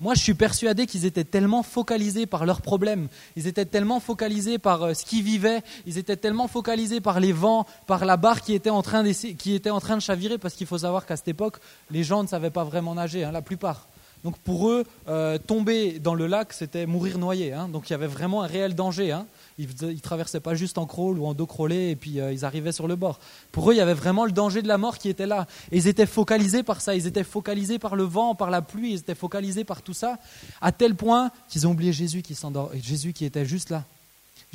Moi, 0.00 0.14
je 0.14 0.20
suis 0.20 0.34
persuadé 0.34 0.86
qu'ils 0.86 1.06
étaient 1.06 1.24
tellement 1.24 1.62
focalisés 1.62 2.26
par 2.26 2.44
leurs 2.44 2.60
problèmes, 2.60 3.08
ils 3.34 3.46
étaient 3.46 3.64
tellement 3.64 3.98
focalisés 3.98 4.58
par 4.58 4.82
euh, 4.82 4.94
ce 4.94 5.06
qu'ils 5.06 5.22
vivaient, 5.22 5.62
ils 5.86 5.96
étaient 5.96 6.16
tellement 6.16 6.48
focalisés 6.48 7.00
par 7.00 7.18
les 7.18 7.32
vents, 7.32 7.66
par 7.86 8.04
la 8.04 8.18
barre 8.18 8.42
qui 8.42 8.52
était 8.52 8.68
en 8.68 8.82
train, 8.82 9.10
qui 9.10 9.54
était 9.54 9.70
en 9.70 9.80
train 9.80 9.96
de 9.96 10.02
chavirer, 10.02 10.36
parce 10.36 10.54
qu'il 10.54 10.66
faut 10.66 10.78
savoir 10.78 11.06
qu'à 11.06 11.16
cette 11.16 11.28
époque, 11.28 11.56
les 11.90 12.04
gens 12.04 12.22
ne 12.22 12.28
savaient 12.28 12.50
pas 12.50 12.64
vraiment 12.64 12.94
nager, 12.94 13.24
hein, 13.24 13.32
la 13.32 13.40
plupart. 13.40 13.86
Donc 14.24 14.38
pour 14.38 14.68
eux, 14.68 14.84
euh, 15.08 15.38
tomber 15.38 15.98
dans 15.98 16.14
le 16.14 16.26
lac, 16.26 16.52
c'était 16.52 16.86
mourir 16.86 17.18
noyé. 17.18 17.52
Hein. 17.52 17.68
Donc 17.68 17.88
il 17.88 17.92
y 17.92 17.94
avait 17.94 18.06
vraiment 18.06 18.42
un 18.42 18.46
réel 18.46 18.74
danger. 18.74 19.12
Hein. 19.12 19.26
Ils 19.58 19.68
ne 19.82 19.98
traversaient 19.98 20.40
pas 20.40 20.54
juste 20.54 20.78
en 20.78 20.86
crawl 20.86 21.18
ou 21.18 21.26
en 21.26 21.34
dos 21.34 21.46
crawlé 21.46 21.90
et 21.90 21.96
puis 21.96 22.20
euh, 22.20 22.32
ils 22.32 22.44
arrivaient 22.44 22.72
sur 22.72 22.88
le 22.88 22.96
bord. 22.96 23.20
Pour 23.52 23.70
eux, 23.70 23.74
il 23.74 23.76
y 23.76 23.80
avait 23.80 23.94
vraiment 23.94 24.24
le 24.24 24.32
danger 24.32 24.62
de 24.62 24.68
la 24.68 24.78
mort 24.78 24.98
qui 24.98 25.08
était 25.08 25.26
là. 25.26 25.46
Et 25.70 25.76
ils 25.76 25.86
étaient 25.86 26.06
focalisés 26.06 26.62
par 26.62 26.80
ça. 26.80 26.94
Ils 26.94 27.06
étaient 27.06 27.24
focalisés 27.24 27.78
par 27.78 27.96
le 27.96 28.04
vent, 28.04 28.34
par 28.34 28.50
la 28.50 28.62
pluie. 28.62 28.92
Ils 28.92 28.98
étaient 28.98 29.14
focalisés 29.14 29.64
par 29.64 29.82
tout 29.82 29.94
ça, 29.94 30.18
à 30.60 30.72
tel 30.72 30.94
point 30.94 31.30
qu'ils 31.48 31.66
ont 31.66 31.70
oublié 31.70 31.92
Jésus 31.92 32.22
qui 32.22 32.36
Jésus 32.82 33.12
qui 33.12 33.24
était 33.24 33.46
juste 33.46 33.70
là. 33.70 33.84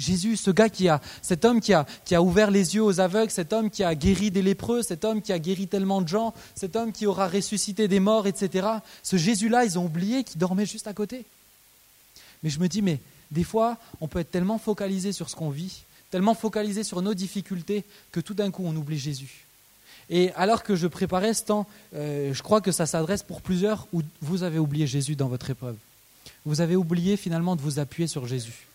Jésus, 0.01 0.35
ce 0.35 0.51
gars 0.51 0.69
qui 0.69 0.89
a, 0.89 0.99
cet 1.21 1.45
homme 1.45 1.61
qui 1.61 1.73
a, 1.73 1.85
ouvert 2.21 2.51
les 2.51 2.75
yeux 2.75 2.83
aux 2.83 2.99
aveugles, 2.99 3.31
cet 3.31 3.53
homme 3.53 3.69
qui 3.69 3.83
a 3.83 3.93
guéri 3.93 4.31
des 4.31 4.41
lépreux, 4.41 4.81
cet 4.81 5.05
homme 5.05 5.21
qui 5.21 5.31
a 5.31 5.39
guéri 5.39 5.67
tellement 5.67 6.01
de 6.01 6.07
gens, 6.07 6.33
cet 6.55 6.75
homme 6.75 6.91
qui 6.91 7.05
aura 7.05 7.27
ressuscité 7.27 7.87
des 7.87 7.99
morts, 7.99 8.25
etc. 8.25 8.67
Ce 9.03 9.15
Jésus-là, 9.17 9.63
ils 9.63 9.77
ont 9.77 9.85
oublié 9.85 10.23
qu'il 10.23 10.39
dormait 10.39 10.65
juste 10.65 10.87
à 10.87 10.93
côté. 10.93 11.23
Mais 12.41 12.49
je 12.49 12.59
me 12.59 12.67
dis, 12.67 12.81
mais 12.81 12.99
des 13.29 13.43
fois, 13.43 13.77
on 14.01 14.07
peut 14.07 14.19
être 14.19 14.31
tellement 14.31 14.57
focalisé 14.57 15.11
sur 15.11 15.29
ce 15.29 15.35
qu'on 15.35 15.51
vit, 15.51 15.83
tellement 16.09 16.33
focalisé 16.33 16.83
sur 16.83 17.01
nos 17.01 17.13
difficultés, 17.13 17.83
que 18.11 18.19
tout 18.19 18.33
d'un 18.33 18.49
coup, 18.49 18.63
on 18.65 18.75
oublie 18.75 18.97
Jésus. 18.97 19.45
Et 20.09 20.31
alors 20.33 20.63
que 20.63 20.75
je 20.75 20.87
préparais 20.87 21.35
ce 21.35 21.43
temps, 21.43 21.67
euh, 21.95 22.33
je 22.33 22.41
crois 22.41 22.59
que 22.59 22.71
ça 22.71 22.87
s'adresse 22.87 23.21
pour 23.23 23.41
plusieurs 23.41 23.87
où 23.93 24.01
vous 24.21 24.41
avez 24.43 24.57
oublié 24.57 24.87
Jésus 24.87 25.15
dans 25.15 25.27
votre 25.27 25.51
épreuve. 25.51 25.77
Vous 26.43 26.59
avez 26.59 26.75
oublié 26.75 27.17
finalement 27.17 27.55
de 27.55 27.61
vous 27.61 27.77
appuyer 27.77 28.07
sur 28.07 28.25
Jésus. 28.27 28.65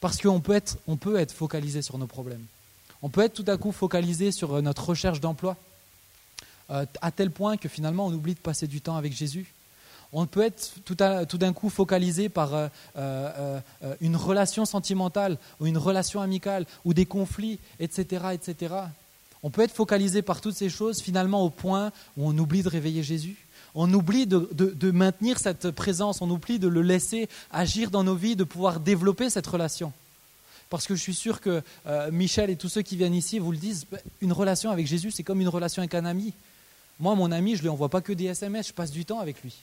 Parce 0.00 0.20
qu'on 0.20 0.40
peut 0.40 0.54
être, 0.54 0.78
peut 1.00 1.18
être 1.18 1.32
focalisé 1.32 1.82
sur 1.82 1.98
nos 1.98 2.06
problèmes. 2.06 2.44
On 3.02 3.08
peut 3.08 3.22
être 3.22 3.34
tout 3.34 3.44
à 3.50 3.56
coup 3.56 3.72
focalisé 3.72 4.32
sur 4.32 4.54
euh, 4.54 4.60
notre 4.60 4.88
recherche 4.88 5.20
d'emploi, 5.20 5.56
euh, 6.70 6.84
à 7.00 7.10
tel 7.10 7.30
point 7.30 7.56
que 7.56 7.68
finalement 7.68 8.06
on 8.06 8.12
oublie 8.12 8.34
de 8.34 8.40
passer 8.40 8.66
du 8.66 8.80
temps 8.80 8.96
avec 8.96 9.12
Jésus. 9.12 9.54
On 10.12 10.26
peut 10.26 10.42
être 10.42 10.72
tout, 10.86 10.94
d'un 10.94 11.52
coup 11.52 11.68
focalisé 11.68 12.30
par 12.30 12.70
euh, 12.96 13.60
une 14.00 14.16
relation 14.16 14.64
sentimentale 14.64 15.36
ou 15.60 15.66
une 15.66 15.76
relation 15.76 16.22
amicale 16.22 16.64
ou 16.86 16.94
des 16.94 17.04
conflits, 17.04 17.58
etc., 17.78 18.28
etc. 18.32 18.74
On 19.42 19.50
peut 19.50 19.60
être 19.60 19.74
focalisé 19.74 20.22
par 20.22 20.40
toutes 20.40 20.56
ces 20.56 20.70
choses 20.70 21.02
finalement 21.02 21.42
au 21.44 21.50
point 21.50 21.92
où 22.16 22.26
on 22.26 22.38
oublie 22.38 22.62
de 22.62 22.70
réveiller 22.70 23.02
Jésus 23.02 23.36
on 23.74 23.92
oublie 23.92 24.26
de, 24.26 24.90
maintenir 24.90 25.38
cette 25.38 25.70
présence, 25.70 26.20
on 26.22 26.30
oublie 26.30 26.58
de 26.58 26.68
le 26.68 26.82
laisser 26.82 27.28
agir 27.50 27.90
dans 27.90 28.04
nos 28.04 28.14
vies, 28.14 28.36
de 28.36 28.44
pouvoir 28.44 28.80
développer 28.80 29.30
cette 29.30 29.46
relation. 29.46 29.92
Parce 30.70 30.86
que 30.86 30.94
je 30.94 31.00
suis 31.00 31.14
sûr 31.14 31.40
que 31.40 31.62
euh, 31.86 32.10
Michel 32.10 32.50
et 32.50 32.56
tous 32.56 32.68
ceux 32.68 32.82
qui 32.82 32.96
viennent 32.96 33.14
ici 33.14 33.38
vous 33.38 33.52
le 33.52 33.58
disent, 33.58 33.86
bah, 33.90 33.98
une 34.20 34.32
relation 34.32 34.70
avec 34.70 34.86
Jésus, 34.86 35.10
c'est 35.10 35.22
comme 35.22 35.40
une 35.40 35.48
relation 35.48 35.80
avec 35.80 35.94
un 35.94 36.04
ami. 36.04 36.34
Moi, 37.00 37.14
mon 37.14 37.32
ami, 37.32 37.52
je 37.52 37.58
ne 37.58 37.62
lui 37.62 37.68
envoie 37.68 37.88
pas 37.88 38.00
que 38.00 38.12
des 38.12 38.26
SMS, 38.26 38.68
je 38.68 38.72
passe 38.72 38.90
du 38.90 39.04
temps 39.04 39.20
avec 39.20 39.42
lui. 39.42 39.54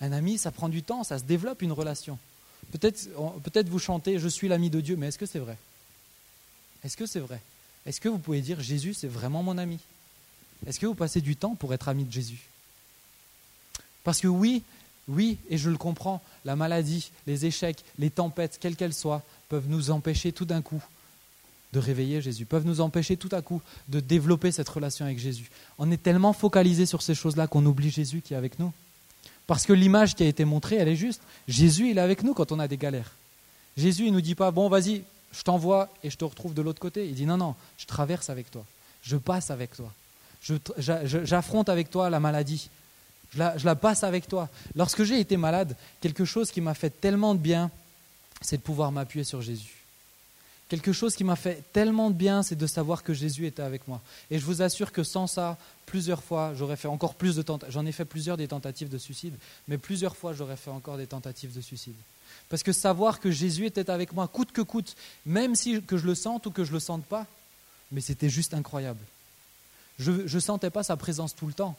Un 0.00 0.12
ami, 0.12 0.38
ça 0.38 0.50
prend 0.50 0.68
du 0.68 0.82
temps, 0.82 1.04
ça 1.04 1.18
se 1.18 1.24
développe 1.24 1.60
une 1.62 1.72
relation. 1.72 2.18
Peut-être 2.72 3.08
peut 3.42 3.64
vous 3.66 3.78
chantez 3.78 4.18
Je 4.18 4.28
suis 4.28 4.48
l'ami 4.48 4.70
de 4.70 4.80
Dieu, 4.80 4.96
mais 4.96 5.08
est-ce 5.08 5.18
que 5.18 5.26
c'est 5.26 5.38
vrai? 5.38 5.56
Est-ce 6.84 6.96
que 6.96 7.06
c'est 7.06 7.20
vrai? 7.20 7.40
Est-ce 7.86 8.00
que 8.00 8.08
vous 8.08 8.18
pouvez 8.18 8.40
dire 8.40 8.60
Jésus, 8.60 8.94
c'est 8.94 9.08
vraiment 9.08 9.42
mon 9.42 9.58
ami? 9.58 9.78
Est-ce 10.66 10.78
que 10.78 10.86
vous 10.86 10.94
passez 10.94 11.20
du 11.20 11.36
temps 11.36 11.54
pour 11.54 11.74
être 11.74 11.88
ami 11.88 12.04
de 12.04 12.12
Jésus? 12.12 12.40
Parce 14.08 14.22
que 14.22 14.26
oui, 14.26 14.62
oui, 15.06 15.36
et 15.50 15.58
je 15.58 15.68
le 15.68 15.76
comprends, 15.76 16.22
la 16.46 16.56
maladie, 16.56 17.10
les 17.26 17.44
échecs, 17.44 17.84
les 17.98 18.08
tempêtes, 18.08 18.56
quelles 18.58 18.74
qu'elles 18.74 18.94
soient, 18.94 19.22
peuvent 19.50 19.68
nous 19.68 19.90
empêcher 19.90 20.32
tout 20.32 20.46
d'un 20.46 20.62
coup 20.62 20.82
de 21.74 21.78
réveiller 21.78 22.22
Jésus, 22.22 22.46
peuvent 22.46 22.64
nous 22.64 22.80
empêcher 22.80 23.18
tout 23.18 23.28
à 23.32 23.42
coup 23.42 23.60
de 23.90 24.00
développer 24.00 24.50
cette 24.50 24.70
relation 24.70 25.04
avec 25.04 25.18
Jésus. 25.18 25.50
On 25.76 25.90
est 25.90 26.02
tellement 26.02 26.32
focalisé 26.32 26.86
sur 26.86 27.02
ces 27.02 27.14
choses-là 27.14 27.48
qu'on 27.48 27.66
oublie 27.66 27.90
Jésus 27.90 28.22
qui 28.22 28.32
est 28.32 28.38
avec 28.38 28.58
nous. 28.58 28.72
Parce 29.46 29.66
que 29.66 29.74
l'image 29.74 30.14
qui 30.14 30.22
a 30.22 30.26
été 30.26 30.46
montrée, 30.46 30.76
elle 30.76 30.88
est 30.88 30.96
juste. 30.96 31.20
Jésus, 31.46 31.90
il 31.90 31.98
est 31.98 32.00
avec 32.00 32.22
nous 32.22 32.32
quand 32.32 32.50
on 32.50 32.58
a 32.58 32.66
des 32.66 32.78
galères. 32.78 33.12
Jésus, 33.76 34.04
il 34.04 34.12
ne 34.12 34.14
nous 34.14 34.22
dit 34.22 34.34
pas, 34.34 34.50
bon, 34.52 34.70
vas-y, 34.70 35.02
je 35.32 35.42
t'envoie 35.42 35.90
et 36.02 36.08
je 36.08 36.16
te 36.16 36.24
retrouve 36.24 36.54
de 36.54 36.62
l'autre 36.62 36.80
côté. 36.80 37.06
Il 37.06 37.14
dit, 37.14 37.26
non, 37.26 37.36
non, 37.36 37.54
je 37.76 37.84
traverse 37.84 38.30
avec 38.30 38.50
toi, 38.50 38.64
je 39.02 39.18
passe 39.18 39.50
avec 39.50 39.76
toi, 39.76 39.92
j'affronte 40.78 41.68
avec 41.68 41.90
toi 41.90 42.08
la 42.08 42.20
maladie, 42.20 42.70
je 43.34 43.64
la, 43.64 43.76
passe 43.76 44.04
avec 44.04 44.26
toi. 44.26 44.48
Lorsque 44.74 45.04
j'ai 45.04 45.20
été 45.20 45.36
malade, 45.36 45.76
quelque 46.00 46.24
chose 46.24 46.50
qui 46.50 46.60
m'a 46.60 46.74
fait 46.74 46.90
tellement 46.90 47.34
de 47.34 47.40
bien, 47.40 47.70
c'est 48.40 48.56
de 48.56 48.62
pouvoir 48.62 48.92
m'appuyer 48.92 49.24
sur 49.24 49.42
Jésus. 49.42 49.74
Quelque 50.68 50.92
chose 50.92 51.16
qui 51.16 51.24
m'a 51.24 51.36
fait 51.36 51.62
tellement 51.72 52.10
de 52.10 52.14
bien, 52.14 52.42
c'est 52.42 52.56
de 52.56 52.66
savoir 52.66 53.02
que 53.02 53.14
Jésus 53.14 53.46
était 53.46 53.62
avec 53.62 53.88
moi. 53.88 54.00
Et 54.30 54.38
je 54.38 54.44
vous 54.44 54.60
assure 54.60 54.92
que 54.92 55.02
sans 55.02 55.26
ça, 55.26 55.56
plusieurs 55.86 56.22
fois, 56.22 56.52
j'aurais 56.54 56.76
fait 56.76 56.88
encore 56.88 57.14
plus 57.14 57.36
de 57.36 57.42
tentatives. 57.42 57.72
J'en 57.72 57.86
ai 57.86 57.92
fait 57.92 58.04
plusieurs 58.04 58.36
des 58.36 58.48
tentatives 58.48 58.90
de 58.90 58.98
suicide, 58.98 59.34
mais 59.66 59.78
plusieurs 59.78 60.16
fois, 60.16 60.34
j'aurais 60.34 60.56
fait 60.56 60.70
encore 60.70 60.98
des 60.98 61.06
tentatives 61.06 61.54
de 61.54 61.62
suicide. 61.62 61.94
Parce 62.50 62.62
que 62.62 62.72
savoir 62.72 63.20
que 63.20 63.30
Jésus 63.30 63.64
était 63.64 63.90
avec 63.90 64.12
moi, 64.12 64.28
coûte 64.28 64.52
que 64.52 64.60
coûte, 64.60 64.94
même 65.24 65.54
si 65.54 65.82
que 65.82 65.96
je 65.96 66.06
le 66.06 66.14
sente 66.14 66.46
ou 66.46 66.50
que 66.50 66.64
je 66.64 66.70
ne 66.70 66.74
le 66.74 66.80
sente 66.80 67.04
pas, 67.04 67.26
mais 67.90 68.02
c'était 68.02 68.28
juste 68.28 68.52
incroyable. 68.52 69.00
Je 69.98 70.12
ne 70.12 70.40
sentais 70.40 70.70
pas 70.70 70.82
sa 70.82 70.96
présence 70.96 71.34
tout 71.34 71.46
le 71.46 71.54
temps. 71.54 71.76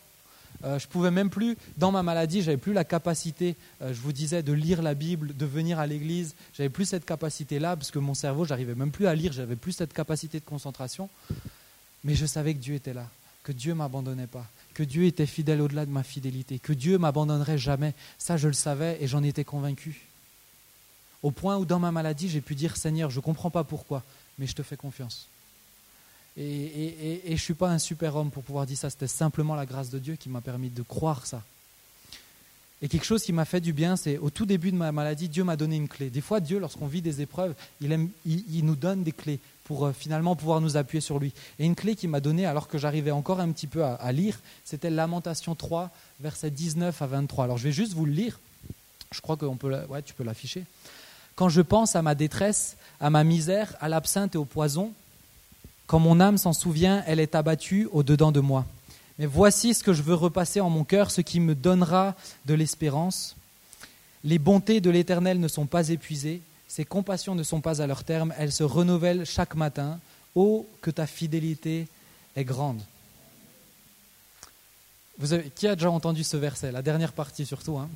Euh, 0.65 0.77
je 0.77 0.87
pouvais 0.87 1.11
même 1.11 1.29
plus, 1.29 1.57
dans 1.77 1.91
ma 1.91 2.03
maladie, 2.03 2.41
j'avais 2.41 2.57
plus 2.57 2.73
la 2.73 2.83
capacité, 2.83 3.55
euh, 3.81 3.93
je 3.93 3.99
vous 4.01 4.11
disais, 4.11 4.43
de 4.43 4.53
lire 4.53 4.81
la 4.81 4.93
Bible, 4.93 5.35
de 5.35 5.45
venir 5.45 5.79
à 5.79 5.87
l'église. 5.87 6.35
J'avais 6.53 6.69
plus 6.69 6.85
cette 6.85 7.05
capacité-là 7.05 7.75
parce 7.75 7.91
que 7.91 7.99
mon 7.99 8.13
cerveau, 8.13 8.45
j'arrivais 8.45 8.75
même 8.75 8.91
plus 8.91 9.07
à 9.07 9.15
lire, 9.15 9.31
j'avais 9.31 9.55
plus 9.55 9.71
cette 9.71 9.93
capacité 9.93 10.39
de 10.39 10.45
concentration. 10.45 11.09
Mais 12.03 12.15
je 12.15 12.25
savais 12.25 12.53
que 12.53 12.59
Dieu 12.59 12.75
était 12.75 12.93
là, 12.93 13.07
que 13.43 13.51
Dieu 13.51 13.73
m'abandonnait 13.73 14.27
pas, 14.27 14.45
que 14.73 14.83
Dieu 14.83 15.05
était 15.05 15.25
fidèle 15.25 15.61
au-delà 15.61 15.85
de 15.85 15.91
ma 15.91 16.03
fidélité, 16.03 16.59
que 16.59 16.73
Dieu 16.73 16.97
m'abandonnerait 16.97 17.57
jamais. 17.57 17.93
Ça, 18.17 18.37
je 18.37 18.47
le 18.47 18.53
savais 18.53 18.97
et 19.01 19.07
j'en 19.07 19.23
étais 19.23 19.43
convaincu. 19.43 20.07
Au 21.23 21.31
point 21.31 21.57
où, 21.57 21.65
dans 21.65 21.79
ma 21.79 21.91
maladie, 21.91 22.29
j'ai 22.29 22.41
pu 22.41 22.55
dire 22.55 22.77
Seigneur, 22.77 23.09
je 23.09 23.17
ne 23.17 23.21
comprends 23.21 23.49
pas 23.49 23.65
pourquoi, 23.65 24.03
mais 24.37 24.47
je 24.47 24.55
te 24.55 24.63
fais 24.63 24.77
confiance. 24.77 25.27
Et, 26.39 27.21
je 27.25 27.31
ne 27.31 27.37
suis 27.37 27.53
pas 27.53 27.69
un 27.69 27.79
super 27.79 28.15
homme 28.15 28.31
pour 28.31 28.43
pouvoir 28.43 28.65
dire 28.65 28.77
ça, 28.77 28.89
c'était 28.89 29.07
simplement 29.07 29.55
la 29.55 29.65
grâce 29.65 29.89
de 29.89 29.99
Dieu 29.99 30.15
qui 30.15 30.29
m'a 30.29 30.41
permis 30.41 30.69
de 30.69 30.81
croire 30.81 31.25
ça. 31.25 31.43
Et 32.81 32.87
quelque 32.87 33.05
chose 33.05 33.23
qui 33.23 33.33
m'a 33.33 33.43
fait 33.43 33.59
du 33.59 33.73
bien, 33.73 33.97
c'est 33.97 34.17
au 34.17 34.29
tout 34.29 34.45
début 34.45 34.71
de 34.71 34.77
ma 34.77 34.93
maladie, 34.93 35.27
Dieu 35.27 35.43
m'a 35.43 35.57
donné 35.57 35.75
une 35.75 35.89
clé. 35.89 36.09
Des 36.09 36.21
fois, 36.21 36.39
Dieu, 36.39 36.59
lorsqu'on 36.59 36.87
vit 36.87 37.01
des 37.01 37.19
épreuves, 37.19 37.53
il, 37.81 38.09
il, 38.25 38.65
nous 38.65 38.77
donne 38.77 39.03
des 39.03 39.11
clés 39.11 39.39
pour 39.65 39.85
euh, 39.85 39.91
finalement 39.91 40.37
pouvoir 40.37 40.61
nous 40.61 40.77
appuyer 40.77 41.01
sur 41.01 41.19
lui. 41.19 41.33
Et 41.59 41.65
une 41.65 41.75
clé 41.75 41.97
qu'il 41.97 42.09
m'a 42.09 42.21
donnée 42.21 42.45
alors 42.45 42.69
que 42.69 42.77
j'arrivais 42.77 43.11
encore 43.11 43.41
un 43.41 43.51
petit 43.51 43.67
peu 43.67 43.83
à, 43.83 44.11
lire, 44.13 44.39
c'était 44.63 44.89
Lamentation 44.89 45.55
3, 45.55 45.91
versets 46.21 46.51
19 46.51 47.01
à 47.01 47.05
23. 47.05 47.43
Alors 47.43 47.57
je 47.57 47.65
vais 47.65 47.73
juste 47.73 47.93
vous 47.93 48.05
le 48.05 48.13
lire. 48.13 48.39
Je 49.11 49.19
crois 49.19 49.35
que 49.35 49.45
ouais, 49.45 50.01
tu 50.01 50.13
peux 50.13 50.23
l'afficher. 50.23 50.63
Quand 51.35 51.49
je 51.49 51.61
pense 51.61 51.97
à 51.97 52.01
ma 52.01 52.15
détresse, 52.15 52.77
à 53.01 53.09
ma 53.09 53.25
misère, 53.25 53.75
à 53.81 53.89
l'absinthe 53.89 54.35
et 54.35 54.37
au 54.37 54.45
poison, 54.45 54.93
quand 55.89 55.97
mon 55.97 56.19
âme 56.19 56.37
s'en 56.37 56.53
souvient, 56.53 57.03
elle 57.07 57.19
est 57.19 57.33
abattue 57.33 57.89
au-dedans 57.91 58.31
de 58.31 58.39
moi. 58.39 58.63
Mais 59.17 59.25
voici 59.25 59.73
ce 59.73 59.83
que 59.83 59.91
je 59.91 60.03
veux 60.03 60.13
repasser 60.13 60.61
en 60.61 60.69
mon 60.69 60.83
cœur, 60.83 61.09
ce 61.09 61.21
qui 61.21 61.39
me 61.39 61.55
donnera 61.55 62.15
de 62.45 62.53
l'espérance. 62.53 63.35
Les 64.23 64.37
bontés 64.37 64.81
de 64.81 64.91
l'Éternel 64.91 65.39
ne 65.39 65.47
sont 65.47 65.65
pas 65.65 65.89
épuisées, 65.89 66.41
ses 66.67 66.85
compassions 66.85 67.33
ne 67.33 67.41
sont 67.41 67.59
pas 67.59 67.81
à 67.81 67.87
leur 67.87 68.03
terme, 68.03 68.35
elles 68.37 68.51
se 68.51 68.63
renouvellent 68.63 69.25
chaque 69.25 69.55
matin. 69.55 69.99
Oh, 70.35 70.67
que 70.83 70.91
ta 70.91 71.07
fidélité 71.07 71.87
est 72.35 72.43
grande. 72.43 72.81
Qui 75.55 75.67
a 75.67 75.73
déjà 75.75 75.89
entendu 75.89 76.23
ce 76.23 76.37
verset? 76.37 76.71
La 76.71 76.83
dernière 76.83 77.13
partie 77.13 77.47
surtout. 77.47 77.79
Hein 77.79 77.89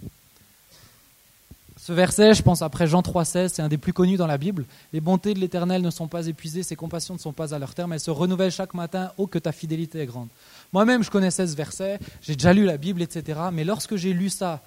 ce 1.85 1.91
verset, 1.91 2.33
je 2.33 2.41
pense 2.41 2.61
après 2.61 2.87
Jean 2.87 3.01
3,16, 3.01 3.49
c'est 3.49 3.61
un 3.61 3.67
des 3.67 3.77
plus 3.77 3.91
connus 3.91 4.15
dans 4.15 4.25
la 4.25 4.37
Bible. 4.37 4.63
Les 4.93 5.01
bontés 5.01 5.33
de 5.33 5.39
l'Éternel 5.39 5.81
ne 5.81 5.89
sont 5.89 6.07
pas 6.07 6.27
épuisées, 6.27 6.63
ses 6.63 6.77
compassions 6.77 7.13
ne 7.13 7.19
sont 7.19 7.33
pas 7.33 7.53
à 7.53 7.59
leur 7.59 7.75
terme, 7.75 7.91
elles 7.91 7.99
se 7.99 8.09
renouvellent 8.09 8.53
chaque 8.53 8.73
matin. 8.73 9.11
Oh, 9.17 9.27
que 9.27 9.37
ta 9.37 9.51
fidélité 9.51 9.99
est 9.99 10.05
grande. 10.05 10.29
Moi-même, 10.71 11.03
je 11.03 11.11
connaissais 11.11 11.45
ce 11.45 11.57
verset, 11.57 11.99
j'ai 12.21 12.37
déjà 12.37 12.53
lu 12.53 12.63
la 12.63 12.77
Bible, 12.77 13.01
etc. 13.01 13.37
Mais 13.51 13.65
lorsque 13.65 13.97
j'ai 13.97 14.13
lu 14.13 14.29
ça 14.29 14.61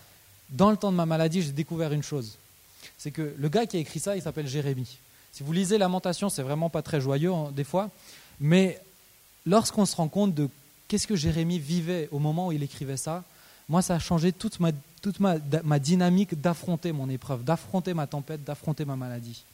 dans 0.51 0.71
le 0.71 0.77
temps 0.77 0.93
de 0.93 0.97
ma 0.99 1.07
maladie, 1.07 1.41
j'ai 1.41 1.53
découvert 1.53 1.91
une 1.95 2.03
chose. 2.03 2.37
C'est 2.99 3.13
que 3.13 3.35
le 3.39 3.49
gars 3.49 3.65
qui 3.65 3.79
a 3.79 3.81
écrit 3.81 3.99
ça, 3.99 4.15
il 4.15 4.21
s'appelle 4.21 4.47
Jérémie. 4.47 4.99
Si 5.33 5.43
vous 5.43 5.55
lisez 5.55 5.79
Lamentation, 5.79 6.29
c'est 6.29 6.43
vraiment 6.43 6.69
pas 6.69 6.83
très 6.83 7.01
joyeux 7.01 7.33
hein, 7.33 7.51
des 7.51 7.65
fois. 7.65 7.89
Mais 8.41 8.79
lorsqu'on 9.47 9.87
se 9.87 9.97
rend 9.97 10.09
compte 10.09 10.35
de 10.35 10.51
qu'est-ce 10.87 11.07
que 11.07 11.17
Jérémie 11.17 11.61
vivait 11.61 12.11
au 12.13 12.19
moment 12.19 12.49
où 12.49 12.53
il 12.53 12.63
écrivait 12.63 12.99
ça, 12.99 13.25
moi, 13.71 13.81
ça 13.81 13.95
a 13.95 13.99
changé 13.99 14.33
toute 14.33 14.61
ma, 14.61 14.71
toute 15.07 15.21
ma, 15.21 15.79
dynamique 15.79 16.41
d'affronter 16.41 16.91
mon 16.91 17.09
épreuve, 17.09 17.45
d'affronter 17.45 17.95
ma 17.95 18.09
tempête, 18.09 18.43
d'affronter 18.43 18.85
ma 18.85 18.97
maladie. 18.97 19.45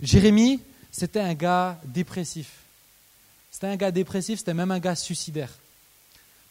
Jérémie, 0.00 0.60
c'était 0.92 1.18
un 1.18 1.34
gars 1.34 1.80
dépressif. 1.84 2.48
C'était 3.50 3.66
un 3.66 3.74
gars 3.74 3.90
dépressif, 3.90 4.38
c'était 4.38 4.54
même 4.54 4.70
un 4.70 4.78
gars 4.78 4.94
suicidaire. 4.94 5.50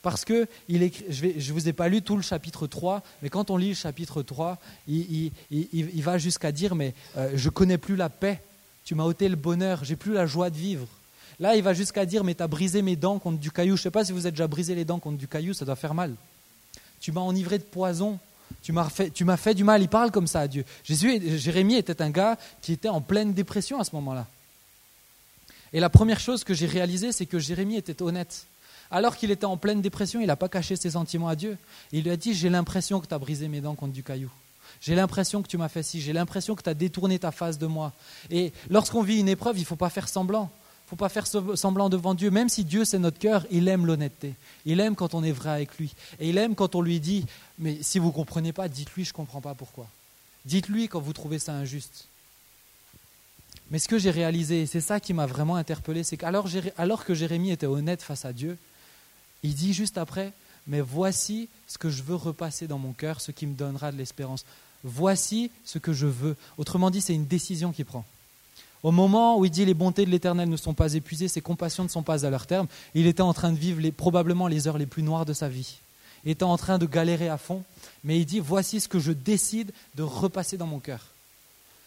Parce 0.02 0.26
que 0.26 0.46
il 0.68 0.84
écrit, 0.84 1.06
je 1.10 1.28
ne 1.28 1.54
vous 1.54 1.70
ai 1.70 1.74
pas 1.74 1.88
lu 1.88 2.02
tout 2.02 2.18
le 2.18 2.22
chapitre 2.22 2.68
3, 2.68 3.02
mais 3.22 3.30
quand 3.30 3.50
on 3.50 3.56
lit 3.56 3.70
le 3.70 3.76
chapitre 3.76 4.22
3, 4.22 4.58
il, 4.90 5.32
va 6.04 6.18
jusqu'à 6.18 6.52
dire, 6.52 6.76
mais 6.76 6.94
euh, 7.16 7.32
je 7.34 7.48
connais 7.48 7.78
plus 7.78 7.96
la 7.96 8.10
paix, 8.10 8.42
tu 8.84 8.94
m'as 8.94 9.06
ôté 9.06 9.30
le 9.30 9.38
bonheur, 9.38 9.86
j'ai 9.86 9.96
plus 9.96 10.12
la 10.12 10.26
joie 10.26 10.50
de 10.50 10.58
vivre. 10.58 10.88
Là, 11.40 11.56
il 11.56 11.64
va 11.64 11.74
jusqu'à 11.74 12.06
dire, 12.06 12.26
mais 12.26 12.36
tu 12.36 12.44
as 12.44 12.48
brisé 12.50 12.82
mes 12.82 12.98
dents 12.98 13.20
contre 13.20 13.40
du 13.40 13.52
caillou. 13.52 13.78
Je 13.78 13.82
ne 13.82 13.84
sais 13.84 13.92
pas 13.92 14.04
si 14.04 14.12
vous 14.12 14.26
avez 14.26 14.32
déjà 14.32 14.48
brisé 14.48 14.76
les 14.76 14.84
dents 14.84 15.00
contre 15.00 15.18
du 15.18 15.30
caillou, 15.30 15.54
ça 15.54 15.64
doit 15.64 15.78
faire 15.78 15.94
mal 15.94 16.14
tu 17.00 17.12
m'as 17.12 17.22
enivré 17.22 17.58
de 17.58 17.64
poison, 17.64 18.20
tu 18.62 18.74
m'as 18.74 18.90
fait, 18.90 19.54
du 19.54 19.64
mal. 19.64 19.82
Il 19.82 19.88
parle 19.88 20.12
comme 20.12 20.28
ça 20.28 20.42
à 20.42 20.48
Dieu. 20.48 20.66
Jésus, 20.84 21.38
Jérémie 21.38 21.76
était 21.76 22.02
un 22.02 22.10
gars 22.10 22.38
qui 22.62 22.74
était 22.74 22.90
en 22.90 23.02
pleine 23.02 23.34
dépression 23.34 23.80
à 23.80 23.84
ce 23.84 23.96
moment-là. 23.96 24.28
Et 25.74 25.80
la 25.80 25.90
première 25.90 26.20
chose 26.20 26.44
que 26.44 26.54
j'ai 26.54 26.66
réalisée, 26.66 27.12
c'est 27.12 27.26
que 27.26 27.40
Jérémie 27.40 27.76
était 27.76 28.02
honnête. 28.02 28.46
Alors 28.90 29.18
qu'il 29.18 29.32
était 29.32 29.46
en 29.46 29.58
pleine 29.58 29.82
dépression, 29.82 30.22
il 30.22 30.28
n'a 30.28 30.36
pas 30.36 30.50
caché 30.50 30.76
ses 30.76 30.92
sentiments 30.92 31.28
à 31.28 31.36
Dieu. 31.36 31.58
Il 31.92 32.04
lui 32.04 32.12
a 32.12 32.18
dit, 32.18 32.34
j'ai 32.34 32.50
l'impression 32.50 33.00
que 33.00 33.08
tu 33.08 33.14
as 33.14 33.20
brisé 33.20 33.48
mes 33.48 33.62
dents 33.62 33.76
contre 33.76 33.94
du 33.94 34.04
caillou. 34.04 34.32
J'ai 34.80 34.96
l'impression 34.96 35.42
que 35.42 35.48
tu 35.48 35.58
m'as 35.58 35.70
fait 35.70 35.84
ci, 35.84 36.02
j'ai 36.02 36.14
l'impression 36.14 36.56
que 36.56 36.62
tu 36.62 36.70
as 36.70 36.74
détourné 36.74 37.20
ta 37.20 37.32
face 37.32 37.58
de 37.58 37.68
moi. 37.68 37.94
Et 38.30 38.54
lorsqu'on 38.70 39.02
vit 39.02 39.20
une 39.20 39.30
épreuve, 39.30 39.58
il 39.58 39.62
ne 39.62 39.66
faut 39.66 39.76
pas 39.76 39.90
faire 39.90 40.08
semblant 40.08 40.52
faut 40.88 40.96
pas 40.96 41.10
faire 41.10 41.28
semblant 41.28 41.90
devant 41.90 42.14
Dieu. 42.14 42.32
Même 42.32 42.48
si 42.48 42.64
Dieu, 42.64 42.86
c'est 42.86 42.98
notre 42.98 43.20
cœur, 43.20 43.46
il 43.52 43.68
aime 43.68 43.86
l'honnêteté. 43.86 44.36
Il 44.66 44.80
aime 44.80 44.96
quand 44.96 45.14
on 45.14 45.24
est 45.24 45.34
vrai 45.34 45.50
avec 45.50 45.78
lui. 45.78 45.94
Et 46.20 46.30
il 46.30 46.38
aime 46.38 46.56
quand 46.56 46.76
on 46.76 46.82
lui 46.82 47.02
dit, 47.02 47.26
mais 47.60 47.84
si 47.84 48.00
vous 48.00 48.08
ne 48.08 48.14
comprenez 48.14 48.54
pas, 48.54 48.70
dites-lui, 48.70 49.04
je 49.04 49.10
ne 49.10 49.16
comprends 49.16 49.42
pas 49.42 49.54
pourquoi. 49.54 49.88
Dites-lui 50.46 50.88
quand 50.88 51.02
vous 51.02 51.12
trouvez 51.12 51.40
ça 51.40 51.54
injuste. 51.54 52.08
Mais 53.70 53.80
ce 53.80 53.90
que 53.90 54.00
j'ai 54.00 54.12
réalisé, 54.12 54.62
et 54.62 54.66
c'est 54.66 54.80
ça 54.80 55.02
qui 55.02 55.14
m'a 55.14 55.26
vraiment 55.26 55.58
interpellé, 55.58 56.06
c'est 56.06 56.16
qu'alors 56.16 56.48
alors 56.78 57.04
que 57.04 57.14
Jérémie 57.14 57.52
était 57.52 57.66
honnête 57.66 58.02
face 58.02 58.24
à 58.24 58.32
Dieu, 58.32 58.58
il 59.44 59.54
dit 59.56 59.74
juste 59.74 59.98
après, 59.98 60.32
mais 60.68 60.80
voici 60.80 61.50
ce 61.68 61.78
que 61.78 61.90
je 61.90 62.02
veux 62.02 62.16
repasser 62.16 62.68
dans 62.68 62.80
mon 62.80 62.94
cœur, 62.94 63.20
ce 63.20 63.32
qui 63.32 63.46
me 63.46 63.56
donnera 63.56 63.92
de 63.92 63.98
l'espérance. 63.98 64.46
Voici 64.86 65.52
ce 65.66 65.80
que 65.80 65.92
je 65.92 66.08
veux. 66.08 66.38
Autrement 66.58 66.90
dit, 66.92 67.02
c'est 67.02 67.14
une 67.14 67.26
décision 67.26 67.74
qu'il 67.74 67.84
prend. 67.84 68.06
Au 68.84 68.92
moment 68.92 69.38
où 69.38 69.46
il 69.46 69.52
dit 69.52 69.66
les 69.66 69.74
bontés 69.74 70.06
de 70.06 70.12
l'Éternel 70.12 70.50
ne 70.50 70.58
sont 70.58 70.74
pas 70.74 70.94
épuisées, 70.94 71.28
ses 71.28 71.42
compassions 71.42 71.84
ne 71.84 71.90
sont 71.90 72.04
pas 72.04 72.26
à 72.26 72.30
leur 72.30 72.46
terme, 72.46 72.68
il 72.94 73.08
était 73.08 73.22
en 73.22 73.34
train 73.34 73.52
de 73.52 73.58
vivre 73.58 73.90
probablement 73.92 74.48
les 74.48 74.68
heures 74.68 74.78
les 74.78 74.86
plus 74.86 75.04
noires 75.04 75.26
de 75.26 75.34
sa 75.34 75.50
vie. 75.50 75.80
Il 76.24 76.32
était 76.32 76.44
en 76.44 76.58
train 76.58 76.78
de 76.78 76.86
galérer 76.86 77.30
à 77.30 77.38
fond, 77.38 77.64
mais 78.04 78.20
il 78.20 78.26
dit 78.26 78.40
voici 78.40 78.80
ce 78.80 78.88
que 78.88 79.00
je 79.00 79.12
décide 79.12 79.72
de 79.96 80.04
repasser 80.04 80.58
dans 80.58 80.68
mon 80.68 80.80
cœur. 80.80 81.02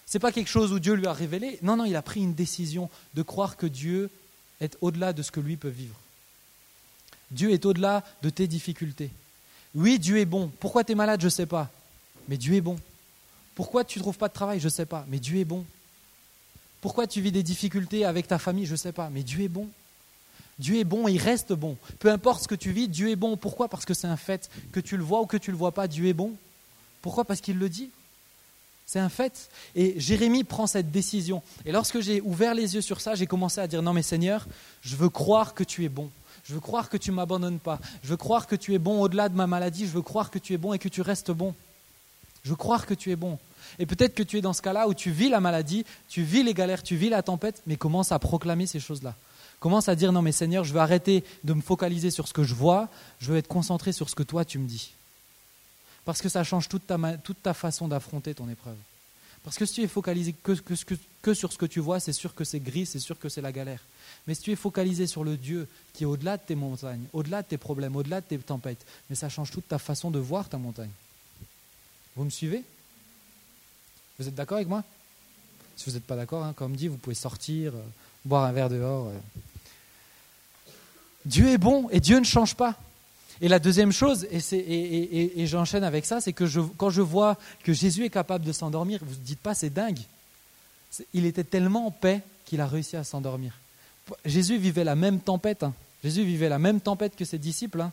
Ce 0.06 0.16
n'est 0.16 0.20
pas 0.20 0.32
quelque 0.32 0.50
chose 0.50 0.72
où 0.72 0.80
Dieu 0.80 0.94
lui 0.94 1.06
a 1.06 1.12
révélé. 1.12 1.58
Non, 1.62 1.76
non, 1.76 1.84
il 1.84 1.94
a 1.94 2.02
pris 2.02 2.20
une 2.20 2.34
décision 2.34 2.90
de 3.14 3.22
croire 3.22 3.56
que 3.56 3.66
Dieu 3.66 4.10
est 4.60 4.76
au-delà 4.80 5.12
de 5.12 5.22
ce 5.22 5.30
que 5.30 5.40
lui 5.40 5.56
peut 5.56 5.68
vivre. 5.68 5.94
Dieu 7.30 7.52
est 7.52 7.64
au-delà 7.64 8.02
de 8.22 8.30
tes 8.30 8.48
difficultés. 8.48 9.10
Oui, 9.74 10.00
Dieu 10.00 10.18
est 10.18 10.24
bon. 10.24 10.50
Pourquoi 10.58 10.82
tu 10.82 10.92
es 10.92 10.94
malade, 10.96 11.20
je 11.20 11.26
ne 11.26 11.30
sais 11.30 11.46
pas. 11.46 11.70
Mais 12.28 12.36
Dieu 12.36 12.54
est 12.54 12.60
bon. 12.60 12.76
Pourquoi 13.54 13.84
tu 13.84 13.98
ne 13.98 14.02
trouves 14.02 14.18
pas 14.18 14.28
de 14.28 14.32
travail, 14.32 14.58
je 14.58 14.64
ne 14.64 14.70
sais 14.70 14.86
pas. 14.86 15.04
Mais 15.08 15.20
Dieu 15.20 15.38
est 15.38 15.44
bon. 15.44 15.64
Pourquoi 16.80 17.06
tu 17.06 17.20
vis 17.20 17.32
des 17.32 17.42
difficultés 17.42 18.04
avec 18.04 18.26
ta 18.26 18.38
famille? 18.38 18.66
Je 18.66 18.72
ne 18.72 18.76
sais 18.76 18.92
pas, 18.92 19.10
mais 19.10 19.22
Dieu 19.22 19.42
est 19.42 19.48
bon. 19.48 19.68
Dieu 20.58 20.76
est 20.78 20.84
bon, 20.84 21.08
il 21.08 21.18
reste 21.18 21.52
bon. 21.52 21.76
Peu 21.98 22.10
importe 22.10 22.42
ce 22.42 22.48
que 22.48 22.54
tu 22.54 22.70
vis, 22.70 22.88
Dieu 22.88 23.10
est 23.10 23.16
bon. 23.16 23.36
Pourquoi? 23.36 23.68
Parce 23.68 23.84
que 23.84 23.94
c'est 23.94 24.06
un 24.06 24.16
fait. 24.16 24.50
Que 24.72 24.80
tu 24.80 24.96
le 24.96 25.02
vois 25.02 25.20
ou 25.20 25.26
que 25.26 25.36
tu 25.36 25.50
ne 25.50 25.54
le 25.54 25.58
vois 25.58 25.72
pas, 25.72 25.88
Dieu 25.88 26.06
est 26.06 26.12
bon. 26.12 26.32
Pourquoi? 27.02 27.24
Parce 27.24 27.40
qu'il 27.40 27.58
le 27.58 27.68
dit. 27.68 27.90
C'est 28.86 28.98
un 28.98 29.08
fait. 29.08 29.48
Et 29.74 29.98
Jérémie 30.00 30.44
prend 30.44 30.66
cette 30.66 30.90
décision. 30.90 31.42
Et 31.64 31.72
lorsque 31.72 32.00
j'ai 32.00 32.20
ouvert 32.20 32.54
les 32.54 32.74
yeux 32.74 32.80
sur 32.80 33.00
ça, 33.00 33.14
j'ai 33.14 33.26
commencé 33.26 33.60
à 33.60 33.66
dire, 33.66 33.82
non 33.82 33.92
mais 33.92 34.02
Seigneur, 34.02 34.46
je 34.82 34.96
veux 34.96 35.08
croire 35.08 35.54
que 35.54 35.64
tu 35.64 35.84
es 35.84 35.88
bon. 35.88 36.10
Je 36.44 36.54
veux 36.54 36.60
croire 36.60 36.88
que 36.88 36.96
tu 36.96 37.10
ne 37.10 37.16
m'abandonnes 37.16 37.60
pas. 37.60 37.78
Je 38.02 38.08
veux 38.08 38.16
croire 38.16 38.46
que 38.46 38.56
tu 38.56 38.74
es 38.74 38.78
bon 38.78 39.00
au-delà 39.00 39.28
de 39.28 39.36
ma 39.36 39.46
maladie. 39.46 39.86
Je 39.86 39.92
veux 39.92 40.02
croire 40.02 40.30
que 40.30 40.38
tu 40.38 40.54
es 40.54 40.56
bon 40.56 40.72
et 40.72 40.78
que 40.78 40.88
tu 40.88 41.02
restes 41.02 41.30
bon. 41.30 41.54
Je 42.42 42.50
veux 42.50 42.56
croire 42.56 42.84
que 42.84 42.94
tu 42.94 43.12
es 43.12 43.16
bon. 43.16 43.38
Et 43.78 43.86
peut-être 43.86 44.14
que 44.14 44.22
tu 44.22 44.38
es 44.38 44.40
dans 44.40 44.52
ce 44.52 44.62
cas-là 44.62 44.88
où 44.88 44.94
tu 44.94 45.10
vis 45.10 45.28
la 45.28 45.40
maladie, 45.40 45.84
tu 46.08 46.22
vis 46.22 46.42
les 46.42 46.54
galères, 46.54 46.82
tu 46.82 46.96
vis 46.96 47.08
la 47.08 47.22
tempête, 47.22 47.62
mais 47.66 47.76
commence 47.76 48.12
à 48.12 48.18
proclamer 48.18 48.66
ces 48.66 48.80
choses-là. 48.80 49.14
Commence 49.60 49.88
à 49.88 49.94
dire 49.94 50.10
non 50.12 50.22
mais 50.22 50.32
Seigneur, 50.32 50.64
je 50.64 50.72
veux 50.72 50.80
arrêter 50.80 51.22
de 51.44 51.52
me 51.52 51.60
focaliser 51.60 52.10
sur 52.10 52.26
ce 52.26 52.32
que 52.32 52.44
je 52.44 52.54
vois, 52.54 52.88
je 53.18 53.30
veux 53.30 53.38
être 53.38 53.48
concentré 53.48 53.92
sur 53.92 54.08
ce 54.08 54.14
que 54.14 54.22
toi 54.22 54.44
tu 54.44 54.58
me 54.58 54.66
dis. 54.66 54.92
Parce 56.06 56.22
que 56.22 56.30
ça 56.30 56.44
change 56.44 56.68
toute 56.68 56.86
ta, 56.86 57.54
façon 57.54 57.86
d'affronter 57.86 58.34
ton 58.34 58.48
épreuve. 58.48 58.76
Parce 59.44 59.56
que 59.56 59.66
si 59.66 59.74
tu 59.74 59.82
es 59.82 59.88
focalisé 59.88 60.32
que, 60.32 60.52
que 61.22 61.34
sur 61.34 61.52
ce 61.52 61.58
que 61.58 61.66
tu 61.66 61.80
vois, 61.80 62.00
c'est 62.00 62.12
sûr 62.12 62.34
que 62.34 62.44
c'est 62.44 62.60
gris, 62.60 62.86
c'est 62.86 62.98
sûr 62.98 63.18
que 63.18 63.28
c'est 63.28 63.40
la 63.42 63.52
galère. 63.52 63.80
Mais 64.26 64.34
si 64.34 64.42
tu 64.42 64.52
es 64.52 64.56
focalisé 64.56 65.06
sur 65.06 65.24
le 65.24 65.36
Dieu 65.36 65.68
qui 65.92 66.04
est 66.04 66.06
au-delà 66.06 66.36
de 66.36 66.42
tes 66.42 66.54
montagnes, 66.54 67.04
au-delà 67.12 67.42
de 67.42 67.48
tes 67.48 67.58
problèmes, 67.58 67.96
au-delà 67.96 68.20
de 68.20 68.26
tes 68.26 68.38
tempêtes, 68.38 68.84
mais 69.08 69.16
ça 69.16 69.28
change 69.28 69.50
toute 69.50 69.68
ta 69.68 69.78
façon 69.78 70.10
de 70.10 70.18
voir 70.18 70.48
ta 70.48 70.58
montagne. 70.58 70.90
Vous 72.16 72.24
me 72.24 72.30
suivez? 72.30 72.64
Vous 74.22 74.28
êtes 74.28 74.34
d'accord 74.34 74.56
avec 74.56 74.68
moi? 74.68 74.84
Si 75.76 75.88
vous 75.88 75.96
n'êtes 75.96 76.04
pas 76.04 76.16
d'accord, 76.16 76.44
hein, 76.44 76.52
comme 76.54 76.76
dit, 76.76 76.88
vous 76.88 76.98
pouvez 76.98 77.14
sortir, 77.14 77.74
euh, 77.74 77.82
boire 78.24 78.44
un 78.44 78.52
verre 78.52 78.68
dehors. 78.68 79.08
Euh. 79.08 80.72
Dieu 81.24 81.48
est 81.48 81.58
bon 81.58 81.88
et 81.90 82.00
Dieu 82.00 82.18
ne 82.18 82.24
change 82.24 82.54
pas. 82.54 82.76
Et 83.40 83.48
la 83.48 83.58
deuxième 83.58 83.90
chose, 83.90 84.26
et, 84.30 85.46
j'enchaîne 85.46 85.84
avec 85.84 86.04
ça, 86.04 86.20
c'est 86.20 86.34
que 86.34 86.44
quand 86.76 86.90
je 86.90 87.00
vois 87.00 87.38
que 87.64 87.72
Jésus 87.72 88.04
est 88.04 88.10
capable 88.10 88.44
de 88.44 88.52
s'endormir, 88.52 89.00
vous 89.02 89.14
ne 89.14 89.24
dites 89.24 89.40
pas 89.40 89.54
c'est 89.54 89.70
dingue. 89.70 90.00
Il 91.14 91.24
était 91.24 91.44
tellement 91.44 91.86
en 91.86 91.90
paix 91.90 92.20
qu'il 92.44 92.60
a 92.60 92.66
réussi 92.66 92.96
à 92.96 93.04
s'endormir. 93.04 93.54
Jésus 94.26 94.58
vivait 94.58 94.84
la 94.84 94.96
même 94.96 95.20
tempête. 95.20 95.62
Hein. 95.62 95.72
Jésus 96.04 96.24
vivait 96.24 96.50
la 96.50 96.58
même 96.58 96.80
tempête 96.80 97.16
que 97.16 97.24
ses 97.24 97.38
disciples. 97.38 97.80
Hein. 97.80 97.92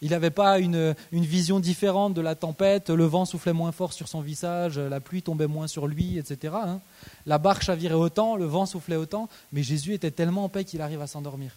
Il 0.00 0.10
n'avait 0.10 0.30
pas 0.30 0.60
une, 0.60 0.94
vision 1.12 1.58
différente 1.58 2.14
de 2.14 2.20
la 2.20 2.36
tempête, 2.36 2.90
le 2.90 3.04
vent 3.04 3.24
soufflait 3.24 3.52
moins 3.52 3.72
fort 3.72 3.92
sur 3.92 4.06
son 4.06 4.20
visage, 4.20 4.78
la 4.78 5.00
pluie 5.00 5.22
tombait 5.22 5.48
moins 5.48 5.66
sur 5.66 5.88
lui, 5.88 6.18
etc. 6.18 6.54
Hein. 6.56 6.80
La 7.26 7.38
barque 7.38 7.64
chavirait 7.64 7.94
autant, 7.94 8.36
le 8.36 8.44
vent 8.44 8.66
soufflait 8.66 8.96
autant, 8.96 9.28
mais 9.52 9.64
Jésus 9.64 9.94
était 9.94 10.12
tellement 10.12 10.44
en 10.44 10.48
paix 10.48 10.64
qu'il 10.64 10.82
arrive 10.82 11.02
à 11.02 11.08
s'endormir. 11.08 11.50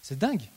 C'est 0.00 0.18
dingue. 0.18 0.48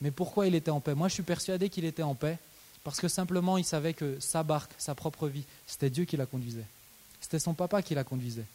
Mais 0.00 0.10
pourquoi 0.10 0.46
il 0.46 0.54
était 0.54 0.70
en 0.70 0.80
paix? 0.80 0.94
Moi, 0.94 1.08
je 1.08 1.14
suis 1.14 1.22
persuadé 1.22 1.68
qu'il 1.68 1.84
était 1.84 2.02
en 2.02 2.14
paix 2.14 2.38
parce 2.82 3.00
que 3.00 3.08
simplement 3.08 3.58
il 3.58 3.64
savait 3.64 3.92
que 3.92 4.18
sa 4.20 4.42
barque, 4.42 4.72
sa 4.78 4.94
propre 4.94 5.28
vie, 5.28 5.44
c'était 5.66 5.90
Dieu 5.90 6.04
qui 6.06 6.16
la 6.16 6.26
conduisait. 6.26 6.64
C'était 7.20 7.38
son 7.38 7.54
papa 7.54 7.82
qui 7.82 7.94
la 7.94 8.04
conduisait. 8.04 8.46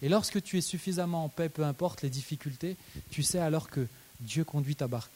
Et 0.00 0.08
lorsque 0.08 0.42
tu 0.42 0.58
es 0.58 0.62
suffisamment 0.62 1.24
en 1.24 1.28
paix, 1.28 1.48
peu 1.48 1.64
importe 1.64 2.02
les 2.02 2.10
difficultés, 2.10 2.76
tu 3.10 3.22
sais 3.22 3.38
alors 3.38 3.68
que 3.68 3.86
Dieu 4.20 4.44
conduit 4.44 4.76
ta 4.76 4.86
barque. 4.86 5.10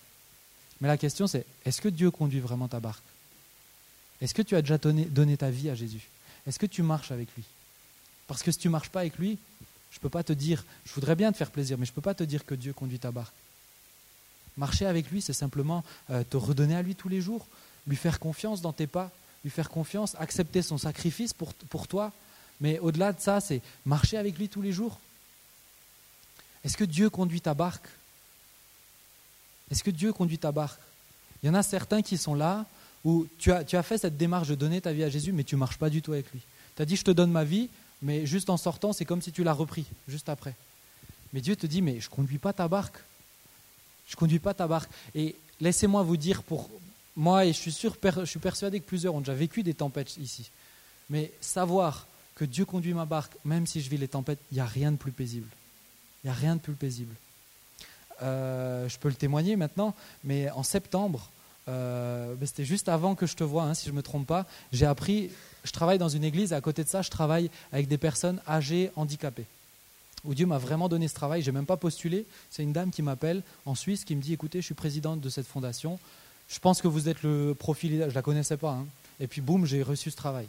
Mais 0.83 0.89
la 0.89 0.99
question 0.99 1.27
c'est, 1.27 1.47
est-ce 1.65 1.81
que 1.81 1.89
Dieu 1.89 2.11
conduit 2.11 2.41
vraiment 2.41 2.69
ta 2.69 2.81
barque? 2.81 3.05
Est-ce 4.21 4.35
que 4.35 4.43
tu 4.43 4.55
as 4.57 4.63
déjà 4.63 4.77
donné, 4.77 5.37
ta 5.37 5.49
vie 5.49 5.71
à 5.71 5.75
Jésus? 5.75 6.03
Est-ce 6.47 6.59
que 6.59 6.67
tu 6.67 6.83
marches 6.83 7.13
avec 7.13 7.29
lui? 7.37 7.45
Parce 8.27 8.43
que 8.43 8.51
si 8.51 8.59
tu 8.59 8.69
ne 8.69 8.73
marches 8.73 8.91
pas 8.91 9.01
avec 9.01 9.17
lui, 9.17 9.39
Je 9.93 9.99
ne 9.99 10.01
peux 10.01 10.09
pas 10.09 10.23
te 10.23 10.33
dire, 10.33 10.65
je 10.87 10.93
voudrais 10.95 11.15
bien 11.15 11.31
te 11.33 11.37
faire 11.37 11.51
plaisir, 11.51 11.77
mais 11.77 11.85
je 11.85 11.91
ne 11.91 11.95
peux 11.95 12.01
pas 12.01 12.15
te 12.15 12.25
dire 12.25 12.47
que 12.47 12.55
Dieu 12.55 12.73
conduit 12.73 12.99
ta 12.99 13.11
barque. 13.11 13.35
Marcher 14.57 14.87
avec 14.87 15.11
lui, 15.11 15.21
c'est 15.21 15.35
simplement 15.35 15.85
euh, 16.09 16.25
te 16.25 16.39
redonner 16.39 16.75
à 16.75 16.81
lui 16.81 16.95
tous 16.95 17.11
les 17.11 17.21
jours, 17.21 17.47
lui 17.87 17.97
faire 17.97 18.19
confiance 18.19 18.63
dans 18.63 18.73
tes 18.73 18.87
pas, 18.87 19.11
lui 19.45 19.51
faire 19.51 19.69
confiance, 19.69 20.17
accepter 20.19 20.63
son 20.63 20.79
sacrifice 20.79 21.35
pour, 21.35 21.53
pour 21.53 21.89
toi. 21.89 22.11
Mais 22.61 22.79
au-delà 22.79 23.13
de 23.13 23.21
ça, 23.21 23.41
c'est 23.41 23.61
marcher 23.85 24.17
avec 24.17 24.39
lui 24.39 24.49
tous 24.49 24.63
les 24.63 24.73
jours. 24.73 24.99
Est-ce 26.65 26.79
que 26.79 26.85
Dieu 26.85 27.11
conduit 27.11 27.43
ta 27.43 27.53
barque? 27.53 27.89
Est-ce 29.73 29.83
que 29.83 29.91
Dieu 29.91 30.13
conduit 30.13 30.37
ta 30.37 30.53
barque? 30.53 30.81
Il 31.43 31.47
y 31.47 31.51
en 31.51 31.55
a 31.55 31.63
certains 31.63 32.03
qui 32.03 32.19
sont 32.19 32.35
là 32.35 32.67
où 33.05 33.27
tu 33.39 33.51
as, 33.51 33.65
tu 33.65 33.77
as 33.77 33.83
fait 33.83 33.97
cette 33.97 34.19
démarche 34.19 34.49
de 34.49 34.55
donner 34.55 34.83
ta 34.83 34.93
vie 34.93 35.03
à 35.03 35.09
Jésus, 35.09 35.33
mais 35.33 35.45
tu 35.45 35.55
ne 35.55 35.61
marches 35.61 35.79
pas 35.79 35.89
du 35.89 36.03
tout 36.03 36.13
avec 36.13 36.31
lui. 36.31 36.41
Tu 36.77 36.83
as 36.83 36.85
dit, 36.85 36.95
je 36.95 37.03
te 37.03 37.11
donne 37.11 37.31
ma 37.31 37.43
vie, 37.43 37.71
mais 38.03 38.27
juste 38.27 38.51
en 38.51 38.59
sortant, 38.59 38.93
c'est 38.93 39.07
comme 39.07 39.23
si 39.23 39.33
tu 39.33 39.43
l'as 39.43 39.55
repris, 39.55 39.87
juste 40.07 40.29
après. 40.29 40.55
Mais 41.33 41.41
Dieu 41.41 41.57
te 41.57 41.67
dit, 41.67 41.81
mais 41.81 42.01
je 42.01 42.11
ne 42.11 42.15
conduis 42.15 42.37
pas 42.37 42.53
ta 42.53 42.69
barque. 42.69 42.99
Je 44.07 44.15
ne 44.15 44.19
conduis 44.19 44.39
pas 44.39 44.53
ta 44.53 44.67
barque. 44.67 44.91
Et 45.15 45.35
laissez-moi 45.59 46.03
vous 46.03 46.19
dire, 46.19 46.43
pour 46.43 46.69
moi, 47.17 47.47
et 47.47 47.55
je 47.55 47.59
suis, 47.59 47.73
sûr, 47.73 47.97
je 48.03 48.25
suis 48.27 48.41
persuadé 48.41 48.79
que 48.79 48.87
plusieurs 48.87 49.15
ont 49.15 49.21
déjà 49.21 49.35
vécu 49.35 49.63
des 49.63 49.75
tempêtes 49.75 50.19
ici, 50.19 50.51
mais 51.09 51.33
savoir 51.41 52.07
que 52.35 52.45
Dieu 52.45 52.67
conduit 52.67 52.93
ma 52.93 53.07
barque, 53.07 53.33
même 53.45 53.67
si 53.67 53.81
je 53.81 53.89
vis 53.89 53.97
les 53.97 54.09
tempêtes, 54.09 54.39
il 54.51 54.57
n'y 54.57 54.61
a 54.61 54.67
rien 54.67 54.93
de 54.93 54.97
plus 54.99 55.13
paisible. 55.13 55.49
Il 56.23 56.27
n'y 56.27 56.31
a 56.31 56.39
rien 56.39 56.57
de 56.57 56.61
plus 56.61 56.75
paisible. 56.75 57.15
Euh, 58.23 58.89
je 58.89 58.99
peux 58.99 59.09
le 59.09 59.15
témoigner 59.15 59.57
maintenant, 59.57 59.95
mais 60.25 60.51
en 60.51 60.63
septembre, 60.63 61.31
euh, 61.69 62.35
c'était 62.45 62.65
juste 62.65 62.89
avant 62.89 63.15
que 63.15 63.27
je 63.27 63.37
te 63.37 63.45
vois, 63.45 63.65
hein, 63.65 63.75
si 63.75 63.87
je 63.87 63.91
ne 63.91 63.97
me 63.97 64.03
trompe 64.03 64.27
pas, 64.27 64.47
j'ai 64.73 64.87
appris, 64.87 65.31
je 65.65 65.73
travaille 65.73 65.99
dans 65.99 66.09
une 66.09 66.25
église, 66.25 66.53
et 66.53 66.55
à 66.55 66.61
côté 66.61 66.85
de 66.85 66.89
ça, 66.89 67.03
je 67.03 67.11
travaille 67.11 67.51
avec 67.73 67.89
des 67.89 67.99
personnes 67.99 68.41
âgées, 68.49 68.91
handicapées. 68.97 69.47
Où 70.25 70.35
Dieu 70.35 70.47
m'a 70.47 70.59
vraiment 70.59 70.89
donné 70.89 71.09
ce 71.09 71.15
travail, 71.15 71.43
je 71.43 71.51
n'ai 71.51 71.55
même 71.55 71.67
pas 71.67 71.77
postulé. 71.77 72.27
C'est 72.51 72.63
une 72.63 72.73
dame 72.73 72.93
qui 72.93 73.03
m'appelle 73.03 73.43
en 73.67 73.75
Suisse 73.75 74.05
qui 74.05 74.15
me 74.15 74.23
dit 74.23 74.33
écoutez, 74.33 74.61
je 74.61 74.67
suis 74.67 74.75
présidente 74.75 75.21
de 75.21 75.29
cette 75.29 75.47
fondation, 75.47 75.99
je 76.49 76.59
pense 76.61 76.81
que 76.81 76.89
vous 76.89 77.09
êtes 77.09 77.23
le 77.23 77.55
profil, 77.55 78.07
je 78.09 78.15
la 78.15 78.23
connaissais 78.23 78.57
pas. 78.57 78.73
Hein. 78.73 78.87
Et 79.21 79.27
puis 79.27 79.41
boum, 79.41 79.67
j'ai 79.67 79.83
reçu 79.83 80.11
ce 80.11 80.17
travail. 80.17 80.47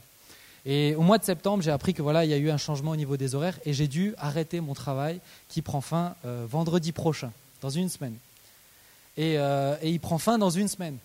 Et 0.65 0.95
au 0.95 1.01
mois 1.01 1.17
de 1.17 1.23
septembre, 1.23 1.63
j'ai 1.63 1.71
appris 1.71 1.93
que 1.93 2.01
voilà, 2.01 2.23
il 2.23 2.31
y 2.31 2.33
a 2.33 2.37
eu 2.37 2.49
un 2.49 2.57
changement 2.57 2.91
au 2.91 2.95
niveau 2.95 3.17
des 3.17 3.35
horaires 3.35 3.59
et 3.65 3.73
j'ai 3.73 3.87
dû 3.87 4.13
arrêter 4.17 4.61
mon 4.61 4.73
travail 4.73 5.19
qui 5.49 5.61
prend 5.61 5.81
fin 5.81 6.15
euh, 6.25 6.45
vendredi 6.49 6.91
prochain, 6.91 7.31
dans 7.63 7.69
une 7.69 7.89
semaine. 7.89 8.15
Euh, 9.17 9.77
et, 9.81 9.89
il 9.89 9.99
prend 9.99 10.17
fin 10.17 10.37
dans 10.37 10.49
une 10.49 10.67
semaine. 10.67 10.97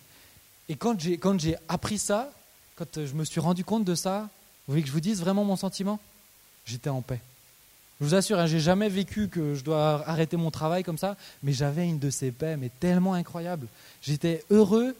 Et 0.67 0.75
quand 0.75 0.99
j'ai, 0.99 1.55
appris 1.67 1.97
ça, 1.97 2.31
quand 2.75 3.05
je 3.05 3.13
me 3.13 3.23
suis 3.23 3.39
rendu 3.39 3.63
compte 3.63 3.85
de 3.85 3.95
ça, 3.95 4.29
vous 4.67 4.73
voulez 4.73 4.81
que 4.83 4.89
je 4.89 4.93
vous 4.93 4.99
dise 4.99 5.21
vraiment 5.21 5.43
mon 5.43 5.55
sentiment? 5.55 5.99
J'étais 6.65 6.89
en 6.89 7.01
paix. 7.01 7.21
Je 7.99 8.05
vous 8.05 8.13
assure, 8.13 8.39
hein, 8.39 8.45
j'ai 8.45 8.59
jamais 8.59 8.89
vécu 8.89 9.29
que 9.29 9.55
je 9.55 9.63
dois 9.63 10.07
arrêter 10.07 10.37
mon 10.37 10.51
travail 10.51 10.83
comme 10.83 10.97
ça, 10.97 11.17
mais 11.43 11.53
j'avais 11.53 11.87
une 11.87 11.97
de 11.97 12.09
ces 12.09 12.31
paix, 12.31 12.55
mais 12.55 12.69
tellement 12.79 13.13
incroyable. 13.13 13.67
J'étais 14.01 14.43
heureux, 14.51 14.95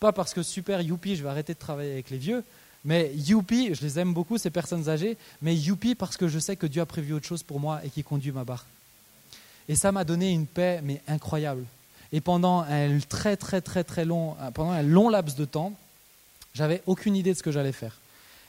pas 0.00 0.12
parce 0.12 0.34
que 0.34 0.42
super, 0.42 0.80
youpi, 0.80 1.16
je 1.16 1.22
vais 1.22 1.28
arrêter 1.28 1.54
de 1.54 1.58
travailler 1.58 1.92
avec 1.92 2.10
les 2.10 2.18
vieux, 2.18 2.42
mais 2.84 3.12
youpi, 3.14 3.74
je 3.74 3.82
les 3.82 3.98
aime 3.98 4.12
beaucoup, 4.12 4.38
ces 4.38 4.50
personnes 4.50 4.88
âgées, 4.88 5.16
mais 5.40 5.54
youpi 5.54 5.94
parce 5.94 6.16
que 6.16 6.26
je 6.28 6.38
sais 6.38 6.56
que 6.56 6.66
Dieu 6.66 6.82
a 6.82 6.86
prévu 6.86 7.12
autre 7.12 7.26
chose 7.26 7.42
pour 7.42 7.60
moi 7.60 7.80
et 7.84 7.90
qui 7.90 8.02
conduit 8.02 8.32
ma 8.32 8.44
barque. 8.44 8.66
Et 9.68 9.74
ça 9.74 9.92
m'a 9.92 10.04
donné 10.04 10.30
une 10.30 10.46
paix, 10.46 10.80
mais 10.82 11.00
incroyable. 11.08 11.64
Et 12.12 12.20
pendant 12.20 12.60
un 12.60 12.98
très, 13.00 13.36
très, 13.36 13.60
très, 13.60 13.84
très 13.84 14.04
long, 14.04 14.36
pendant 14.54 14.72
un 14.72 14.82
long 14.82 15.08
laps 15.08 15.36
de 15.36 15.44
temps, 15.44 15.72
j'avais 16.54 16.82
aucune 16.86 17.16
idée 17.16 17.32
de 17.32 17.38
ce 17.38 17.42
que 17.42 17.52
j'allais 17.52 17.72
faire. 17.72 17.98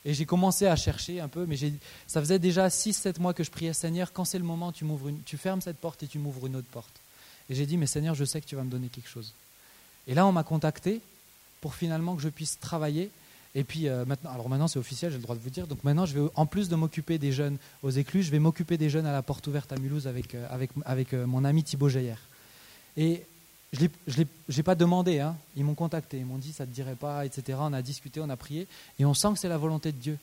Et 0.05 0.13
j'ai 0.13 0.25
commencé 0.25 0.67
à 0.67 0.75
chercher 0.75 1.21
un 1.21 1.29
peu, 1.29 1.45
mais 1.45 1.55
ça 2.07 2.19
faisait 2.19 2.39
déjà 2.39 2.67
6-7 2.67 3.21
mois 3.21 3.33
que 3.33 3.43
je 3.43 3.51
priais 3.51 3.71
Seigneur, 3.71 4.11
quand 4.11 4.25
c'est 4.25 4.37
le 4.37 4.43
moment, 4.43 4.73
tu, 4.73 4.85
tu 5.25 5.37
fermes 5.37 5.61
cette 5.61 5.77
porte 5.77 6.03
et 6.03 6.07
tu 6.07 6.19
m'ouvres 6.19 6.45
une 6.47 6.57
autre 6.57 6.67
porte. 6.69 6.93
Et 7.49 7.55
j'ai 7.55 7.65
dit, 7.65 7.77
mais 7.77 7.87
Seigneur, 7.87 8.15
je 8.15 8.25
sais 8.25 8.41
que 8.41 8.45
tu 8.45 8.55
vas 8.55 8.63
me 8.63 8.69
donner 8.69 8.87
quelque 8.87 9.09
chose. 9.09 9.33
Et 10.07 10.13
là, 10.13 10.25
on 10.27 10.33
m'a 10.33 10.43
contacté 10.43 10.99
pour 11.61 11.75
finalement 11.75 12.15
que 12.15 12.21
je 12.21 12.27
puisse 12.27 12.59
travailler 12.59 13.09
et 13.55 13.63
puis 13.63 13.87
euh, 13.87 14.03
maintenant, 14.05 14.31
alors 14.31 14.49
maintenant 14.49 14.67
c'est 14.67 14.79
officiel, 14.79 15.11
j'ai 15.11 15.17
le 15.17 15.23
droit 15.23 15.35
de 15.35 15.41
vous 15.41 15.49
dire. 15.49 15.67
Donc 15.67 15.83
maintenant, 15.83 16.05
je 16.05 16.17
vais 16.17 16.29
en 16.35 16.45
plus 16.45 16.69
de 16.69 16.75
m'occuper 16.75 17.17
des 17.17 17.31
jeunes 17.31 17.57
aux 17.83 17.91
éclus, 17.91 18.23
je 18.23 18.31
vais 18.31 18.39
m'occuper 18.39 18.77
des 18.77 18.89
jeunes 18.89 19.05
à 19.05 19.11
la 19.11 19.21
porte 19.21 19.45
ouverte 19.47 19.71
à 19.71 19.77
Mulhouse 19.77 20.07
avec, 20.07 20.33
euh, 20.33 20.47
avec, 20.85 21.13
euh, 21.13 21.25
mon 21.27 21.45
ami 21.45 21.63
Thibaut 21.63 21.89
Jaillère. 21.89 22.19
Et 22.97 23.23
je 23.71 23.87
n'ai 24.17 24.63
pas 24.63 24.75
demandé, 24.75 25.19
hein. 25.19 25.35
ils 25.55 25.63
m'ont 25.63 25.75
contacté, 25.75 26.17
ils 26.17 26.25
m'ont 26.25 26.37
dit 26.37 26.53
ça 26.53 26.65
ne 26.65 26.69
te 26.69 26.75
dirait 26.75 26.95
pas, 26.95 27.25
etc. 27.25 27.57
On 27.61 27.73
a 27.73 27.81
discuté, 27.81 28.19
on 28.21 28.29
a 28.29 28.37
prié, 28.37 28.67
et 28.99 29.05
on 29.05 29.13
sent 29.13 29.29
que 29.33 29.39
c'est 29.39 29.49
la 29.49 29.57
volonté 29.57 29.91
de 29.91 29.97
Dieu. 29.97 30.17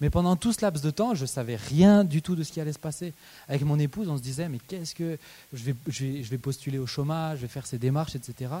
Mais 0.00 0.10
pendant 0.10 0.36
tout 0.36 0.52
ce 0.52 0.60
laps 0.60 0.82
de 0.82 0.90
temps, 0.90 1.14
je 1.14 1.22
ne 1.22 1.26
savais 1.26 1.56
rien 1.56 2.04
du 2.04 2.20
tout 2.20 2.36
de 2.36 2.42
ce 2.42 2.52
qui 2.52 2.60
allait 2.60 2.72
se 2.72 2.78
passer. 2.78 3.14
Avec 3.48 3.62
mon 3.62 3.78
épouse, 3.78 4.08
on 4.08 4.18
se 4.18 4.22
disait, 4.22 4.48
mais 4.48 4.58
qu'est-ce 4.58 4.94
que... 4.94 5.18
Je 5.54 5.64
vais, 5.64 5.74
je, 5.86 6.04
vais, 6.04 6.22
je 6.22 6.30
vais 6.30 6.36
postuler 6.36 6.78
au 6.78 6.86
chômage, 6.86 7.38
je 7.38 7.42
vais 7.42 7.48
faire 7.48 7.66
ces 7.66 7.78
démarches, 7.78 8.14
etc. 8.14 8.52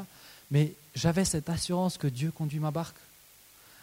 Mais 0.50 0.72
j'avais 0.94 1.26
cette 1.26 1.50
assurance 1.50 1.98
que 1.98 2.06
Dieu 2.06 2.30
conduit 2.30 2.58
ma 2.58 2.70
barque. 2.70 2.96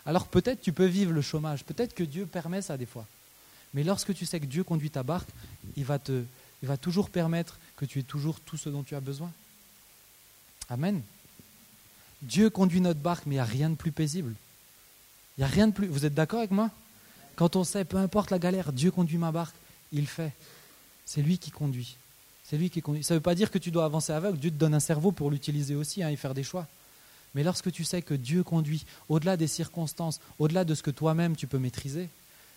Alors 0.08 0.26
peut-être 0.26 0.62
tu 0.62 0.72
peux 0.72 0.86
vivre 0.86 1.12
le 1.12 1.22
chômage, 1.22 1.66
peut-être 1.66 1.94
que 1.94 2.04
Dieu 2.04 2.26
permet 2.26 2.62
ça 2.62 2.78
des 2.78 2.86
fois. 2.86 3.06
Mais 3.74 3.84
lorsque 3.84 4.14
tu 4.16 4.26
sais 4.26 4.40
que 4.40 4.46
Dieu 4.46 4.64
conduit 4.64 4.90
ta 4.90 5.04
barque, 5.04 5.28
il 5.76 5.84
va, 5.84 6.00
toujours 6.78 7.10
permettre 7.10 7.60
que 7.76 7.84
tu 7.84 8.00
aies 8.00 8.04
toujours 8.04 8.40
tout 8.40 8.56
ce 8.56 8.70
dont 8.70 8.84
tu 8.84 8.96
as 8.96 9.02
besoin. 9.02 9.30
Amen. 10.70 11.02
Dieu 12.22 12.50
conduit 12.50 12.80
notre 12.80 13.02
barque, 13.02 13.26
mais 13.26 13.36
il 13.36 13.38
n'y 13.38 13.42
a 13.42 13.46
rien 13.46 13.70
de 13.70 13.76
plus 13.76 13.92
paisible. 13.92 14.34
Il 15.38 15.42
n'y 15.42 15.44
a 15.44 15.48
rien 15.48 15.68
de 15.68 15.74
plus. 15.74 15.88
Vous 15.88 16.06
êtes 16.06 16.14
d'accord 16.14 16.40
avec 16.40 16.52
moi? 16.52 16.72
Quand 17.36 17.58
on 17.58 17.66
sait, 17.66 17.84
peu 17.84 17.98
importe 17.98 18.32
la 18.32 18.40
galère, 18.40 18.72
Dieu 18.72 18.90
conduit 18.90 19.18
ma 19.18 19.34
barque, 19.34 19.56
il 19.92 20.08
fait. 20.08 20.32
C'est 21.06 21.22
lui 21.22 21.38
qui 21.38 21.52
conduit. 21.52 21.98
C'est 22.46 22.58
lui 22.58 22.70
qui 22.70 22.82
conduit. 22.82 23.04
Ça 23.04 23.14
ne 23.14 23.20
veut 23.20 23.24
pas 23.24 23.36
dire 23.36 23.52
que 23.52 23.58
tu 23.58 23.72
dois 23.72 23.84
avancer 23.84 24.14
avec. 24.14 24.36
Dieu 24.38 24.52
te 24.52 24.56
donne 24.56 24.74
un 24.74 24.80
cerveau 24.80 25.12
pour 25.12 25.30
l'utiliser 25.30 25.76
aussi 25.76 26.02
hein, 26.02 26.10
et 26.10 26.16
faire 26.16 26.34
des 26.34 26.44
choix. 26.44 26.66
Mais 27.38 27.44
lorsque 27.44 27.72
tu 27.72 27.84
sais 27.84 28.02
que 28.02 28.16
Dieu 28.16 28.42
conduit 28.42 28.84
au-delà 29.10 29.38
des 29.38 29.46
circonstances, 29.46 30.20
au-delà 30.40 30.66
de 30.66 30.74
ce 30.74 30.82
que 30.82 30.90
toi-même 30.90 31.36
tu 31.36 31.46
peux 31.46 31.60
maîtriser, 31.60 32.10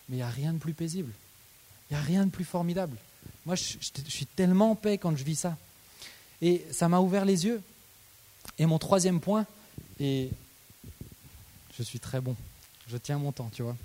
mais 0.09 0.17
il 0.17 0.21
n'y 0.21 0.23
a 0.23 0.31
rien 0.31 0.55
de 0.55 0.59
plus 0.59 0.73
paisible. 0.73 1.13
Il 1.91 1.95
n'y 1.95 2.01
a 2.01 2.03
rien 2.03 2.25
de 2.25 2.31
plus 2.31 2.47
formidable. 2.47 2.97
Moi, 3.45 3.57
je, 3.57 3.77
suis 4.09 4.25
tellement 4.25 4.71
en 4.71 4.75
paix 4.77 4.97
quand 4.97 5.15
je 5.15 5.23
vis 5.23 5.37
ça. 5.37 5.59
Et 6.41 6.65
ça 6.73 6.89
m'a 6.89 6.99
ouvert 6.99 7.27
les 7.27 7.45
yeux. 7.45 7.61
Et 8.59 8.65
mon 8.65 8.79
troisième 8.79 9.21
point, 9.21 9.45
et 9.99 10.31
je 11.77 11.83
suis 11.83 12.01
très 12.01 12.23
bon, 12.23 12.35
je 12.89 12.97
tiens 12.97 13.19
mon 13.19 13.33
temps, 13.33 13.51
tu 13.53 13.63
vois. 13.63 13.77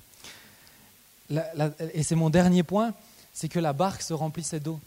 et 1.94 2.04
c'est 2.04 2.16
mon 2.16 2.30
dernier 2.30 2.64
point, 2.64 2.94
c'est 3.34 3.50
que 3.50 3.60
la 3.60 3.74
barque 3.74 4.02
se 4.02 4.14
remplissait 4.14 4.62
d'eau. 4.62 4.80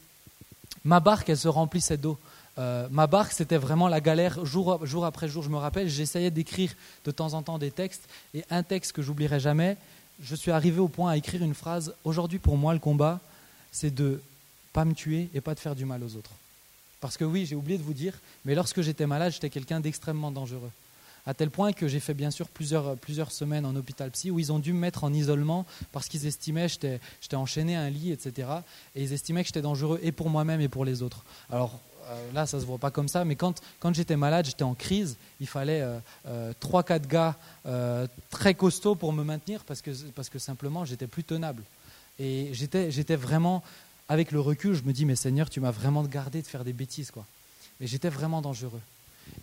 Ma 0.85 1.01
barque, 1.01 1.29
elle 1.29 1.37
se 1.37 1.49
remplissait 1.49 1.99
d'eau. 1.99 2.19
Euh, 2.59 2.89
ma 2.91 3.07
barque, 3.07 3.33
c'était 3.33 3.57
vraiment 3.57 3.89
la 3.89 4.01
galère 4.01 4.45
jour, 4.45 5.05
après 5.05 5.29
jour. 5.29 5.43
Je 5.43 5.49
me 5.49 5.57
rappelle, 5.57 5.89
j'essayais 5.89 6.31
d'écrire 6.31 6.73
de 7.05 7.11
temps 7.11 7.35
en 7.35 7.43
temps 7.43 7.59
des 7.59 7.71
textes, 7.71 8.09
et 8.35 8.45
un 8.51 8.63
texte 8.63 8.93
que 8.93 9.03
j'oublierai 9.03 9.41
jamais, 9.41 9.77
je 10.21 10.35
suis 10.35 10.51
arrivé 10.51 10.81
au 10.81 10.89
point 10.89 11.13
à 11.13 11.17
écrire 11.17 11.43
une 11.43 11.55
phrase 11.55 11.95
Aujourd'hui, 12.05 12.39
pour 12.39 12.57
moi, 12.57 12.73
le 12.73 12.81
combat, 12.81 13.21
c'est 13.71 13.95
de 13.95 14.21
pas 14.73 14.85
me 14.85 14.95
tuer 14.95 15.29
et 15.35 15.41
pas 15.41 15.55
de 15.55 15.61
faire 15.61 15.77
du 15.77 15.85
mal 15.85 16.03
aux 16.03 16.17
autres. 16.17 16.33
Parce 17.01 17.17
que 17.17 17.25
oui, 17.25 17.47
j'ai 17.47 17.55
oublié 17.55 17.79
de 17.79 17.85
vous 17.85 17.95
dire, 17.95 18.15
mais 18.45 18.57
lorsque 18.57 18.83
j'étais 18.83 19.07
malade, 19.07 19.33
j'étais 19.33 19.51
quelqu'un 19.51 19.79
d'extrêmement 19.79 20.33
dangereux. 20.33 20.71
À 21.27 21.35
tel 21.35 21.51
point 21.51 21.73
que 21.73 21.87
j'ai 21.89 22.01
fait 22.01 22.15
bien 22.15 22.31
sûr 22.31 22.49
plusieurs, 22.49 22.97
plusieurs 22.97 23.31
semaines 23.31 23.67
en 23.67 23.77
hôpital 23.77 24.11
psy 24.11 24.31
où 24.31 24.39
ils 24.39 24.51
ont 24.51 24.59
dû 24.59 24.73
me 24.73 24.79
mettre 24.79 25.05
en 25.05 25.13
isolement 25.13 25.67
parce 25.93 26.09
qu'ils 26.09 26.27
estimaient 26.27 26.69
que 26.69 26.99
j'étais 27.21 27.37
enchaîné 27.37 27.77
à 27.77 27.83
un 27.83 27.91
lit, 27.91 28.13
etc. 28.13 28.49
Et 28.97 29.03
ils 29.03 29.13
estimaient 29.13 29.43
que 29.43 29.49
j'étais 29.49 29.61
dangereux 29.61 30.01
et 30.03 30.11
pour 30.11 30.31
moi-même 30.31 30.63
et 30.63 30.69
pour 30.69 30.87
les 30.87 31.03
autres. 31.03 31.25
Alors 31.51 31.81
euh, 32.09 32.33
là, 32.33 32.47
ça 32.47 32.61
se 32.61 32.65
voit 32.65 32.79
pas 32.79 32.91
comme 32.91 33.09
ça, 33.09 33.25
mais 33.25 33.37
quand, 33.37 33.61
quand 33.81 33.95
j'étais 33.95 34.17
malade, 34.17 34.47
j'étais 34.47 34.63
en 34.63 34.75
crise, 34.75 35.17
il 35.41 35.47
fallait 35.47 35.81
euh, 35.81 35.99
euh, 36.27 36.53
trois, 36.61 36.83
4 36.83 37.07
gars 37.07 37.37
très 38.31 38.55
costauds 38.55 38.95
pour 38.95 39.13
me 39.13 39.23
maintenir 39.25 39.65
parce 39.65 39.83
que, 39.83 39.91
parce 40.15 40.29
que 40.29 40.39
simplement, 40.39 40.85
j'étais 40.85 41.07
plus 41.07 41.25
tenable. 41.25 41.63
Et 42.19 42.49
j'étais, 42.53 42.91
j'étais 42.91 43.17
vraiment, 43.17 43.63
avec 44.09 44.33
le 44.33 44.41
recul, 44.41 44.75
je 44.75 44.83
me 44.83 44.93
dis, 44.93 45.05
mais 45.05 45.17
Seigneur, 45.17 45.51
tu 45.51 45.61
m'as 45.61 45.71
vraiment 45.71 46.03
gardé 46.05 46.41
de 46.41 46.47
faire 46.47 46.65
des 46.65 46.73
bêtises. 46.73 47.11
quoi. 47.11 47.25
Mais 47.81 47.87
j'étais 47.87 48.09
vraiment 48.09 48.41
dangereux. 48.41 48.81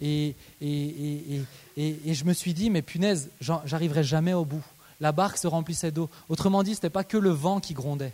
Et, 0.01 0.35
et, 0.61 1.41
et, 1.77 1.97
et, 2.05 2.13
je 2.13 2.25
me 2.25 2.33
suis 2.33 2.53
dit, 2.53 2.69
mais 2.69 2.81
punaise, 2.81 3.29
j'arriverai 3.39 4.03
jamais 4.03 4.33
au 4.33 4.43
bout. 4.43 4.63
La 4.99 5.11
barque 5.11 5.37
se 5.37 5.47
remplissait 5.47 5.91
d'eau. 5.91 6.09
Autrement 6.29 6.63
dit, 6.63 6.71
ce 6.71 6.77
n'était 6.77 6.89
pas 6.89 7.03
que 7.03 7.17
le 7.17 7.29
vent 7.29 7.59
qui 7.59 7.73
grondait. 7.73 8.13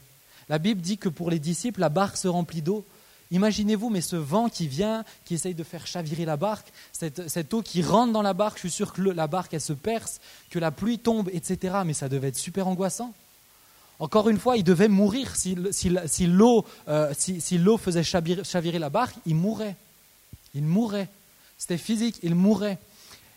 La 0.50 0.60
Bible 0.60 0.82
dit 0.82 0.98
que 0.98 1.10
pour 1.10 1.32
les 1.32 1.40
disciples, 1.40 1.80
la 1.80 1.90
barque 1.90 2.18
se 2.18 2.28
remplit 2.28 2.62
d'eau, 2.62 2.86
Imaginez-vous, 3.32 3.90
mais 3.90 4.02
ce 4.02 4.18
vent 4.18 4.50
qui 4.50 4.68
vient, 4.68 5.06
qui 5.24 5.36
essaye 5.36 5.56
de 5.56 5.64
faire 5.64 5.88
chavirer 5.88 6.26
la 6.26 6.36
barque, 6.36 6.68
cette, 6.92 7.54
eau 7.54 7.62
qui 7.62 7.82
rentre 7.82 8.12
dans 8.12 8.22
la 8.22 8.34
barque, 8.34 8.58
je 8.58 8.68
suis 8.68 8.72
sûr 8.72 8.92
que 8.92 9.02
la 9.02 9.28
barque, 9.28 9.54
elle 9.54 9.62
se 9.62 9.74
perce, 9.74 10.20
que 10.50 10.60
la 10.60 10.70
pluie 10.70 11.00
tombe, 11.00 11.30
etc. 11.32 11.78
Mais 11.86 11.94
ça 11.94 12.10
devait 12.10 12.28
être 12.28 12.38
super 12.38 12.68
angoissant. 12.68 13.14
Encore 14.00 14.28
une 14.30 14.38
fois, 14.38 14.58
il 14.58 14.64
devait 14.64 14.90
mourir. 14.90 15.36
Si, 15.36 15.56
euh, 15.56 17.14
l'eau 17.52 17.78
faisait 17.78 18.04
chavirer, 18.04 18.80
la 18.80 18.90
barque, 18.90 19.16
il 19.26 19.36
mourrait. 19.36 19.78
Il 20.54 20.64
mourrait. 20.64 21.08
C'était 21.58 21.78
physique, 21.78 22.18
il 22.24 22.36
mourrait. 22.36 22.80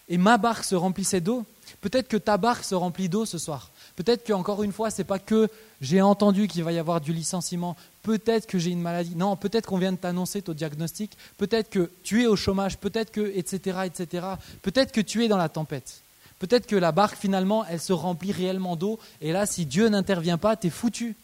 Et 0.08 0.18
ma 0.18 0.38
barque 0.38 0.64
se 0.64 0.74
remplissait 0.74 1.20
d'eau. 1.20 1.44
Peut-être 1.80 2.08
que 2.08 2.16
ta 2.16 2.36
barque 2.36 2.64
se 2.64 2.74
remplit 2.74 3.08
d'eau 3.08 3.26
ce 3.26 3.38
soir. 3.38 3.70
Peut-être 3.96 4.26
qu'encore 4.26 4.62
une 4.62 4.72
fois, 4.72 4.90
c'est 4.90 5.04
pas 5.04 5.18
que 5.18 5.48
j'ai 5.80 6.02
entendu 6.02 6.48
qu'il 6.48 6.64
va 6.64 6.72
y 6.72 6.78
avoir 6.78 7.00
du 7.00 7.12
licenciement, 7.12 7.76
peut-être 8.02 8.46
que 8.46 8.58
j'ai 8.58 8.70
une 8.70 8.80
maladie. 8.80 9.14
Non, 9.14 9.36
peut-être 9.36 9.66
qu'on 9.66 9.78
vient 9.78 9.92
de 9.92 9.96
t'annoncer 9.96 10.42
ton 10.42 10.52
diagnostic, 10.52 11.16
peut-être 11.38 11.70
que 11.70 11.90
tu 12.02 12.22
es 12.22 12.26
au 12.26 12.34
chômage, 12.34 12.78
peut-être 12.78 13.12
que, 13.12 13.32
etc., 13.36 13.78
etc. 13.84 14.26
Peut-être 14.62 14.92
que 14.92 15.00
tu 15.00 15.24
es 15.24 15.28
dans 15.28 15.36
la 15.36 15.48
tempête. 15.48 16.02
Peut-être 16.40 16.66
que 16.66 16.76
la 16.76 16.90
barque, 16.90 17.16
finalement, 17.16 17.64
elle 17.66 17.80
se 17.80 17.92
remplit 17.92 18.32
réellement 18.32 18.74
d'eau, 18.74 18.98
et 19.20 19.32
là, 19.32 19.46
si 19.46 19.64
Dieu 19.64 19.88
n'intervient 19.88 20.38
pas, 20.38 20.56
t'es 20.56 20.70
foutu. 20.70 21.14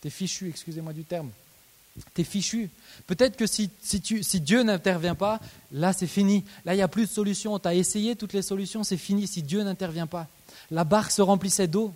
T'es 0.00 0.10
fichu, 0.10 0.48
excusez-moi 0.48 0.92
du 0.92 1.04
terme. 1.04 1.30
T'es 2.14 2.24
fichu. 2.24 2.70
Peut-être 3.06 3.36
que 3.36 3.46
si, 3.46 3.70
si, 3.80 4.40
Dieu 4.40 4.62
n'intervient 4.64 5.14
pas, 5.14 5.40
là 5.70 5.92
c'est 5.92 6.08
fini. 6.08 6.44
Là 6.64 6.74
il 6.74 6.76
n'y 6.76 6.82
a 6.82 6.88
plus 6.88 7.02
de 7.02 7.10
solution. 7.10 7.58
Tu 7.58 7.68
as 7.68 7.74
essayé 7.74 8.16
toutes 8.16 8.32
les 8.32 8.42
solutions, 8.42 8.82
c'est 8.82 8.96
fini 8.96 9.28
si 9.28 9.42
Dieu 9.42 9.62
n'intervient 9.62 10.08
pas. 10.08 10.26
La 10.72 10.82
barque 10.82 11.12
se 11.12 11.22
remplissait 11.22 11.68
d'eau. 11.68 11.94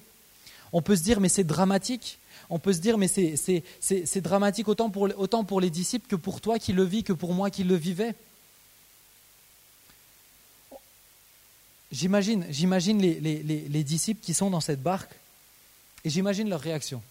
On 0.73 0.83
peut 0.83 0.95
se 0.95 1.03
dire, 1.03 1.21
mais 1.21 1.29
c'est 1.29 1.45
dramatique. 1.45 2.19
On 2.49 2.59
peut 2.59 2.73
se 2.73 2.79
dire, 2.79 2.97
mais 2.97 3.09
c'est 3.09 4.21
dramatique 4.21 4.69
autant 4.69 4.89
pour, 4.89 5.09
autant 5.17 5.45
pour 5.45 5.61
les 5.61 5.71
disciples 5.71 6.07
que 6.07 6.17
pour 6.17 6.41
toi 6.41 6.59
qui 6.59 6.73
le 6.73 6.85
vis, 6.85 7.03
que 7.03 7.13
pour 7.13 7.35
moi 7.35 7.51
qui 7.51 7.65
le 7.65 7.75
vivais. 7.75 8.15
J'imagine, 11.91 12.47
j'imagine 12.51 13.01
les, 13.01 13.19
les 13.21 13.85
disciples 13.85 14.23
qui 14.23 14.35
sont 14.35 14.51
dans 14.51 14.61
cette 14.61 14.83
barque 14.83 15.13
et 16.05 16.11
j'imagine 16.11 16.49
leur 16.49 16.61
réaction. 16.61 17.03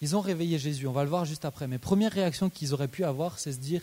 Ils 0.00 0.16
ont 0.16 0.20
réveillé 0.20 0.58
Jésus, 0.58 0.86
on 0.86 0.92
va 0.92 1.04
le 1.04 1.10
voir 1.10 1.24
juste 1.24 1.44
après. 1.44 1.66
Mais 1.66 1.78
première 1.78 2.12
réaction 2.12 2.50
qu'ils 2.50 2.74
auraient 2.74 2.88
pu 2.88 3.04
avoir, 3.04 3.38
c'est 3.38 3.52
se 3.52 3.58
dire 3.58 3.82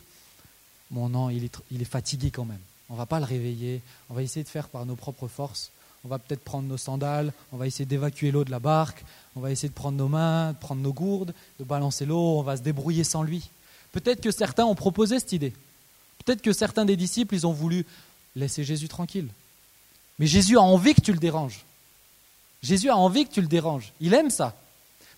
Bon, 0.92 1.08
non, 1.08 1.30
il 1.30 1.46
est, 1.46 1.58
il 1.72 1.82
est 1.82 1.86
fatigué 1.86 2.32
quand 2.32 2.46
même. 2.46 2.60
On 2.90 2.96
va 2.96 3.06
pas 3.06 3.20
le 3.20 3.26
réveiller. 3.26 3.82
On 4.10 4.14
va 4.14 4.22
essayer 4.22 4.44
de 4.44 4.50
faire 4.50 4.68
par 4.68 4.86
nos 4.86 4.96
propres 4.96 5.30
forces. 5.30 5.72
On 6.04 6.10
va 6.10 6.20
peut-être 6.20 6.44
prendre 6.44 6.68
nos 6.68 6.78
sandales. 6.78 7.32
On 7.54 7.58
va 7.58 7.66
essayer 7.66 7.86
d'évacuer 7.86 8.32
l'eau 8.32 8.44
de 8.44 8.52
la 8.52 8.60
barque. 8.60 9.06
On 9.36 9.40
va 9.40 9.52
essayer 9.52 9.70
de 9.70 9.74
prendre 9.74 9.98
nos 9.98 10.10
mains, 10.10 10.52
de 10.52 10.58
prendre 10.58 10.82
nos 10.82 10.92
gourdes, 10.92 11.34
de 11.60 11.64
balancer 11.64 12.06
l'eau. 12.06 12.40
On 12.40 12.42
va 12.42 12.58
se 12.58 12.62
débrouiller 12.62 13.06
sans 13.06 13.24
lui. 13.24 13.50
Peut-être 13.94 14.20
que 14.20 14.32
certains 14.32 14.66
ont 14.66 14.76
proposé 14.76 15.20
cette 15.20 15.32
idée. 15.32 15.54
Peut-être 16.26 16.42
que 16.42 16.52
certains 16.52 16.86
des 16.86 16.98
disciples, 16.98 17.36
ils 17.36 17.48
ont 17.48 17.54
voulu 17.54 17.86
laisser 18.36 18.64
Jésus 18.64 18.90
tranquille. 18.90 19.30
Mais 20.20 20.28
Jésus 20.28 20.58
a 20.58 20.62
envie 20.62 20.94
que 20.94 21.02
tu 21.02 21.14
le 21.14 21.20
déranges. 21.20 21.66
Jésus 22.62 22.90
a 22.90 22.98
envie 22.98 23.26
que 23.26 23.32
tu 23.32 23.42
le 23.42 23.48
déranges. 23.48 23.94
Il 24.02 24.14
aime 24.14 24.30
ça. 24.30 24.56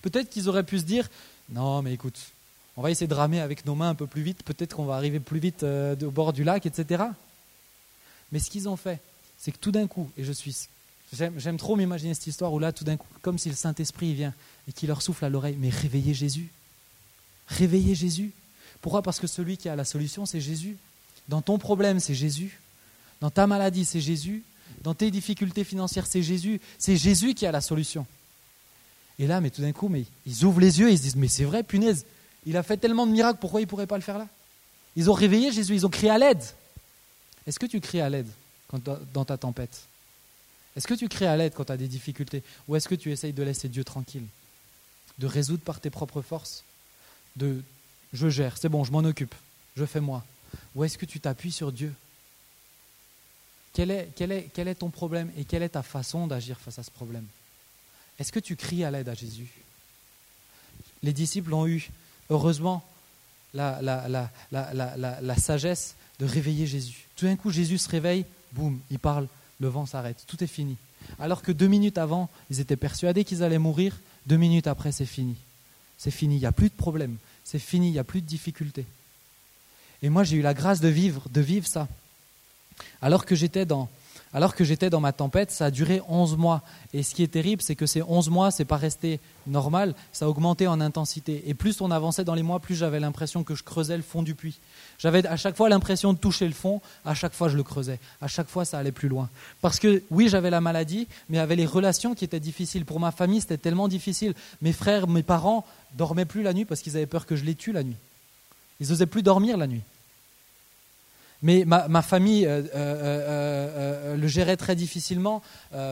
Peut-être 0.03 0.29
qu'ils 0.29 0.49
auraient 0.49 0.63
pu 0.63 0.77
se 0.77 0.83
dire 0.83 1.09
Non, 1.49 1.81
mais 1.81 1.93
écoute, 1.93 2.19
on 2.77 2.83
va 2.83 2.91
essayer 2.91 3.07
de 3.07 3.13
ramer 3.13 3.39
avec 3.39 3.65
nos 3.65 3.73
mains 3.73 3.89
un 3.89 3.95
peu 3.95 4.05
plus 4.05 4.21
vite, 4.21 4.43
peut-être 4.43 4.75
qu'on 4.75 4.85
va 4.85 4.95
arriver 4.95 5.19
plus 5.19 5.39
vite 5.39 5.63
euh, 5.63 5.95
au 6.03 6.11
bord 6.11 6.33
du 6.33 6.43
lac, 6.43 6.65
etc. 6.67 7.05
Mais 8.31 8.39
ce 8.39 8.51
qu'ils 8.51 8.69
ont 8.69 8.75
fait, 8.75 8.99
c'est 9.37 9.51
que 9.51 9.57
tout 9.57 9.71
d'un 9.71 9.87
coup, 9.87 10.11
et 10.17 10.23
je 10.23 10.31
suis. 10.31 10.67
J'aime 11.13 11.57
trop 11.57 11.75
m'imaginer 11.75 12.15
cette 12.15 12.25
histoire 12.25 12.51
où 12.51 12.57
là, 12.57 12.71
tout 12.71 12.83
d'un 12.83 12.97
coup, 12.97 13.05
comme 13.21 13.37
si 13.37 13.47
le 13.47 13.55
Saint-Esprit 13.55 14.13
vient 14.15 14.33
et 14.67 14.71
qui 14.71 14.87
leur 14.87 15.03
souffle 15.03 15.25
à 15.25 15.29
l'oreille, 15.29 15.55
mais 15.59 15.69
réveillez 15.69 16.15
Jésus. 16.15 16.49
Réveillez 17.47 17.93
Jésus. 17.93 18.31
Pourquoi? 18.81 19.03
Parce 19.03 19.19
que 19.19 19.27
celui 19.27 19.57
qui 19.57 19.69
a 19.69 19.75
la 19.75 19.85
solution, 19.85 20.25
c'est 20.25 20.41
Jésus. 20.41 20.75
Dans 21.29 21.43
ton 21.43 21.59
problème, 21.59 21.99
c'est 21.99 22.15
Jésus. 22.15 22.59
Dans 23.21 23.29
ta 23.29 23.45
maladie, 23.45 23.85
c'est 23.85 24.01
Jésus. 24.01 24.43
Dans 24.81 24.95
tes 24.95 25.11
difficultés 25.11 25.63
financières, 25.63 26.07
c'est 26.07 26.23
Jésus. 26.23 26.59
C'est 26.79 26.97
Jésus 26.97 27.35
qui 27.35 27.45
a 27.45 27.51
la 27.51 27.61
solution. 27.61 28.07
Et 29.23 29.27
là, 29.27 29.39
mais 29.39 29.51
tout 29.51 29.61
d'un 29.61 29.71
coup, 29.71 29.87
mais 29.87 30.03
ils 30.25 30.43
ouvrent 30.43 30.59
les 30.59 30.81
yeux 30.81 30.89
et 30.89 30.91
ils 30.91 30.97
se 30.97 31.03
disent, 31.03 31.15
mais 31.15 31.29
c'est 31.29 31.45
vrai, 31.45 31.63
punaise, 31.63 32.05
il 32.45 32.57
a 32.57 32.61
fait 32.61 32.75
tellement 32.75 33.07
de 33.07 33.13
miracles, 33.13 33.37
pourquoi 33.39 33.61
il 33.61 33.63
ne 33.63 33.69
pourrait 33.69 33.87
pas 33.87 33.95
le 33.95 34.03
faire 34.03 34.17
là? 34.17 34.27
Ils 34.97 35.09
ont 35.09 35.13
réveillé 35.13 35.49
Jésus, 35.53 35.73
ils 35.75 35.85
ont 35.85 35.89
crié 35.89 36.11
à 36.11 36.17
l'aide. 36.17 36.43
Est-ce 37.47 37.57
que 37.57 37.65
tu 37.65 37.79
cries 37.79 38.01
à 38.01 38.09
l'aide 38.09 38.27
dans 39.13 39.23
ta 39.23 39.37
tempête? 39.37 39.83
Est-ce 40.75 40.87
que 40.87 40.93
tu 40.93 41.07
cries 41.07 41.25
à 41.25 41.37
l'aide 41.37 41.53
quand 41.55 41.63
tu 41.63 41.71
as 41.71 41.77
des 41.77 41.87
difficultés? 41.87 42.43
Ou 42.67 42.75
est-ce 42.75 42.89
que 42.89 42.95
tu 42.95 43.13
essayes 43.13 43.31
de 43.31 43.43
laisser 43.43 43.69
Dieu 43.69 43.85
tranquille? 43.85 44.25
De 45.19 45.25
résoudre 45.25 45.63
par 45.63 45.79
tes 45.79 45.89
propres 45.89 46.21
forces? 46.21 46.65
De 47.37 47.61
je 48.11 48.27
gère, 48.27 48.57
c'est 48.57 48.67
bon, 48.67 48.83
je 48.83 48.91
m'en 48.91 49.05
occupe, 49.05 49.35
je 49.77 49.85
fais 49.85 50.01
moi. 50.01 50.25
Ou 50.75 50.83
est-ce 50.83 50.97
que 50.97 51.05
tu 51.05 51.21
t'appuies 51.21 51.53
sur 51.53 51.71
Dieu? 51.71 51.93
Quel 53.71 53.89
est, 53.89 54.09
quel, 54.17 54.33
est, 54.33 54.49
quel 54.53 54.67
est 54.67 54.75
ton 54.75 54.89
problème 54.89 55.31
et 55.37 55.45
quelle 55.45 55.63
est 55.63 55.69
ta 55.69 55.81
façon 55.81 56.27
d'agir 56.27 56.59
face 56.59 56.77
à 56.77 56.83
ce 56.83 56.91
problème? 56.91 57.25
Est-ce 58.19 58.31
que 58.31 58.39
tu 58.39 58.55
cries 58.55 58.83
à 58.83 58.91
l'aide 58.91 59.09
à 59.09 59.13
Jésus? 59.13 59.49
Les 61.01 61.13
disciples 61.13 61.53
ont 61.53 61.67
eu, 61.67 61.89
heureusement, 62.29 62.83
la, 63.53 65.37
sagesse 65.37 65.95
de 66.19 66.25
réveiller 66.25 66.65
Jésus. 66.65 67.07
Tout 67.15 67.25
d'un 67.25 67.35
coup, 67.35 67.51
Jésus 67.51 67.77
se 67.77 67.89
réveille, 67.89 68.25
boum, 68.53 68.79
il 68.91 68.99
parle, 68.99 69.27
le 69.59 69.67
vent 69.67 69.85
s'arrête, 69.85 70.23
tout 70.27 70.43
est 70.43 70.47
fini. 70.47 70.77
Alors 71.19 71.41
que 71.41 71.51
deux 71.51 71.67
minutes 71.67 71.97
avant, 71.97 72.29
ils 72.49 72.59
étaient 72.59 72.77
persuadés 72.77 73.25
qu'ils 73.25 73.43
allaient 73.43 73.57
mourir, 73.57 73.99
deux 74.27 74.37
minutes 74.37 74.67
après, 74.67 74.91
c'est 74.91 75.05
fini. 75.05 75.35
C'est 75.97 76.11
fini, 76.11 76.35
il 76.35 76.39
n'y 76.39 76.45
a 76.45 76.51
plus 76.51 76.69
de 76.69 76.75
problème, 76.75 77.17
c'est 77.43 77.59
fini, 77.59 77.89
il 77.89 77.93
n'y 77.93 77.99
a 77.99 78.03
plus 78.03 78.21
de 78.21 78.27
difficulté. 78.27 78.85
Et 80.01 80.09
moi, 80.09 80.23
j'ai 80.23 80.37
eu 80.37 80.41
la 80.41 80.53
grâce 80.53 80.79
de 80.79 80.87
vivre, 80.87 81.27
de 81.29 81.41
vivre 81.41 81.67
ça. 81.67 81.87
Alors 83.01 83.25
que 83.25 83.35
j'étais 83.35 83.65
dans, 83.65 83.89
alors 84.33 84.55
que 84.55 84.63
j'étais 84.63 84.89
dans 84.89 84.99
ma 84.99 85.13
tempête, 85.13 85.51
ça 85.51 85.65
a 85.65 85.71
duré 85.71 86.01
11 86.07 86.37
mois. 86.37 86.61
Et 86.93 87.03
ce 87.03 87.13
qui 87.13 87.23
est 87.23 87.27
terrible, 87.27 87.61
c'est 87.61 87.75
que 87.75 87.85
ces 87.85 88.01
11 88.01 88.29
mois, 88.29 88.51
c'est 88.51 88.65
pas 88.65 88.77
resté 88.77 89.19
normal, 89.45 89.93
ça 90.11 90.25
a 90.25 90.27
augmenté 90.27 90.67
en 90.67 90.81
intensité. 90.81 91.43
Et 91.45 91.53
plus 91.53 91.81
on 91.81 91.91
avançait 91.91 92.23
dans 92.23 92.33
les 92.33 92.43
mois, 92.43 92.59
plus 92.59 92.75
j'avais 92.75 92.99
l'impression 92.99 93.43
que 93.43 93.53
je 93.53 93.63
creusais 93.63 93.97
le 93.97 94.03
fond 94.03 94.23
du 94.23 94.33
puits. 94.33 94.59
J'avais 94.97 95.25
à 95.27 95.37
chaque 95.37 95.55
fois 95.55 95.69
l'impression 95.69 96.13
de 96.13 96.17
toucher 96.17 96.47
le 96.47 96.53
fond, 96.53 96.81
à 97.05 97.13
chaque 97.13 97.33
fois 97.33 97.47
je 97.49 97.57
le 97.57 97.63
creusais. 97.63 97.99
À 98.21 98.27
chaque 98.27 98.47
fois, 98.47 98.65
ça 98.65 98.79
allait 98.79 98.91
plus 98.91 99.09
loin. 99.09 99.29
Parce 99.61 99.79
que 99.79 100.01
oui, 100.09 100.29
j'avais 100.29 100.49
la 100.49 100.61
maladie, 100.61 101.07
mais 101.29 101.37
avait 101.37 101.55
les 101.55 101.65
relations 101.65 102.15
qui 102.15 102.25
étaient 102.25 102.39
difficiles. 102.39 102.85
Pour 102.85 102.99
ma 102.99 103.11
famille, 103.11 103.41
c'était 103.41 103.57
tellement 103.57 103.87
difficile. 103.87 104.33
Mes 104.61 104.73
frères, 104.73 105.07
mes 105.07 105.23
parents 105.23 105.65
dormaient 105.95 106.25
plus 106.25 106.41
la 106.41 106.53
nuit 106.53 106.65
parce 106.65 106.81
qu'ils 106.81 106.97
avaient 106.97 107.05
peur 107.05 107.25
que 107.25 107.35
je 107.35 107.43
les 107.43 107.55
tue 107.55 107.71
la 107.71 107.83
nuit. 107.83 107.97
Ils 108.79 108.89
n'osaient 108.89 109.05
plus 109.05 109.23
dormir 109.23 109.57
la 109.57 109.67
nuit. 109.67 109.83
Mais 111.43 111.65
ma, 111.65 112.01
famille 112.01 112.45
euh, 112.45 112.61
euh, 112.61 112.67
euh, 112.73 114.15
le 114.15 114.27
gérait 114.27 114.55
très 114.55 114.77
difficilement. 114.77 115.41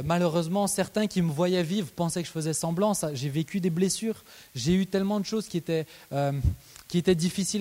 malheureusement, 0.05 0.65
certains 0.67 1.07
qui 1.07 1.21
me 1.21 1.31
voyaient 1.31 1.61
vivre 1.61 1.91
pensaient 1.91 2.21
que 2.21 2.27
je 2.27 2.31
faisais 2.31 2.53
semblant. 2.53 2.93
J'ai 3.13 3.29
vécu 3.29 3.59
des 3.59 3.69
blessures. 3.69 4.23
J'ai 4.55 4.73
eu 4.73 4.87
tellement 4.87 5.19
de 5.19 5.25
choses 5.25 5.49
qui 5.49 5.57
étaient, 5.57 5.85
qui 6.87 7.03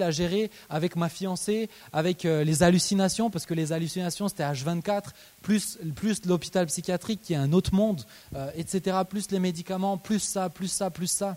à 0.03 0.11
gérer 0.13 0.51
avec 0.69 0.95
ma 0.95 1.09
fiancée, 1.09 1.69
avec 1.93 2.23
les 2.23 2.63
hallucinations, 2.63 3.29
parce 3.29 3.45
que 3.45 3.55
les 3.55 3.73
hallucinations, 3.73 4.29
c'était 4.29 4.45
H24, 4.45 5.07
plus, 5.43 5.79
plus 5.97 6.25
l'hôpital 6.27 6.67
psychiatrique 6.67 7.21
qui 7.23 7.33
est 7.33 7.37
un 7.37 7.53
autre 7.53 7.75
monde, 7.75 8.03
etc., 8.55 8.99
plus 9.09 9.33
les 9.33 9.41
médicaments, 9.41 9.99
plus 9.99 10.21
ça, 10.21 10.49
plus 10.49 10.69
ça, 10.69 10.91
plus 10.91 11.11
ça. 11.11 11.37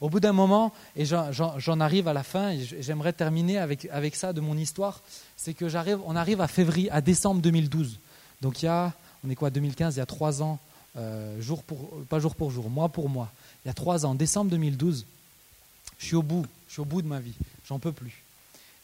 Au 0.00 0.10
bout 0.10 0.20
d'un 0.20 0.32
moment, 0.32 0.72
et 0.96 1.04
j'en 1.06 1.80
arrive 1.80 2.08
à 2.08 2.12
la 2.12 2.22
fin, 2.22 2.54
j'aimerais 2.80 3.14
terminer 3.14 3.56
avec, 3.58 3.88
avec 3.90 4.16
ça 4.16 4.34
de 4.34 4.40
mon 4.42 4.56
histoire, 4.56 5.02
c'est 5.36 5.54
que 5.54 5.68
j'arrive, 5.68 5.98
on 6.06 6.16
arrive 6.16 6.40
à 6.40 6.48
février, 6.48 6.90
à 6.90 7.00
décembre 7.00 7.40
2012. 7.40 7.98
Donc 8.40 8.62
il 8.62 8.66
y 8.66 8.68
a, 8.68 8.92
on 9.24 9.30
est 9.30 9.34
quoi, 9.34 9.50
2015, 9.50 9.96
il 9.96 9.98
y 9.98 10.02
a 10.02 10.06
trois 10.06 10.42
ans, 10.42 10.58
euh, 10.96 11.40
jour 11.40 11.62
pour, 11.62 11.90
pas 12.08 12.20
jour 12.20 12.34
pour 12.34 12.50
jour, 12.50 12.70
mois 12.70 12.88
pour 12.88 13.08
mois. 13.08 13.30
Il 13.64 13.68
y 13.68 13.70
a 13.70 13.74
trois 13.74 14.06
ans, 14.06 14.14
décembre 14.14 14.50
2012, 14.50 15.06
je 15.98 16.04
suis 16.04 16.16
au 16.16 16.22
bout, 16.22 16.46
je 16.68 16.74
suis 16.74 16.82
au 16.82 16.84
bout 16.84 17.02
de 17.02 17.08
ma 17.08 17.20
vie, 17.20 17.34
j'en 17.66 17.78
peux 17.78 17.92
plus. 17.92 18.22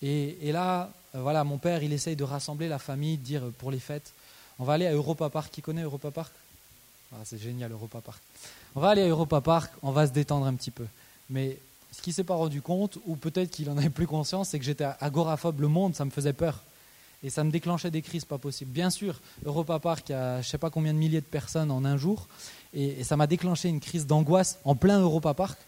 Et, 0.03 0.51
là, 0.53 0.91
euh, 1.15 1.21
voilà, 1.21 1.45
mon 1.45 1.59
père, 1.59 1.83
il 1.83 1.93
essaye 1.93 2.17
de 2.17 2.25
rassembler 2.25 2.69
la 2.69 2.79
famille, 2.79 3.19
de 3.19 3.23
dire 3.23 3.43
pour 3.59 3.71
les 3.71 3.79
fêtes, 3.79 4.13
on 4.59 4.65
va 4.65 4.75
aller 4.75 4.87
à 4.87 4.93
Europa 4.93 5.29
Park. 5.29 5.51
Qui 5.53 5.63
connaît 5.63 5.83
Europa 5.83 6.11
Park? 6.11 6.33
Ah, 7.13 7.17
C'est 7.25 7.39
génial, 7.41 7.73
Europa 7.73 8.01
Park. 8.01 8.23
On 8.75 8.81
va 8.81 8.91
aller 8.91 9.03
à 9.03 9.09
Europa 9.09 9.41
Park, 9.41 9.73
on 9.83 9.91
va 9.91 10.07
se 10.07 10.13
détendre 10.13 10.47
un 10.47 10.55
petit 10.55 10.71
peu. 10.71 10.87
Mais 11.29 11.59
ce 11.93 12.03
qu'il 12.03 12.13
s'est 12.13 12.25
pas 12.25 12.35
rendu 12.35 12.63
compte, 12.63 12.99
ou 13.07 13.17
peut-être 13.17 13.51
qu'il 13.51 13.69
en 13.71 13.77
avait 13.77 13.91
plus 13.91 14.07
conscience, 14.07 14.51
c'est 14.51 14.59
que 14.59 14.65
j'étais 14.65 14.87
agoraphobe. 15.01 15.61
Le 15.61 15.69
monde, 15.69 15.95
ça 15.95 16.05
me 16.05 16.11
faisait 16.11 16.33
peur. 16.33 16.63
Et 17.23 17.29
ça 17.29 17.45
me 17.45 17.51
déclenchait 17.51 17.91
des 17.91 18.01
crises 18.01 18.25
pas 18.25 18.39
possibles. 18.39 18.71
Bien 18.71 18.89
sûr, 18.89 19.21
Europa 19.45 19.79
Park, 19.79 20.11
a 20.11 20.41
je 20.41 20.49
sais 20.49 20.59
pas 20.59 20.71
combien 20.71 20.95
de 20.95 20.99
milliers 20.99 21.21
de 21.21 21.27
personnes 21.27 21.71
en 21.71 21.85
un 21.85 21.97
jour. 21.97 22.29
Et, 22.73 23.05
ça 23.05 23.17
m'a 23.17 23.27
déclenché 23.27 23.69
une 23.69 23.81
crise 23.81 24.07
d'angoisse 24.07 24.59
en 24.65 24.75
plein 24.75 25.01
Europa 25.01 25.35
Park, 25.35 25.59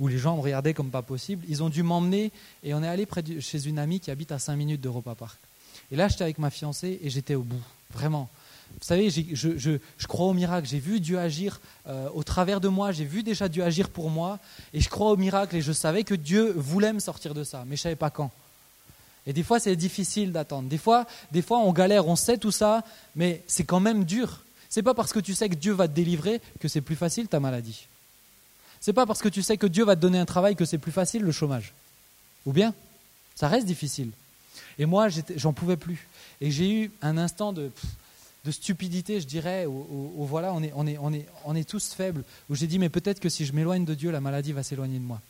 où 0.00 0.08
les 0.08 0.18
gens 0.18 0.36
me 0.36 0.42
regardaient 0.42 0.74
comme 0.74 0.90
pas 0.90 1.02
possible. 1.02 1.44
Ils 1.48 1.62
ont 1.62 1.70
dû 1.70 1.82
m'emmener 1.82 2.30
et 2.62 2.74
on 2.74 2.82
est 2.82 2.88
allé 2.88 3.06
chez 3.40 3.66
une 3.66 3.78
amie 3.78 4.00
qui 4.00 4.10
habite 4.10 4.32
à 4.32 4.38
5 4.38 4.56
minutes 4.56 4.80
d'Europa 4.80 5.14
Park. 5.14 5.38
Et 5.90 5.96
là, 5.96 6.08
j'étais 6.08 6.24
avec 6.24 6.38
ma 6.38 6.50
fiancée 6.50 6.98
et 7.02 7.08
j'étais 7.08 7.34
au 7.34 7.42
bout. 7.42 7.62
Vraiment. 7.92 8.28
Vous 8.80 8.86
savez, 8.86 9.10
je, 9.10 9.78
crois 10.06 10.26
au 10.26 10.34
miracle. 10.34 10.68
J'ai 10.68 10.78
vu 10.78 11.00
Dieu 11.00 11.18
agir 11.18 11.60
euh, 11.88 12.08
au 12.14 12.22
travers 12.22 12.60
de 12.60 12.68
moi. 12.68 12.92
J'ai 12.92 13.04
vu 13.04 13.22
déjà 13.22 13.48
Dieu 13.48 13.64
agir 13.64 13.88
pour 13.88 14.10
moi. 14.10 14.38
Et 14.72 14.80
je 14.80 14.88
crois 14.88 15.10
au 15.10 15.16
miracle. 15.16 15.56
Et 15.56 15.62
je 15.62 15.72
savais 15.72 16.04
que 16.04 16.14
Dieu 16.14 16.52
voulait 16.56 16.92
me 16.92 17.00
sortir 17.00 17.34
de 17.34 17.42
ça. 17.44 17.64
Mais 17.66 17.76
je 17.76 17.80
ne 17.80 17.84
savais 17.84 17.96
pas 17.96 18.10
quand. 18.10 18.30
Et 19.26 19.32
des 19.32 19.42
fois, 19.42 19.60
c'est 19.60 19.76
difficile 19.76 20.32
d'attendre. 20.32 20.68
Des 20.68 20.78
fois, 20.78 21.06
des 21.32 21.42
fois, 21.42 21.58
on 21.58 21.72
galère, 21.72 22.06
on 22.08 22.16
sait 22.16 22.38
tout 22.38 22.50
ça, 22.50 22.82
mais 23.14 23.42
c'est 23.46 23.64
quand 23.64 23.80
même 23.80 24.04
dur. 24.04 24.40
C'est 24.70 24.82
pas 24.82 24.94
parce 24.94 25.12
que 25.12 25.20
tu 25.20 25.34
sais 25.34 25.48
que 25.48 25.54
Dieu 25.54 25.72
va 25.72 25.88
te 25.88 25.92
délivrer 25.92 26.40
que 26.60 26.68
c'est 26.68 26.80
plus 26.80 26.96
facile 26.96 27.28
ta 27.28 27.40
maladie. 27.40 27.86
C'est 28.80 28.92
pas 28.92 29.06
parce 29.06 29.20
que 29.20 29.28
tu 29.28 29.42
sais 29.42 29.56
que 29.56 29.66
Dieu 29.66 29.84
va 29.84 29.96
te 29.96 30.00
donner 30.00 30.18
un 30.18 30.24
travail 30.24 30.56
que 30.56 30.64
c'est 30.64 30.78
plus 30.78 30.92
facile 30.92 31.22
le 31.22 31.32
chômage. 31.32 31.74
Ou 32.46 32.52
bien, 32.52 32.72
ça 33.34 33.48
reste 33.48 33.66
difficile. 33.66 34.10
Et 34.78 34.86
moi, 34.86 35.08
j'en 35.36 35.52
pouvais 35.52 35.76
plus. 35.76 36.06
Et 36.40 36.50
j'ai 36.50 36.70
eu 36.70 36.90
un 37.02 37.18
instant 37.18 37.52
de 37.52 37.70
de 38.48 38.52
stupidité, 38.52 39.20
je 39.20 39.26
dirais, 39.26 39.66
où, 39.66 40.24
voilà, 40.24 40.54
on 40.54 40.62
est, 40.62 40.72
on, 40.74 40.86
est, 40.86 40.96
on, 40.98 41.12
est, 41.12 41.26
on 41.44 41.54
est 41.54 41.68
tous 41.68 41.92
faibles, 41.92 42.24
où 42.48 42.54
j'ai 42.54 42.66
dit, 42.66 42.78
mais 42.78 42.88
peut-être 42.88 43.20
que 43.20 43.28
si 43.28 43.44
je 43.44 43.52
m'éloigne 43.52 43.84
de 43.84 43.92
Dieu, 43.94 44.10
la 44.10 44.22
maladie 44.22 44.52
va 44.52 44.62
s'éloigner 44.62 44.98
de 44.98 45.04
moi. 45.04 45.20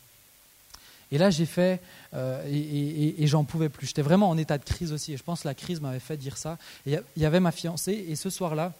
Et 1.11 1.17
là, 1.17 1.29
j'ai 1.29 1.45
fait, 1.45 1.81
euh, 2.13 2.41
et, 2.47 3.27
j'en 3.27 3.43
pouvais 3.43 3.67
plus. 3.67 3.87
J'étais 3.87 4.01
vraiment 4.01 4.29
en 4.29 4.37
état 4.37 4.57
de 4.57 4.63
crise 4.63 4.93
aussi. 4.93 5.11
Et 5.11 5.17
je 5.17 5.23
pense 5.23 5.41
que 5.41 5.49
la 5.49 5.53
crise 5.53 5.81
m'avait 5.81 5.99
fait 5.99 6.15
dire 6.15 6.37
ça. 6.37 6.57
il 6.85 7.01
y 7.17 7.25
avait 7.25 7.41
ma 7.41 7.51
fiancée, 7.51 8.05
et 8.07 8.15
ce 8.15 8.29
soir-là, 8.29 8.73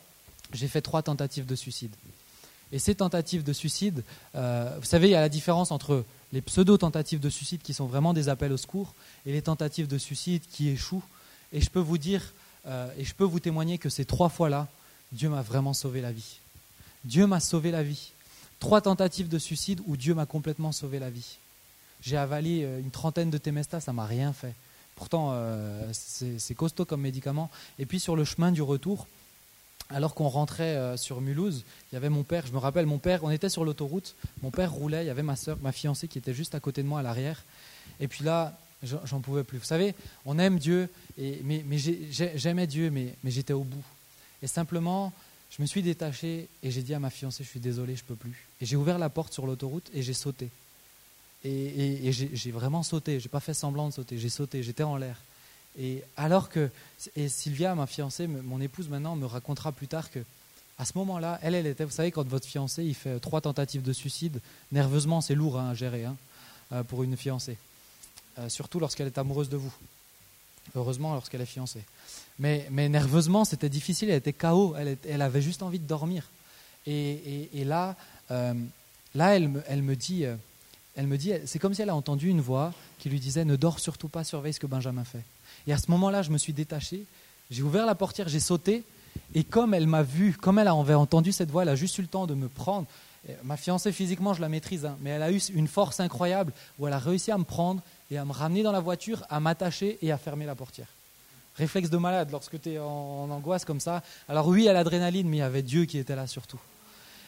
j'ai 0.53 0.69
fait 0.69 0.81
trois 0.81 1.01
tentatives 1.01 1.45
de 1.45 1.55
suicide. 1.55 1.93
Et 2.71 2.79
ces 2.79 2.95
tentatives 2.95 3.43
de 3.43 3.51
suicide, 3.51 4.03
euh, 4.35 4.73
vous 4.79 4.85
savez, 4.85 5.09
il 5.09 5.11
y 5.11 5.15
a 5.15 5.21
la 5.21 5.27
différence 5.27 5.71
entre 5.71 6.05
les 6.31 6.41
pseudo-tentatives 6.41 7.19
de 7.19 7.29
suicide 7.29 7.61
qui 7.61 7.73
sont 7.73 7.87
vraiment 7.87 8.13
des 8.13 8.29
appels 8.29 8.53
au 8.53 8.57
secours 8.57 8.93
et 9.25 9.33
les 9.33 9.41
tentatives 9.41 9.87
de 9.87 9.97
suicide 9.97 10.43
qui 10.49 10.69
échouent. 10.69 11.03
Et 11.51 11.59
je 11.59 11.69
peux 11.69 11.79
vous 11.79 11.97
dire, 11.97 12.21
euh, 12.68 12.89
et 12.97 13.05
je 13.05 13.14
peux 13.14 13.24
vous 13.24 13.39
témoigner 13.39 13.78
que 13.78 13.89
ces 13.89 14.05
trois 14.05 14.30
fois-là, 14.30 14.68
Dieu 15.12 15.30
m'a 15.30 15.41
vraiment 15.41 15.74
sauvé 15.74 16.01
la 16.01 16.12
vie. 16.12 16.39
Dieu 17.03 17.28
m'a 17.28 17.39
sauvé 17.39 17.72
la 17.72 17.84
vie. 17.84 18.12
Trois 18.60 18.82
tentatives 18.82 19.30
de 19.30 19.39
suicide 19.39 19.82
où 19.88 19.95
Dieu 19.97 20.14
m'a 20.14 20.26
complètement 20.26 20.72
sauvé 20.72 20.99
la 20.99 21.10
vie. 21.10 21.38
J'ai 22.01 22.18
avalé 22.18 22.64
euh, 22.64 22.80
une 22.80 22.91
trentaine 22.91 23.30
de 23.30 23.38
Temesta, 23.38 23.80
ça 23.80 23.93
m'a 23.93 24.05
rien 24.05 24.34
fait. 24.34 24.53
Pourtant, 24.95 25.30
euh, 25.32 25.89
c'est 25.93 26.55
costaud 26.55 26.84
comme 26.84 27.01
médicament. 27.01 27.49
Et 27.78 27.86
puis 27.86 28.01
sur 28.01 28.18
le 28.18 28.26
chemin 28.26 28.51
du 28.51 28.62
retour, 28.62 29.07
alors 29.89 30.14
qu'on 30.14 30.28
rentrait 30.28 30.97
sur 30.97 31.22
Mulhouse, 31.22 31.64
il 31.91 31.95
y 31.95 31.97
avait 31.97 32.10
mon 32.10 32.24
père, 32.24 32.45
je 32.45 32.51
me 32.51 32.57
rappelle, 32.57 32.86
mon 32.86 32.99
père, 32.99 33.24
on 33.24 33.32
était 33.32 33.49
sur 33.49 33.64
l'autoroute, 33.64 34.16
mon 34.43 34.51
père 34.51 34.72
roulait, 34.72 35.05
il 35.05 35.07
y 35.07 35.10
avait 35.10 35.24
ma 35.24 35.38
soeur, 35.38 35.57
ma 35.62 35.72
fiancée 35.72 36.10
qui 36.10 36.18
était 36.18 36.34
juste 36.34 36.53
à 36.53 36.60
côté 36.60 36.84
de 36.84 36.88
moi 36.88 36.99
à 36.99 37.01
l'arrière. 37.01 37.43
Et 38.01 38.10
puis 38.10 38.26
là, 38.26 38.60
j'en 38.84 39.19
pouvais 39.19 39.43
plus. 39.43 39.57
Vous 39.57 39.65
savez, 39.65 39.93
on 40.25 40.39
aime 40.39 40.59
Dieu, 40.59 40.89
mais, 41.17 41.63
mais 41.65 41.77
j'aimais 41.77 42.67
Dieu, 42.67 42.89
mais, 42.89 43.15
mais 43.23 43.32
j'étais 43.32 43.53
au 43.53 43.63
bout. 43.63 43.84
Et 44.41 44.47
simplement, 44.47 45.13
je 45.51 45.61
me 45.61 45.67
suis 45.67 45.82
détaché 45.82 46.47
et 46.63 46.71
j'ai 46.71 46.82
dit 46.82 46.93
à 46.93 46.99
ma 46.99 47.09
fiancée, 47.09 47.43
je 47.43 47.49
suis 47.49 47.59
désolé, 47.59 47.95
je 47.95 48.03
peux 48.03 48.15
plus. 48.15 48.47
Et 48.61 48.65
j'ai 48.65 48.75
ouvert 48.75 48.97
la 48.97 49.09
porte 49.09 49.34
sur 49.34 49.45
l'autoroute 49.45 49.89
et 49.93 50.01
j'ai 50.01 50.13
sauté. 50.13 50.49
Et, 51.45 52.11
j'ai 52.11 52.51
vraiment 52.51 52.84
sauté, 52.84 53.19
j'ai 53.19 53.30
pas 53.30 53.39
fait 53.39 53.53
semblant 53.53 53.88
de 53.88 53.93
sauter, 53.93 54.17
j'ai 54.17 54.30
sauté, 54.30 54.61
j'étais 54.61 54.84
en 54.84 54.97
l'air. 54.97 55.17
Et 55.80 56.03
alors 56.17 56.49
que, 56.49 56.69
et 57.15 57.30
Sylvia, 57.30 57.73
ma 57.75 57.88
fiancée, 57.88 58.27
mon 58.27 58.59
épouse 58.59 58.89
maintenant, 58.89 59.15
me 59.15 59.25
racontera 59.25 59.71
plus 59.71 59.88
tard 59.88 60.11
que, 60.11 60.19
à 60.77 60.86
ce 60.86 60.97
moment-là, 60.97 61.39
elle, 61.41 61.55
elle 61.55 61.67
était, 61.67 61.86
vous 61.86 61.91
savez, 61.91 62.11
quand 62.11 62.27
votre 62.27 62.47
fiancé, 62.47 62.84
il 62.84 62.95
fait 62.95 63.19
trois 63.19 63.41
tentatives 63.41 63.82
de 63.82 63.93
suicide, 63.93 64.41
nerveusement, 64.71 65.21
c'est 65.21 65.36
lourd 65.36 65.59
hein, 65.59 65.69
à 65.69 65.73
gérer 65.73 66.05
hein, 66.05 66.15
euh, 66.73 66.84
pour 66.84 67.03
une 67.03 67.15
fiancée, 67.15 67.57
euh, 68.39 68.49
surtout 68.49 68.79
lorsqu'elle 68.79 69.07
est 69.07 69.17
amoureuse 69.17 69.49
de 69.49 69.57
vous. 69.57 69.73
Heureusement, 70.75 71.13
lorsqu'elle 71.13 71.41
est 71.41 71.45
fiancée. 71.45 71.83
Mais, 72.37 72.67
mais 72.71 72.89
nerveusement, 72.89 73.43
c'était 73.43 73.69
difficile, 73.69 74.09
elle 74.09 74.17
était 74.17 74.33
KO, 74.33 74.75
elle, 74.77 74.97
elle, 75.07 75.21
avait 75.21 75.41
juste 75.41 75.63
envie 75.63 75.79
de 75.79 75.87
dormir. 75.87 76.29
Et, 76.85 77.49
et, 77.53 77.65
là, 77.65 77.95
euh, 78.31 78.53
là 79.15 79.35
elle, 79.35 79.49
me, 79.49 79.63
elle 79.67 79.81
me 79.81 79.95
dit, 79.95 80.25
me 80.97 81.17
dit, 81.17 81.33
c'est 81.45 81.59
comme 81.59 81.73
si 81.73 81.81
elle 81.81 81.89
a 81.89 81.95
entendu 81.95 82.29
une 82.29 82.41
voix 82.41 82.73
qui 82.99 83.09
lui 83.09 83.19
disait 83.19 83.45
Ne 83.45 83.55
dors 83.55 83.79
surtout 83.79 84.07
pas, 84.07 84.23
surveille 84.23 84.53
ce 84.53 84.59
que 84.59 84.67
Benjamin 84.67 85.03
fait. 85.03 85.23
Et 85.67 85.73
à 85.73 85.77
ce 85.77 85.91
moment-là, 85.91 86.21
je 86.21 86.29
me 86.29 86.37
suis 86.37 86.53
détaché, 86.53 87.03
j'ai 87.51 87.63
ouvert 87.63 87.85
la 87.85 87.95
portière, 87.95 88.29
j'ai 88.29 88.39
sauté, 88.39 88.83
et 89.33 89.43
comme 89.43 89.73
elle 89.73 89.87
m'a 89.87 90.03
vu, 90.03 90.33
comme 90.33 90.59
elle 90.59 90.67
avait 90.67 90.93
entendu 90.93 91.31
cette 91.31 91.51
voix, 91.51 91.63
elle 91.63 91.69
a 91.69 91.75
juste 91.75 91.97
eu 91.97 92.01
le 92.01 92.07
temps 92.07 92.27
de 92.27 92.33
me 92.33 92.47
prendre. 92.47 92.87
Ma 93.43 93.57
fiancée, 93.57 93.91
physiquement, 93.91 94.33
je 94.33 94.41
la 94.41 94.49
maîtrise, 94.49 94.85
hein, 94.85 94.97
mais 95.01 95.11
elle 95.11 95.23
a 95.23 95.31
eu 95.31 95.39
une 95.53 95.67
force 95.67 95.99
incroyable 95.99 96.53
où 96.77 96.87
elle 96.87 96.93
a 96.93 96.99
réussi 96.99 97.31
à 97.31 97.37
me 97.37 97.43
prendre 97.43 97.81
et 98.12 98.18
à 98.18 98.26
me 98.26 98.32
ramener 98.32 98.64
dans 98.64 98.72
la 98.72 98.80
voiture, 98.80 99.24
à 99.30 99.39
m'attacher 99.39 99.97
et 100.01 100.12
à 100.12 100.18
fermer 100.18 100.45
la 100.45 100.55
portière. 100.55 100.88
Réflexe 101.55 101.89
de 101.89 101.97
malade 101.97 102.30
lorsque 102.32 102.60
tu 102.62 102.72
es 102.72 102.80
en, 102.80 103.30
angoisse 103.30 103.66
comme 103.66 103.80
ça. 103.80 104.01
Alors 104.28 104.47
oui, 104.47 104.70
a 104.70 104.74
l'adrénaline, 104.74 105.28
mais 105.28 105.38
il 105.38 105.41
y 105.41 105.43
avait 105.43 105.62
Dieu 105.62 105.86
qui 105.86 105.97
était 105.97 106.16
là 106.16 106.26
surtout. 106.26 106.60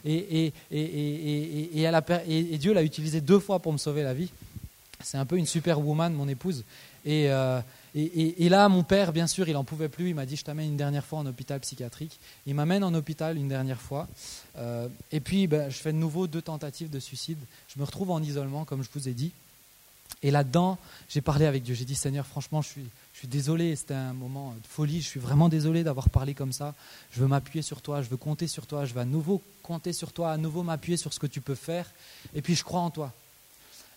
Et, 0.03 0.51
et, 0.71 2.57
Dieu 2.57 2.73
l'a 2.73 2.81
utilisé 2.81 3.21
deux 3.21 3.39
fois 3.39 3.59
pour 3.59 3.71
me 3.73 3.77
sauver 3.77 4.03
la 4.03 4.13
vie. 4.13 4.31
C'est 5.03 5.17
un 5.17 5.25
peu 5.25 5.37
une 5.37 5.45
superwoman, 5.45 6.13
mon 6.13 6.27
épouse. 6.27 6.63
Euh, 7.07 7.61
et, 7.93 8.49
là, 8.49 8.69
mon 8.69 8.83
père, 8.83 9.11
bien 9.11 9.27
sûr, 9.27 9.47
il 9.49 9.53
n'en 9.53 9.63
pouvait 9.63 9.89
plus. 9.89 10.09
Il 10.09 10.15
m'a 10.15 10.25
dit 10.25 10.35
Je 10.35 10.43
t'amène 10.43 10.67
une 10.67 10.77
dernière 10.77 11.05
fois 11.05 11.19
en 11.19 11.25
hôpital 11.25 11.59
psychiatrique. 11.59 12.19
Il 12.45 12.55
m'amène 12.55 12.83
en 12.83 12.93
hôpital 12.93 13.37
une 13.37 13.49
dernière 13.49 13.81
fois. 13.81 14.07
Euh, 14.57 14.87
et 15.11 15.19
puis, 15.19 15.47
ben, 15.47 15.69
je 15.69 15.77
fais 15.77 15.91
de 15.91 15.97
nouveau 15.97 16.27
deux 16.27 16.41
tentatives 16.41 16.89
de 16.89 16.99
suicide. 16.99 17.39
Je 17.67 17.79
me 17.79 17.85
retrouve 17.85 18.11
en 18.11 18.21
isolement, 18.21 18.65
comme 18.65 18.83
je 18.83 18.89
vous 18.93 19.09
ai 19.09 19.13
dit. 19.13 19.31
Et 20.23 20.31
là-dedans, 20.31 20.77
j'ai 21.09 21.21
parlé 21.21 21.45
avec 21.45 21.63
Dieu. 21.63 21.73
J'ai 21.73 21.85
dit 21.85 21.95
Seigneur, 21.95 22.25
franchement, 22.25 22.61
je 22.61 22.67
suis, 22.67 22.85
suis 23.21 23.27
désolé, 23.27 23.75
c'était 23.75 23.93
un 23.93 24.13
moment 24.13 24.55
de 24.59 24.67
folie, 24.67 24.99
je 24.99 25.07
suis 25.07 25.19
vraiment 25.19 25.47
désolé 25.47 25.83
d'avoir 25.83 26.09
parlé 26.09 26.33
comme 26.33 26.51
ça. 26.51 26.73
Je 27.11 27.19
veux 27.19 27.27
m'appuyer 27.27 27.61
sur 27.61 27.83
toi, 27.83 28.01
je 28.01 28.09
veux 28.09 28.17
compter 28.17 28.47
sur 28.47 28.65
toi, 28.65 28.85
je 28.85 28.95
veux 28.95 29.01
à 29.01 29.05
nouveau 29.05 29.43
compter 29.61 29.93
sur 29.93 30.11
toi, 30.11 30.31
à 30.31 30.37
nouveau 30.37 30.63
m'appuyer 30.63 30.97
sur 30.97 31.13
ce 31.13 31.19
que 31.19 31.27
tu 31.27 31.39
peux 31.39 31.53
faire. 31.53 31.85
Et 32.33 32.41
puis 32.41 32.55
je 32.55 32.63
crois 32.63 32.79
en 32.79 32.89
toi. 32.89 33.13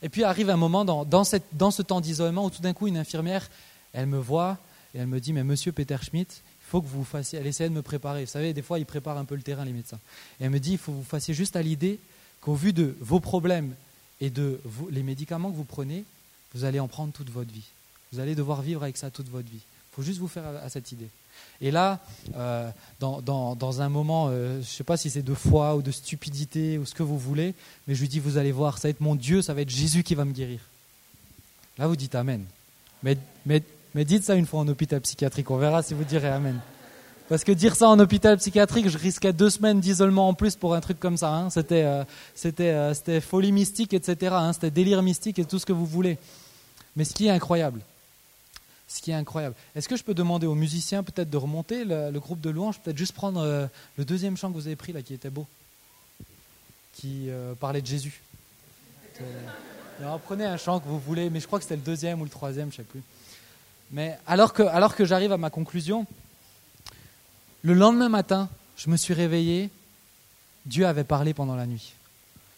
Et 0.02 0.10
puis 0.10 0.24
arrive 0.24 0.50
un 0.50 0.58
moment 0.58 0.84
dans, 0.84 1.24
cette, 1.24 1.46
dans 1.52 1.70
ce 1.70 1.80
temps 1.80 2.02
d'isolement 2.02 2.44
où 2.44 2.50
tout 2.50 2.60
d'un 2.60 2.74
coup 2.74 2.86
une 2.86 2.98
infirmière, 2.98 3.48
elle 3.94 4.08
me 4.08 4.18
voit 4.18 4.58
et 4.94 4.98
elle 4.98 5.06
me 5.06 5.20
dit, 5.20 5.32
mais 5.32 5.42
monsieur 5.42 5.72
Peter 5.72 5.96
Schmidt, 6.02 6.42
il 6.60 6.70
faut 6.70 6.82
que 6.82 6.86
vous 6.86 7.02
fassiez, 7.02 7.38
elle 7.38 7.46
essaie 7.46 7.70
de 7.70 7.74
me 7.74 7.80
préparer. 7.80 8.26
Vous 8.26 8.30
savez, 8.30 8.52
des 8.52 8.60
fois 8.60 8.78
ils 8.78 8.84
préparent 8.84 9.16
un 9.16 9.24
peu 9.24 9.36
le 9.36 9.42
terrain, 9.42 9.64
les 9.64 9.72
médecins. 9.72 10.00
Et 10.38 10.44
elle 10.44 10.50
me 10.50 10.60
dit, 10.60 10.72
il 10.72 10.78
faut 10.78 10.92
que 10.92 10.98
vous 10.98 11.02
fassiez 11.02 11.32
juste 11.32 11.56
à 11.56 11.62
l'idée 11.62 11.98
qu'au 12.42 12.52
vu 12.52 12.74
de 12.74 12.94
vos 13.00 13.20
problèmes 13.20 13.74
et 14.24 14.30
de 14.30 14.58
les 14.90 15.02
médicaments 15.02 15.50
que 15.50 15.56
vous 15.56 15.64
prenez, 15.64 16.04
vous 16.54 16.64
allez 16.64 16.80
en 16.80 16.88
prendre 16.88 17.12
toute 17.12 17.28
votre 17.30 17.52
vie. 17.52 17.68
Vous 18.10 18.20
allez 18.20 18.34
devoir 18.34 18.62
vivre 18.62 18.82
avec 18.82 18.96
ça 18.96 19.10
toute 19.10 19.28
votre 19.28 19.48
vie. 19.48 19.60
Il 19.60 19.94
faut 19.96 20.02
juste 20.02 20.18
vous 20.18 20.28
faire 20.28 20.44
à, 20.46 20.68
cette 20.70 20.92
idée. 20.92 21.08
Et 21.60 21.70
là, 21.70 22.00
euh, 22.36 22.70
dans, 23.00 23.82
un 23.82 23.88
moment, 23.90 24.28
euh, 24.30 24.54
je 24.54 24.58
ne 24.58 24.62
sais 24.62 24.84
pas 24.84 24.96
si 24.96 25.10
c'est 25.10 25.22
de 25.22 25.34
foi 25.34 25.76
ou 25.76 25.82
de 25.82 25.90
stupidité 25.90 26.78
ou 26.78 26.86
ce 26.86 26.94
que 26.94 27.02
vous 27.02 27.18
voulez, 27.18 27.54
mais 27.86 27.94
je 27.94 28.00
lui 28.00 28.08
dis, 28.08 28.18
vous 28.18 28.38
allez 28.38 28.52
voir, 28.52 28.78
ça 28.78 28.88
va 28.88 28.90
être 28.90 29.00
mon 29.02 29.14
Dieu, 29.14 29.42
ça 29.42 29.52
va 29.52 29.60
être 29.60 29.70
Jésus 29.70 30.02
qui 30.02 30.14
va 30.14 30.24
me 30.24 30.32
guérir. 30.32 30.60
Là, 31.76 31.86
vous 31.86 31.96
dites 31.96 32.14
Amen. 32.14 32.44
Mais, 33.02 33.18
dites 33.94 34.24
ça 34.24 34.36
une 34.36 34.46
fois 34.46 34.60
en 34.60 34.68
hôpital 34.68 35.00
psychiatrique, 35.02 35.50
on 35.50 35.58
verra 35.58 35.82
si 35.82 35.92
vous 35.92 36.04
direz 36.04 36.28
Amen. 36.28 36.60
Parce 37.28 37.42
que 37.42 37.52
dire 37.52 37.74
ça 37.74 37.88
en 37.88 37.98
hôpital 37.98 38.36
psychiatrique, 38.36 38.88
je 38.88 38.98
risquais 38.98 39.32
deux 39.32 39.48
semaines 39.48 39.80
d'isolement 39.80 40.28
en 40.28 40.34
plus 40.34 40.56
pour 40.56 40.74
un 40.74 40.80
truc 40.80 41.00
comme 41.00 41.16
ça. 41.16 41.30
Hein. 41.30 41.50
C'était, 41.50 41.84
euh, 41.84 42.04
c'était, 42.34 43.20
folie 43.20 43.52
mystique, 43.52 43.94
etc. 43.94 44.34
Hein. 44.38 44.52
C'était 44.52 44.70
délire 44.70 45.02
mystique 45.02 45.38
et 45.38 45.44
tout 45.44 45.58
ce 45.58 45.64
que 45.64 45.72
vous 45.72 45.86
voulez. 45.86 46.18
Mais 46.96 47.04
ce 47.04 47.14
qui 47.14 47.26
est 47.26 47.30
incroyable, 47.30 47.80
ce 48.88 49.00
qui 49.00 49.10
est 49.10 49.14
incroyable. 49.14 49.54
Est-ce 49.74 49.88
que 49.88 49.96
je 49.96 50.04
peux 50.04 50.12
demander 50.12 50.46
aux 50.46 50.54
musiciens 50.54 51.02
peut-être 51.02 51.30
de 51.30 51.36
remonter 51.38 51.84
le, 51.84 52.12
groupe 52.18 52.40
de 52.42 52.50
louanges, 52.50 52.78
peut-être 52.78 52.98
juste 52.98 53.14
prendre 53.14 53.40
euh, 53.40 53.66
le 53.96 54.04
deuxième 54.04 54.36
chant 54.36 54.50
que 54.50 54.54
vous 54.54 54.66
avez 54.66 54.76
pris 54.76 54.92
là, 54.92 55.00
qui 55.00 55.14
était 55.14 55.30
beau, 55.30 55.46
qui 56.92 57.30
euh, 57.30 57.54
parlait 57.54 57.80
de 57.80 57.86
Jésus. 57.86 58.20
Prenez 60.26 60.44
un 60.44 60.58
chant 60.58 60.78
que 60.78 60.88
vous 60.88 60.98
voulez, 60.98 61.30
mais 61.30 61.40
je 61.40 61.46
crois 61.46 61.58
que 61.58 61.62
c'était 61.62 61.76
le 61.76 61.82
deuxième 61.82 62.20
ou 62.20 62.24
le 62.24 62.30
troisième, 62.30 62.70
je 62.70 62.80
ne 62.80 62.84
sais 62.84 62.88
plus. 62.88 63.02
Mais 63.90 64.18
alors 64.26 64.52
que, 64.52 64.62
alors 64.62 64.94
que 64.94 65.04
j'arrive 65.04 65.32
à 65.32 65.38
ma 65.38 65.50
conclusion, 65.50 66.06
le 67.64 67.72
lendemain 67.72 68.10
matin, 68.10 68.50
je 68.76 68.90
me 68.90 68.96
suis 68.98 69.14
réveillé, 69.14 69.70
Dieu 70.66 70.86
avait 70.86 71.02
parlé 71.02 71.32
pendant 71.32 71.56
la 71.56 71.66
nuit. 71.66 71.94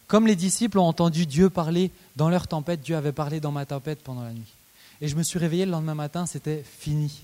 Comme 0.09 0.27
les 0.27 0.35
disciples 0.35 0.81
ont 0.81 0.87
entendu 0.87 1.27
Dieu 1.27 1.49
parler 1.49 1.93
dans 2.17 2.29
leur 2.29 2.49
tempête, 2.49 2.81
Dieu 2.81 2.97
avait 2.97 3.13
parlé 3.13 3.39
dans 3.39 3.53
ma 3.53 3.67
tempête 3.67 4.03
pendant 4.03 4.25
la 4.25 4.33
nuit. 4.33 4.53
Et 5.01 5.07
je 5.07 5.15
me 5.15 5.23
suis 5.23 5.39
réveillé 5.39 5.65
le 5.65 5.71
lendemain 5.71 5.95
matin, 5.95 6.27
c'était 6.27 6.65
fini. 6.79 7.23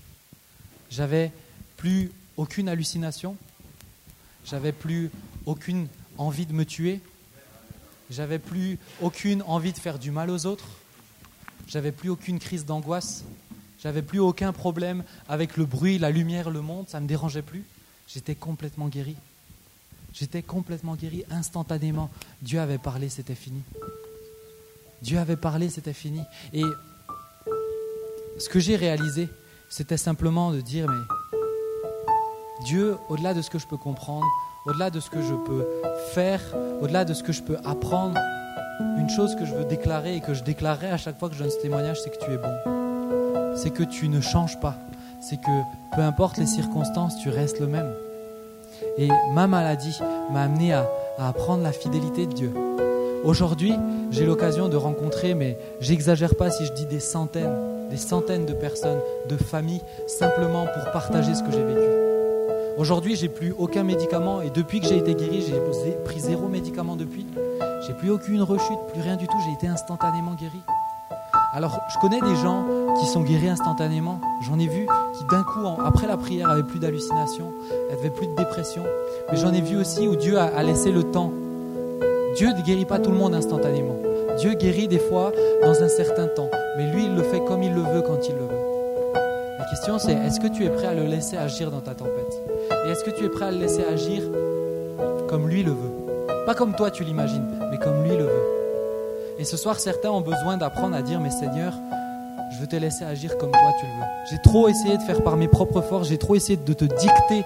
J'avais 0.89 1.33
plus 1.75 2.09
aucune 2.37 2.69
hallucination, 2.69 3.35
j'avais 4.45 4.71
plus 4.71 5.11
aucune 5.45 5.87
envie 6.17 6.45
de 6.45 6.53
me 6.53 6.65
tuer, 6.65 7.01
j'avais 8.09 8.39
plus 8.39 8.79
aucune 9.01 9.41
envie 9.41 9.73
de 9.73 9.77
faire 9.77 9.99
du 9.99 10.11
mal 10.11 10.29
aux 10.29 10.45
autres, 10.45 10.69
j'avais 11.67 11.91
plus 11.91 12.09
aucune 12.09 12.39
crise 12.39 12.65
d'angoisse, 12.65 13.25
j'avais 13.81 14.01
plus 14.01 14.19
aucun 14.19 14.53
problème 14.53 15.03
avec 15.27 15.57
le 15.57 15.65
bruit, 15.65 15.97
la 15.97 16.11
lumière, 16.11 16.49
le 16.49 16.61
monde, 16.61 16.87
ça 16.87 16.99
ne 16.99 17.03
me 17.03 17.09
dérangeait 17.09 17.41
plus. 17.41 17.65
J'étais 18.07 18.35
complètement 18.35 18.87
guéri. 18.87 19.15
J'étais 20.13 20.43
complètement 20.43 20.95
guéri 20.95 21.25
instantanément. 21.31 22.09
Dieu 22.41 22.59
avait 22.59 22.77
parlé, 22.77 23.09
c'était 23.09 23.35
fini. 23.35 23.61
Dieu 25.01 25.17
avait 25.17 25.35
parlé, 25.35 25.69
c'était 25.69 25.93
fini. 25.93 26.21
Et 26.53 26.63
ce 28.37 28.47
que 28.47 28.59
j'ai 28.59 28.75
réalisé, 28.75 29.27
c'était 29.69 29.97
simplement 29.97 30.51
de 30.51 30.61
dire, 30.61 30.87
mais 30.87 31.03
Dieu, 32.65 32.95
au-delà 33.09 33.33
de 33.33 33.41
ce 33.41 33.49
que 33.49 33.59
je 33.59 33.67
peux 33.67 33.77
comprendre, 33.77 34.27
au-delà 34.65 34.89
de 34.89 34.99
ce 34.99 35.09
que 35.09 35.21
je 35.21 35.33
peux 35.33 35.65
faire, 36.13 36.41
au-delà 36.81 37.05
de 37.05 37.13
ce 37.13 37.23
que 37.23 37.33
je 37.33 37.41
peux 37.41 37.57
apprendre, 37.65 38.17
une 38.97 39.09
chose 39.09 39.35
que 39.35 39.45
je 39.45 39.53
veux 39.53 39.65
déclarer 39.65 40.15
et 40.15 40.21
que 40.21 40.33
je 40.33 40.43
déclarerai 40.43 40.89
à 40.89 40.97
chaque 40.97 41.19
fois 41.19 41.29
que 41.29 41.35
je 41.35 41.41
donne 41.41 41.51
ce 41.51 41.61
témoignage, 41.61 42.01
c'est 42.01 42.09
que 42.09 42.23
tu 42.23 42.31
es 42.31 42.37
bon. 42.37 43.55
C'est 43.55 43.71
que 43.71 43.83
tu 43.83 44.09
ne 44.09 44.21
changes 44.21 44.59
pas. 44.59 44.77
C'est 45.23 45.37
que 45.37 45.95
peu 45.95 46.01
importe 46.01 46.37
les 46.37 46.45
circonstances, 46.45 47.17
tu 47.17 47.29
restes 47.29 47.61
le 47.61 47.67
même. 47.67 47.89
Et 48.97 49.07
ma 49.31 49.47
maladie 49.47 49.97
m'a 50.33 50.43
amené 50.43 50.73
à, 50.73 50.85
apprendre 51.17 51.63
la 51.63 51.71
fidélité 51.71 52.25
de 52.25 52.33
Dieu. 52.33 52.53
Aujourd'hui, 53.23 53.73
j'ai 54.11 54.25
l'occasion 54.25 54.67
de 54.67 54.75
rencontrer, 54.75 55.33
mais 55.33 55.57
j'exagère 55.79 56.35
pas 56.35 56.51
si 56.51 56.65
je 56.65 56.73
dis 56.73 56.85
des 56.87 56.99
centaines, 56.99 57.87
des 57.89 57.97
centaines 57.97 58.45
de 58.45 58.53
personnes, 58.53 58.99
de 59.29 59.37
familles, 59.37 59.81
simplement 60.07 60.65
pour 60.65 60.91
partager 60.91 61.33
ce 61.33 61.43
que 61.43 61.51
j'ai 61.51 61.63
vécu. 61.63 61.87
Aujourd'hui, 62.77 63.15
j'ai 63.15 63.29
plus 63.29 63.53
aucun 63.57 63.83
médicament 63.83 64.41
et 64.41 64.49
depuis 64.49 64.81
que 64.81 64.87
j'ai 64.87 64.97
été 64.97 65.15
guéri, 65.15 65.41
j'ai 65.47 65.91
pris 66.03 66.19
zéro 66.19 66.49
médicament 66.49 66.97
depuis. 66.97 67.25
J'ai 67.87 67.93
plus 67.93 68.09
aucune 68.09 68.41
rechute, 68.41 68.79
plus 68.91 69.01
rien 69.01 69.15
du 69.15 69.27
tout. 69.27 69.37
J'ai 69.45 69.53
été 69.53 69.67
instantanément 69.67 70.33
guéri. 70.33 70.59
Alors, 71.55 71.79
je 71.87 71.99
connais 71.99 72.19
des 72.19 72.35
gens 72.35 72.65
qui 72.99 73.05
sont 73.05 73.21
guéris 73.21 73.49
instantanément. 73.49 74.19
J'en 74.41 74.57
ai 74.57 74.65
vu 74.65 74.87
qui, 75.15 75.23
d'un 75.29 75.43
coup, 75.43 75.59
après 75.85 76.07
la 76.07 76.17
prière, 76.17 76.49
avaient 76.49 76.63
plus 76.63 76.79
d'hallucinations, 76.79 77.53
n'avaient 77.91 78.09
plus 78.09 78.25
de 78.25 78.35
dépression. 78.35 78.81
Mais 79.31 79.37
j'en 79.37 79.53
ai 79.53 79.61
vu 79.61 79.77
aussi 79.77 80.07
où 80.07 80.15
Dieu 80.15 80.39
a 80.39 80.63
laissé 80.63 80.91
le 80.91 81.03
temps. 81.03 81.31
Dieu 82.35 82.51
ne 82.51 82.61
guérit 82.63 82.85
pas 82.85 82.97
tout 82.97 83.11
le 83.11 83.17
monde 83.17 83.35
instantanément. 83.35 83.95
Dieu 84.39 84.55
guérit 84.55 84.87
des 84.87 84.97
fois 84.97 85.31
dans 85.61 85.83
un 85.83 85.87
certain 85.89 86.25
temps. 86.25 86.49
Mais 86.75 86.91
lui, 86.91 87.05
il 87.05 87.15
le 87.15 87.21
fait 87.21 87.43
comme 87.45 87.61
il 87.61 87.71
le 87.75 87.81
veut 87.81 88.01
quand 88.01 88.27
il 88.27 88.33
le 88.33 88.41
veut. 88.41 89.13
La 89.59 89.65
question, 89.69 89.99
c'est 89.99 90.13
est-ce 90.13 90.39
que 90.39 90.47
tu 90.47 90.65
es 90.65 90.69
prêt 90.69 90.87
à 90.87 90.95
le 90.95 91.03
laisser 91.03 91.37
agir 91.37 91.69
dans 91.69 91.81
ta 91.81 91.93
tempête? 91.93 92.41
Et 92.87 92.89
est-ce 92.89 93.03
que 93.03 93.11
tu 93.11 93.25
es 93.25 93.29
prêt 93.29 93.45
à 93.45 93.51
le 93.51 93.59
laisser 93.59 93.83
agir 93.83 94.23
comme 95.29 95.47
lui 95.47 95.61
le 95.61 95.71
veut? 95.71 96.35
Pas 96.47 96.55
comme 96.55 96.73
toi 96.73 96.89
tu 96.89 97.03
l'imagines, 97.03 97.45
mais 97.69 97.77
comme 97.77 98.03
lui 98.03 98.17
le 98.17 98.23
veut. 98.23 98.52
Et 99.43 99.45
ce 99.45 99.57
soir, 99.57 99.77
certains 99.77 100.09
ont 100.09 100.21
besoin 100.21 100.55
d'apprendre 100.55 100.95
à 100.95 101.01
dire, 101.01 101.19
mais 101.19 101.29
Seigneur, 101.29 101.73
je 102.53 102.61
veux 102.61 102.65
te 102.65 102.77
laisser 102.77 103.03
agir 103.03 103.37
comme 103.37 103.51
toi 103.51 103.73
tu 103.77 103.85
le 103.85 103.91
veux. 103.91 104.07
J'ai 104.31 104.37
trop 104.41 104.69
essayé 104.69 104.95
de 104.95 105.01
faire 105.01 105.21
par 105.21 105.35
mes 105.35 105.49
propres 105.49 105.81
forces, 105.81 106.07
j'ai 106.07 106.17
trop 106.17 106.35
essayé 106.35 106.55
de 106.55 106.71
te 106.71 106.85
dicter 106.85 107.43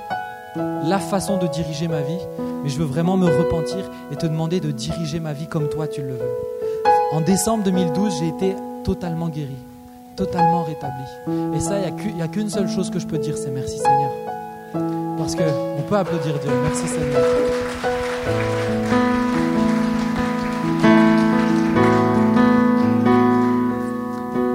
la 0.83 0.99
façon 0.99 1.39
de 1.39 1.47
diriger 1.47 1.87
ma 1.87 2.01
vie, 2.01 2.19
mais 2.61 2.69
je 2.69 2.77
veux 2.77 2.85
vraiment 2.85 3.17
me 3.17 3.25
repentir 3.25 3.89
et 4.11 4.15
te 4.15 4.27
demander 4.27 4.59
de 4.59 4.69
diriger 4.69 5.19
ma 5.19 5.33
vie 5.33 5.47
comme 5.47 5.69
toi 5.69 5.87
tu 5.87 6.03
le 6.03 6.13
veux. 6.13 6.37
En 7.13 7.21
décembre 7.21 7.63
2012, 7.63 8.19
j'ai 8.19 8.27
été 8.27 8.55
totalement 8.83 9.29
guéri, 9.29 9.57
totalement 10.15 10.65
rétabli. 10.65 11.55
Et 11.55 11.59
ça, 11.59 11.79
il 11.79 12.13
n'y 12.13 12.21
a 12.21 12.27
qu'une 12.27 12.51
seule 12.51 12.69
chose 12.69 12.91
que 12.91 12.99
je 12.99 13.07
peux 13.07 13.17
dire, 13.17 13.35
c'est 13.39 13.49
merci 13.49 13.79
Seigneur. 13.79 14.11
Parce 15.17 15.33
qu'on 15.33 15.81
peut 15.89 15.95
applaudir 15.95 16.37
Dieu. 16.37 16.51
Merci 16.61 16.87
Seigneur. 16.87 18.66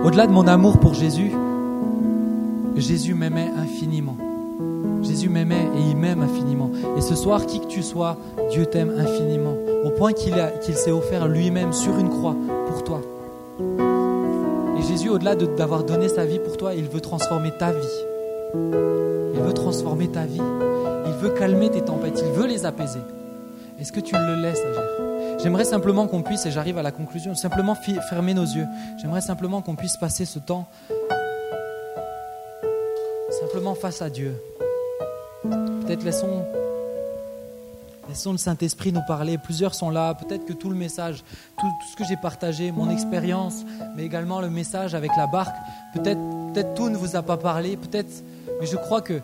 Au-delà 0.04 0.26
de 0.26 0.32
mon 0.32 0.48
amour 0.48 0.78
pour 0.80 0.94
Jésus, 0.94 1.30
Jésus 2.76 3.14
m'aimait 3.14 3.50
infiniment. 3.56 4.16
Jésus 5.02 5.28
m'aimait 5.28 5.68
et 5.76 5.90
il 5.90 5.96
m'aime 5.96 6.22
infiniment. 6.22 6.70
Et 6.96 7.00
ce 7.00 7.14
soir, 7.14 7.46
qui 7.46 7.60
que 7.60 7.66
tu 7.66 7.82
sois, 7.82 8.16
Dieu 8.50 8.66
t'aime 8.66 8.92
infiniment, 8.98 9.54
au 9.84 9.90
point 9.90 10.12
qu'il 10.12 10.34
s'est 10.74 10.90
offert 10.90 11.28
lui-même 11.28 11.72
sur 11.72 11.96
une 11.98 12.08
croix 12.08 12.34
pour 12.66 12.82
toi. 12.82 13.00
Et 14.78 14.82
Jésus, 14.82 15.08
au-delà 15.08 15.36
d'avoir 15.36 15.84
donné 15.84 16.08
sa 16.08 16.24
vie 16.24 16.40
pour 16.40 16.56
toi, 16.56 16.74
il 16.74 16.88
veut 16.88 17.00
transformer 17.00 17.52
ta 17.56 17.70
vie. 17.70 18.04
Il 19.34 19.40
veut 19.40 19.52
transformer 19.54 20.08
ta 20.08 20.24
vie. 20.24 20.42
Il 21.06 21.12
veut 21.12 21.30
calmer 21.30 21.70
tes 21.70 21.82
tempêtes. 21.82 22.22
Il 22.26 22.32
veut 22.32 22.48
les 22.48 22.66
apaiser. 22.66 23.00
Est-ce 23.80 23.92
que 23.92 24.00
tu 24.00 24.16
le 24.16 24.42
laisses 24.42 24.58
agir? 24.58 25.11
J'aimerais 25.42 25.64
simplement 25.64 26.06
qu'on 26.06 26.22
puisse, 26.22 26.46
et 26.46 26.52
j'arrive 26.52 26.78
à 26.78 26.82
la 26.82 26.92
conclusion, 26.92 27.34
simplement 27.34 27.74
fermer 28.08 28.32
nos 28.32 28.44
yeux. 28.44 28.66
J'aimerais 29.00 29.20
simplement 29.20 29.60
qu'on 29.60 29.74
puisse 29.74 29.96
passer 29.96 30.24
ce 30.24 30.38
temps 30.38 30.68
simplement 33.40 33.74
face 33.74 34.02
à 34.02 34.10
Dieu. 34.10 34.40
Peut-être 35.42 36.04
laissons, 36.04 36.44
laissons 38.08 38.32
le 38.32 38.38
Saint-Esprit 38.38 38.92
nous 38.92 39.02
parler. 39.08 39.36
Plusieurs 39.36 39.74
sont 39.74 39.90
là. 39.90 40.14
Peut-être 40.14 40.44
que 40.44 40.52
tout 40.52 40.70
le 40.70 40.76
message, 40.76 41.24
tout, 41.58 41.66
ce 41.90 41.96
que 41.96 42.04
j'ai 42.04 42.16
partagé, 42.16 42.70
mon 42.70 42.88
expérience, 42.90 43.64
mais 43.96 44.04
également 44.04 44.40
le 44.40 44.48
message 44.48 44.94
avec 44.94 45.10
la 45.16 45.26
barque, 45.26 45.56
peut-être 45.94 46.20
peut 46.54 46.64
tout 46.76 46.88
ne 46.88 46.96
vous 46.96 47.16
a 47.16 47.22
pas 47.22 47.36
parlé. 47.36 47.76
Peut-être, 47.76 48.22
mais 48.60 48.66
je 48.66 48.76
crois 48.76 49.00
que, 49.00 49.20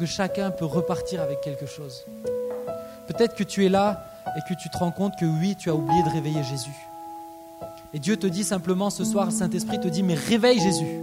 que 0.00 0.06
chacun 0.06 0.50
peut 0.50 0.64
repartir 0.64 1.22
avec 1.22 1.40
quelque 1.42 1.66
chose. 1.66 2.04
Peut-être 3.06 3.36
que 3.36 3.44
tu 3.44 3.66
es 3.66 3.68
là 3.68 4.04
et 4.36 4.40
que 4.48 4.54
tu 4.54 4.68
te 4.68 4.78
rends 4.78 4.90
compte 4.90 5.16
que 5.16 5.24
oui, 5.24 5.56
tu 5.56 5.70
as 5.70 5.74
oublié 5.74 6.02
de 6.02 6.08
réveiller 6.10 6.42
Jésus. 6.42 6.74
Et 7.92 7.98
Dieu 7.98 8.16
te 8.16 8.26
dit 8.26 8.44
simplement 8.44 8.90
ce 8.90 9.04
soir, 9.04 9.26
le 9.26 9.32
Saint-Esprit 9.32 9.80
te 9.80 9.88
dit, 9.88 10.02
mais 10.02 10.14
réveille 10.14 10.58
Jésus. 10.58 11.00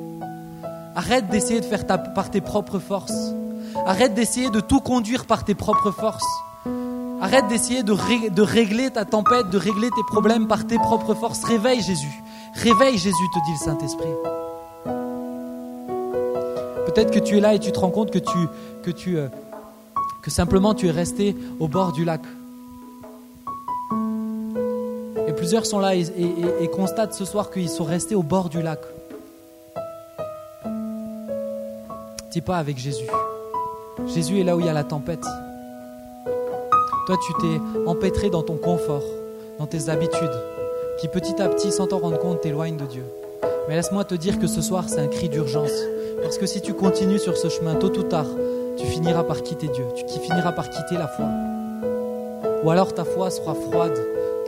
Arrête 0.95 1.29
d'essayer 1.29 1.61
de 1.61 1.65
faire 1.65 1.85
par 1.87 2.29
tes 2.29 2.41
propres 2.41 2.79
forces. 2.79 3.33
Arrête 3.85 4.13
d'essayer 4.13 4.49
de 4.49 4.59
tout 4.59 4.81
conduire 4.81 5.25
par 5.25 5.45
tes 5.45 5.55
propres 5.55 5.91
forces. 5.91 6.27
Arrête 7.21 7.47
d'essayer 7.47 7.83
de, 7.83 7.93
de, 8.29 8.41
régler 8.41 8.89
ta 8.89 9.05
tempête, 9.05 9.49
de 9.49 9.57
régler 9.57 9.89
tes 9.89 10.03
problèmes 10.07 10.47
par 10.47 10.67
tes 10.67 10.77
propres 10.77 11.13
forces. 11.13 11.43
Réveille 11.43 11.81
Jésus. 11.81 12.21
Réveille 12.55 12.97
Jésus, 12.97 13.25
te 13.33 13.39
dit 13.45 13.51
le 13.51 13.65
Saint-Esprit. 13.65 14.09
Peut-être 16.87 17.11
que 17.11 17.19
tu 17.19 17.37
es 17.37 17.39
là 17.39 17.53
et 17.53 17.59
tu 17.59 17.71
te 17.71 17.79
rends 17.79 17.91
compte 17.91 18.11
que, 18.11 18.19
tu, 18.19 18.47
que, 18.83 18.91
tu, 18.91 19.17
euh, 19.17 19.29
que 20.21 20.29
simplement 20.29 20.73
tu 20.73 20.87
es 20.87 20.91
resté 20.91 21.37
au 21.59 21.69
bord 21.69 21.93
du 21.93 22.03
lac. 22.03 22.21
Sont 25.59 25.79
là 25.79 25.95
et, 25.95 26.67
constatent 26.73 27.13
ce 27.13 27.25
soir 27.25 27.51
qu'ils 27.51 27.69
sont 27.69 27.83
restés 27.83 28.15
au 28.15 28.23
bord 28.23 28.49
du 28.49 28.61
lac. 28.61 28.79
Dis 32.31 32.41
pas 32.41 32.57
avec 32.57 32.77
Jésus. 32.77 33.07
Jésus 34.07 34.39
est 34.39 34.43
là 34.43 34.55
où 34.55 34.61
il 34.61 34.65
y 34.65 34.69
a 34.69 34.73
la 34.73 34.85
tempête. 34.85 35.25
Toi, 37.05 37.17
tu 37.27 37.33
t'es 37.41 37.59
empêtré 37.85 38.29
dans 38.29 38.43
ton 38.43 38.55
confort, 38.55 39.03
dans 39.59 39.67
tes 39.67 39.89
habitudes, 39.89 40.39
qui 40.99 41.09
petit 41.09 41.41
à 41.41 41.49
petit, 41.49 41.71
sans 41.71 41.87
t'en 41.87 41.99
rendre 41.99 42.19
compte, 42.19 42.41
t'éloignent 42.41 42.77
de 42.77 42.85
Dieu. 42.85 43.03
Mais 43.67 43.75
laisse-moi 43.75 44.05
te 44.05 44.15
dire 44.15 44.39
que 44.39 44.47
ce 44.47 44.61
soir, 44.61 44.85
c'est 44.87 45.01
un 45.01 45.07
cri 45.07 45.27
d'urgence. 45.27 45.73
Parce 46.23 46.37
que 46.37 46.45
si 46.45 46.61
tu 46.61 46.73
continues 46.73 47.19
sur 47.19 47.35
ce 47.35 47.49
chemin, 47.49 47.75
tôt 47.75 47.91
ou 47.97 48.03
tard, 48.03 48.27
tu 48.77 48.85
finiras 48.85 49.23
par 49.23 49.43
quitter 49.43 49.67
Dieu. 49.67 49.85
Tu 49.95 50.19
finiras 50.19 50.53
par 50.53 50.69
quitter 50.69 50.95
la 50.95 51.07
foi. 51.07 51.25
Ou 52.63 52.69
alors 52.69 52.93
ta 52.93 53.03
foi 53.03 53.29
sera 53.29 53.53
froide 53.53 53.99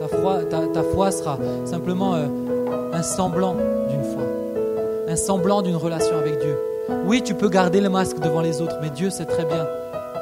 ta 0.08 0.82
foi, 0.82 1.10
sera 1.10 1.38
simplement 1.64 2.14
euh, 2.14 2.26
un 2.92 3.02
semblant 3.02 3.54
d'une 3.88 4.04
foi, 4.04 4.22
un 5.08 5.16
semblant 5.16 5.62
d'une 5.62 5.76
relation 5.76 6.16
avec 6.18 6.38
Dieu. 6.40 6.56
Oui, 7.06 7.22
tu 7.22 7.34
peux 7.34 7.48
garder 7.48 7.80
le 7.80 7.88
masque 7.88 8.18
devant 8.20 8.40
les 8.40 8.60
autres, 8.60 8.76
mais 8.82 8.90
Dieu 8.90 9.10
sait 9.10 9.24
très 9.24 9.44
bien, 9.44 9.66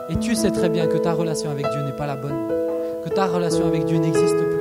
et 0.09 0.17
tu 0.17 0.35
sais 0.35 0.51
très 0.51 0.69
bien 0.69 0.87
que 0.87 0.99
ta 0.99 1.13
relation 1.13 1.51
avec 1.51 1.69
Dieu 1.71 1.83
n'est 1.83 1.97
pas 1.97 2.07
la 2.07 2.17
bonne, 2.17 2.49
que 3.05 3.09
ta 3.09 3.27
relation 3.27 3.67
avec 3.67 3.85
Dieu 3.85 3.99
n'existe 3.99 4.37
plus. 4.37 4.53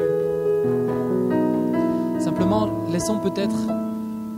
Simplement, 2.20 2.70
laissons 2.92 3.20
peut-être, 3.20 3.56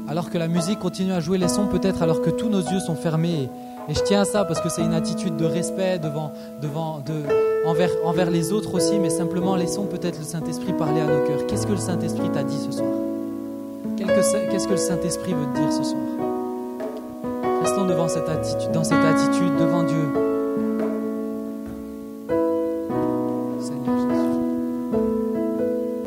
alors 0.10 0.30
que 0.30 0.38
la 0.38 0.48
musique 0.48 0.80
continue 0.80 1.14
à 1.14 1.20
jouer, 1.20 1.38
laissons 1.38 1.68
peut-être, 1.68 2.02
alors 2.02 2.22
que 2.22 2.30
tous 2.30 2.50
nos 2.50 2.62
yeux 2.62 2.80
sont 2.80 2.96
fermés, 2.96 3.50
et, 3.90 3.94
je 3.94 4.02
tiens 4.02 4.22
à 4.22 4.26
ça 4.26 4.46
parce 4.46 4.62
que 4.62 4.70
c'est 4.70 4.82
une 4.82 4.94
attitude 4.94 5.36
de 5.36 5.46
respect 5.46 6.00
devant, 6.00 6.32
devant, 6.62 7.00
de, 7.00 7.53
envers, 7.66 8.30
les 8.30 8.52
autres 8.52 8.74
aussi, 8.76 9.00
mais 9.00 9.10
simplement 9.10 9.56
laissons 9.56 9.86
peut-être 9.86 10.20
le 10.20 10.26
Saint-Esprit 10.26 10.74
parler 10.74 11.02
à 11.02 11.06
nos 11.06 11.26
cœurs. 11.26 11.48
Qu'est-ce 11.48 11.66
que 11.66 11.72
le 11.72 11.78
Saint-Esprit 11.78 12.30
t'a 12.32 12.44
dit 12.44 12.58
ce 12.58 12.72
soir? 12.72 12.90
Qu'est-ce 13.98 14.68
que 14.68 14.72
le 14.72 14.78
Saint-Esprit 14.78 15.34
veut 15.34 15.46
te 15.54 15.60
dire 15.60 15.72
ce 15.72 15.84
soir? 15.84 16.02
Restons 17.62 17.86
devant 17.86 18.08
dans 18.74 18.84
cette 18.84 19.06
attitude 19.06 19.56
devant 19.58 19.84
Dieu. 19.84 20.23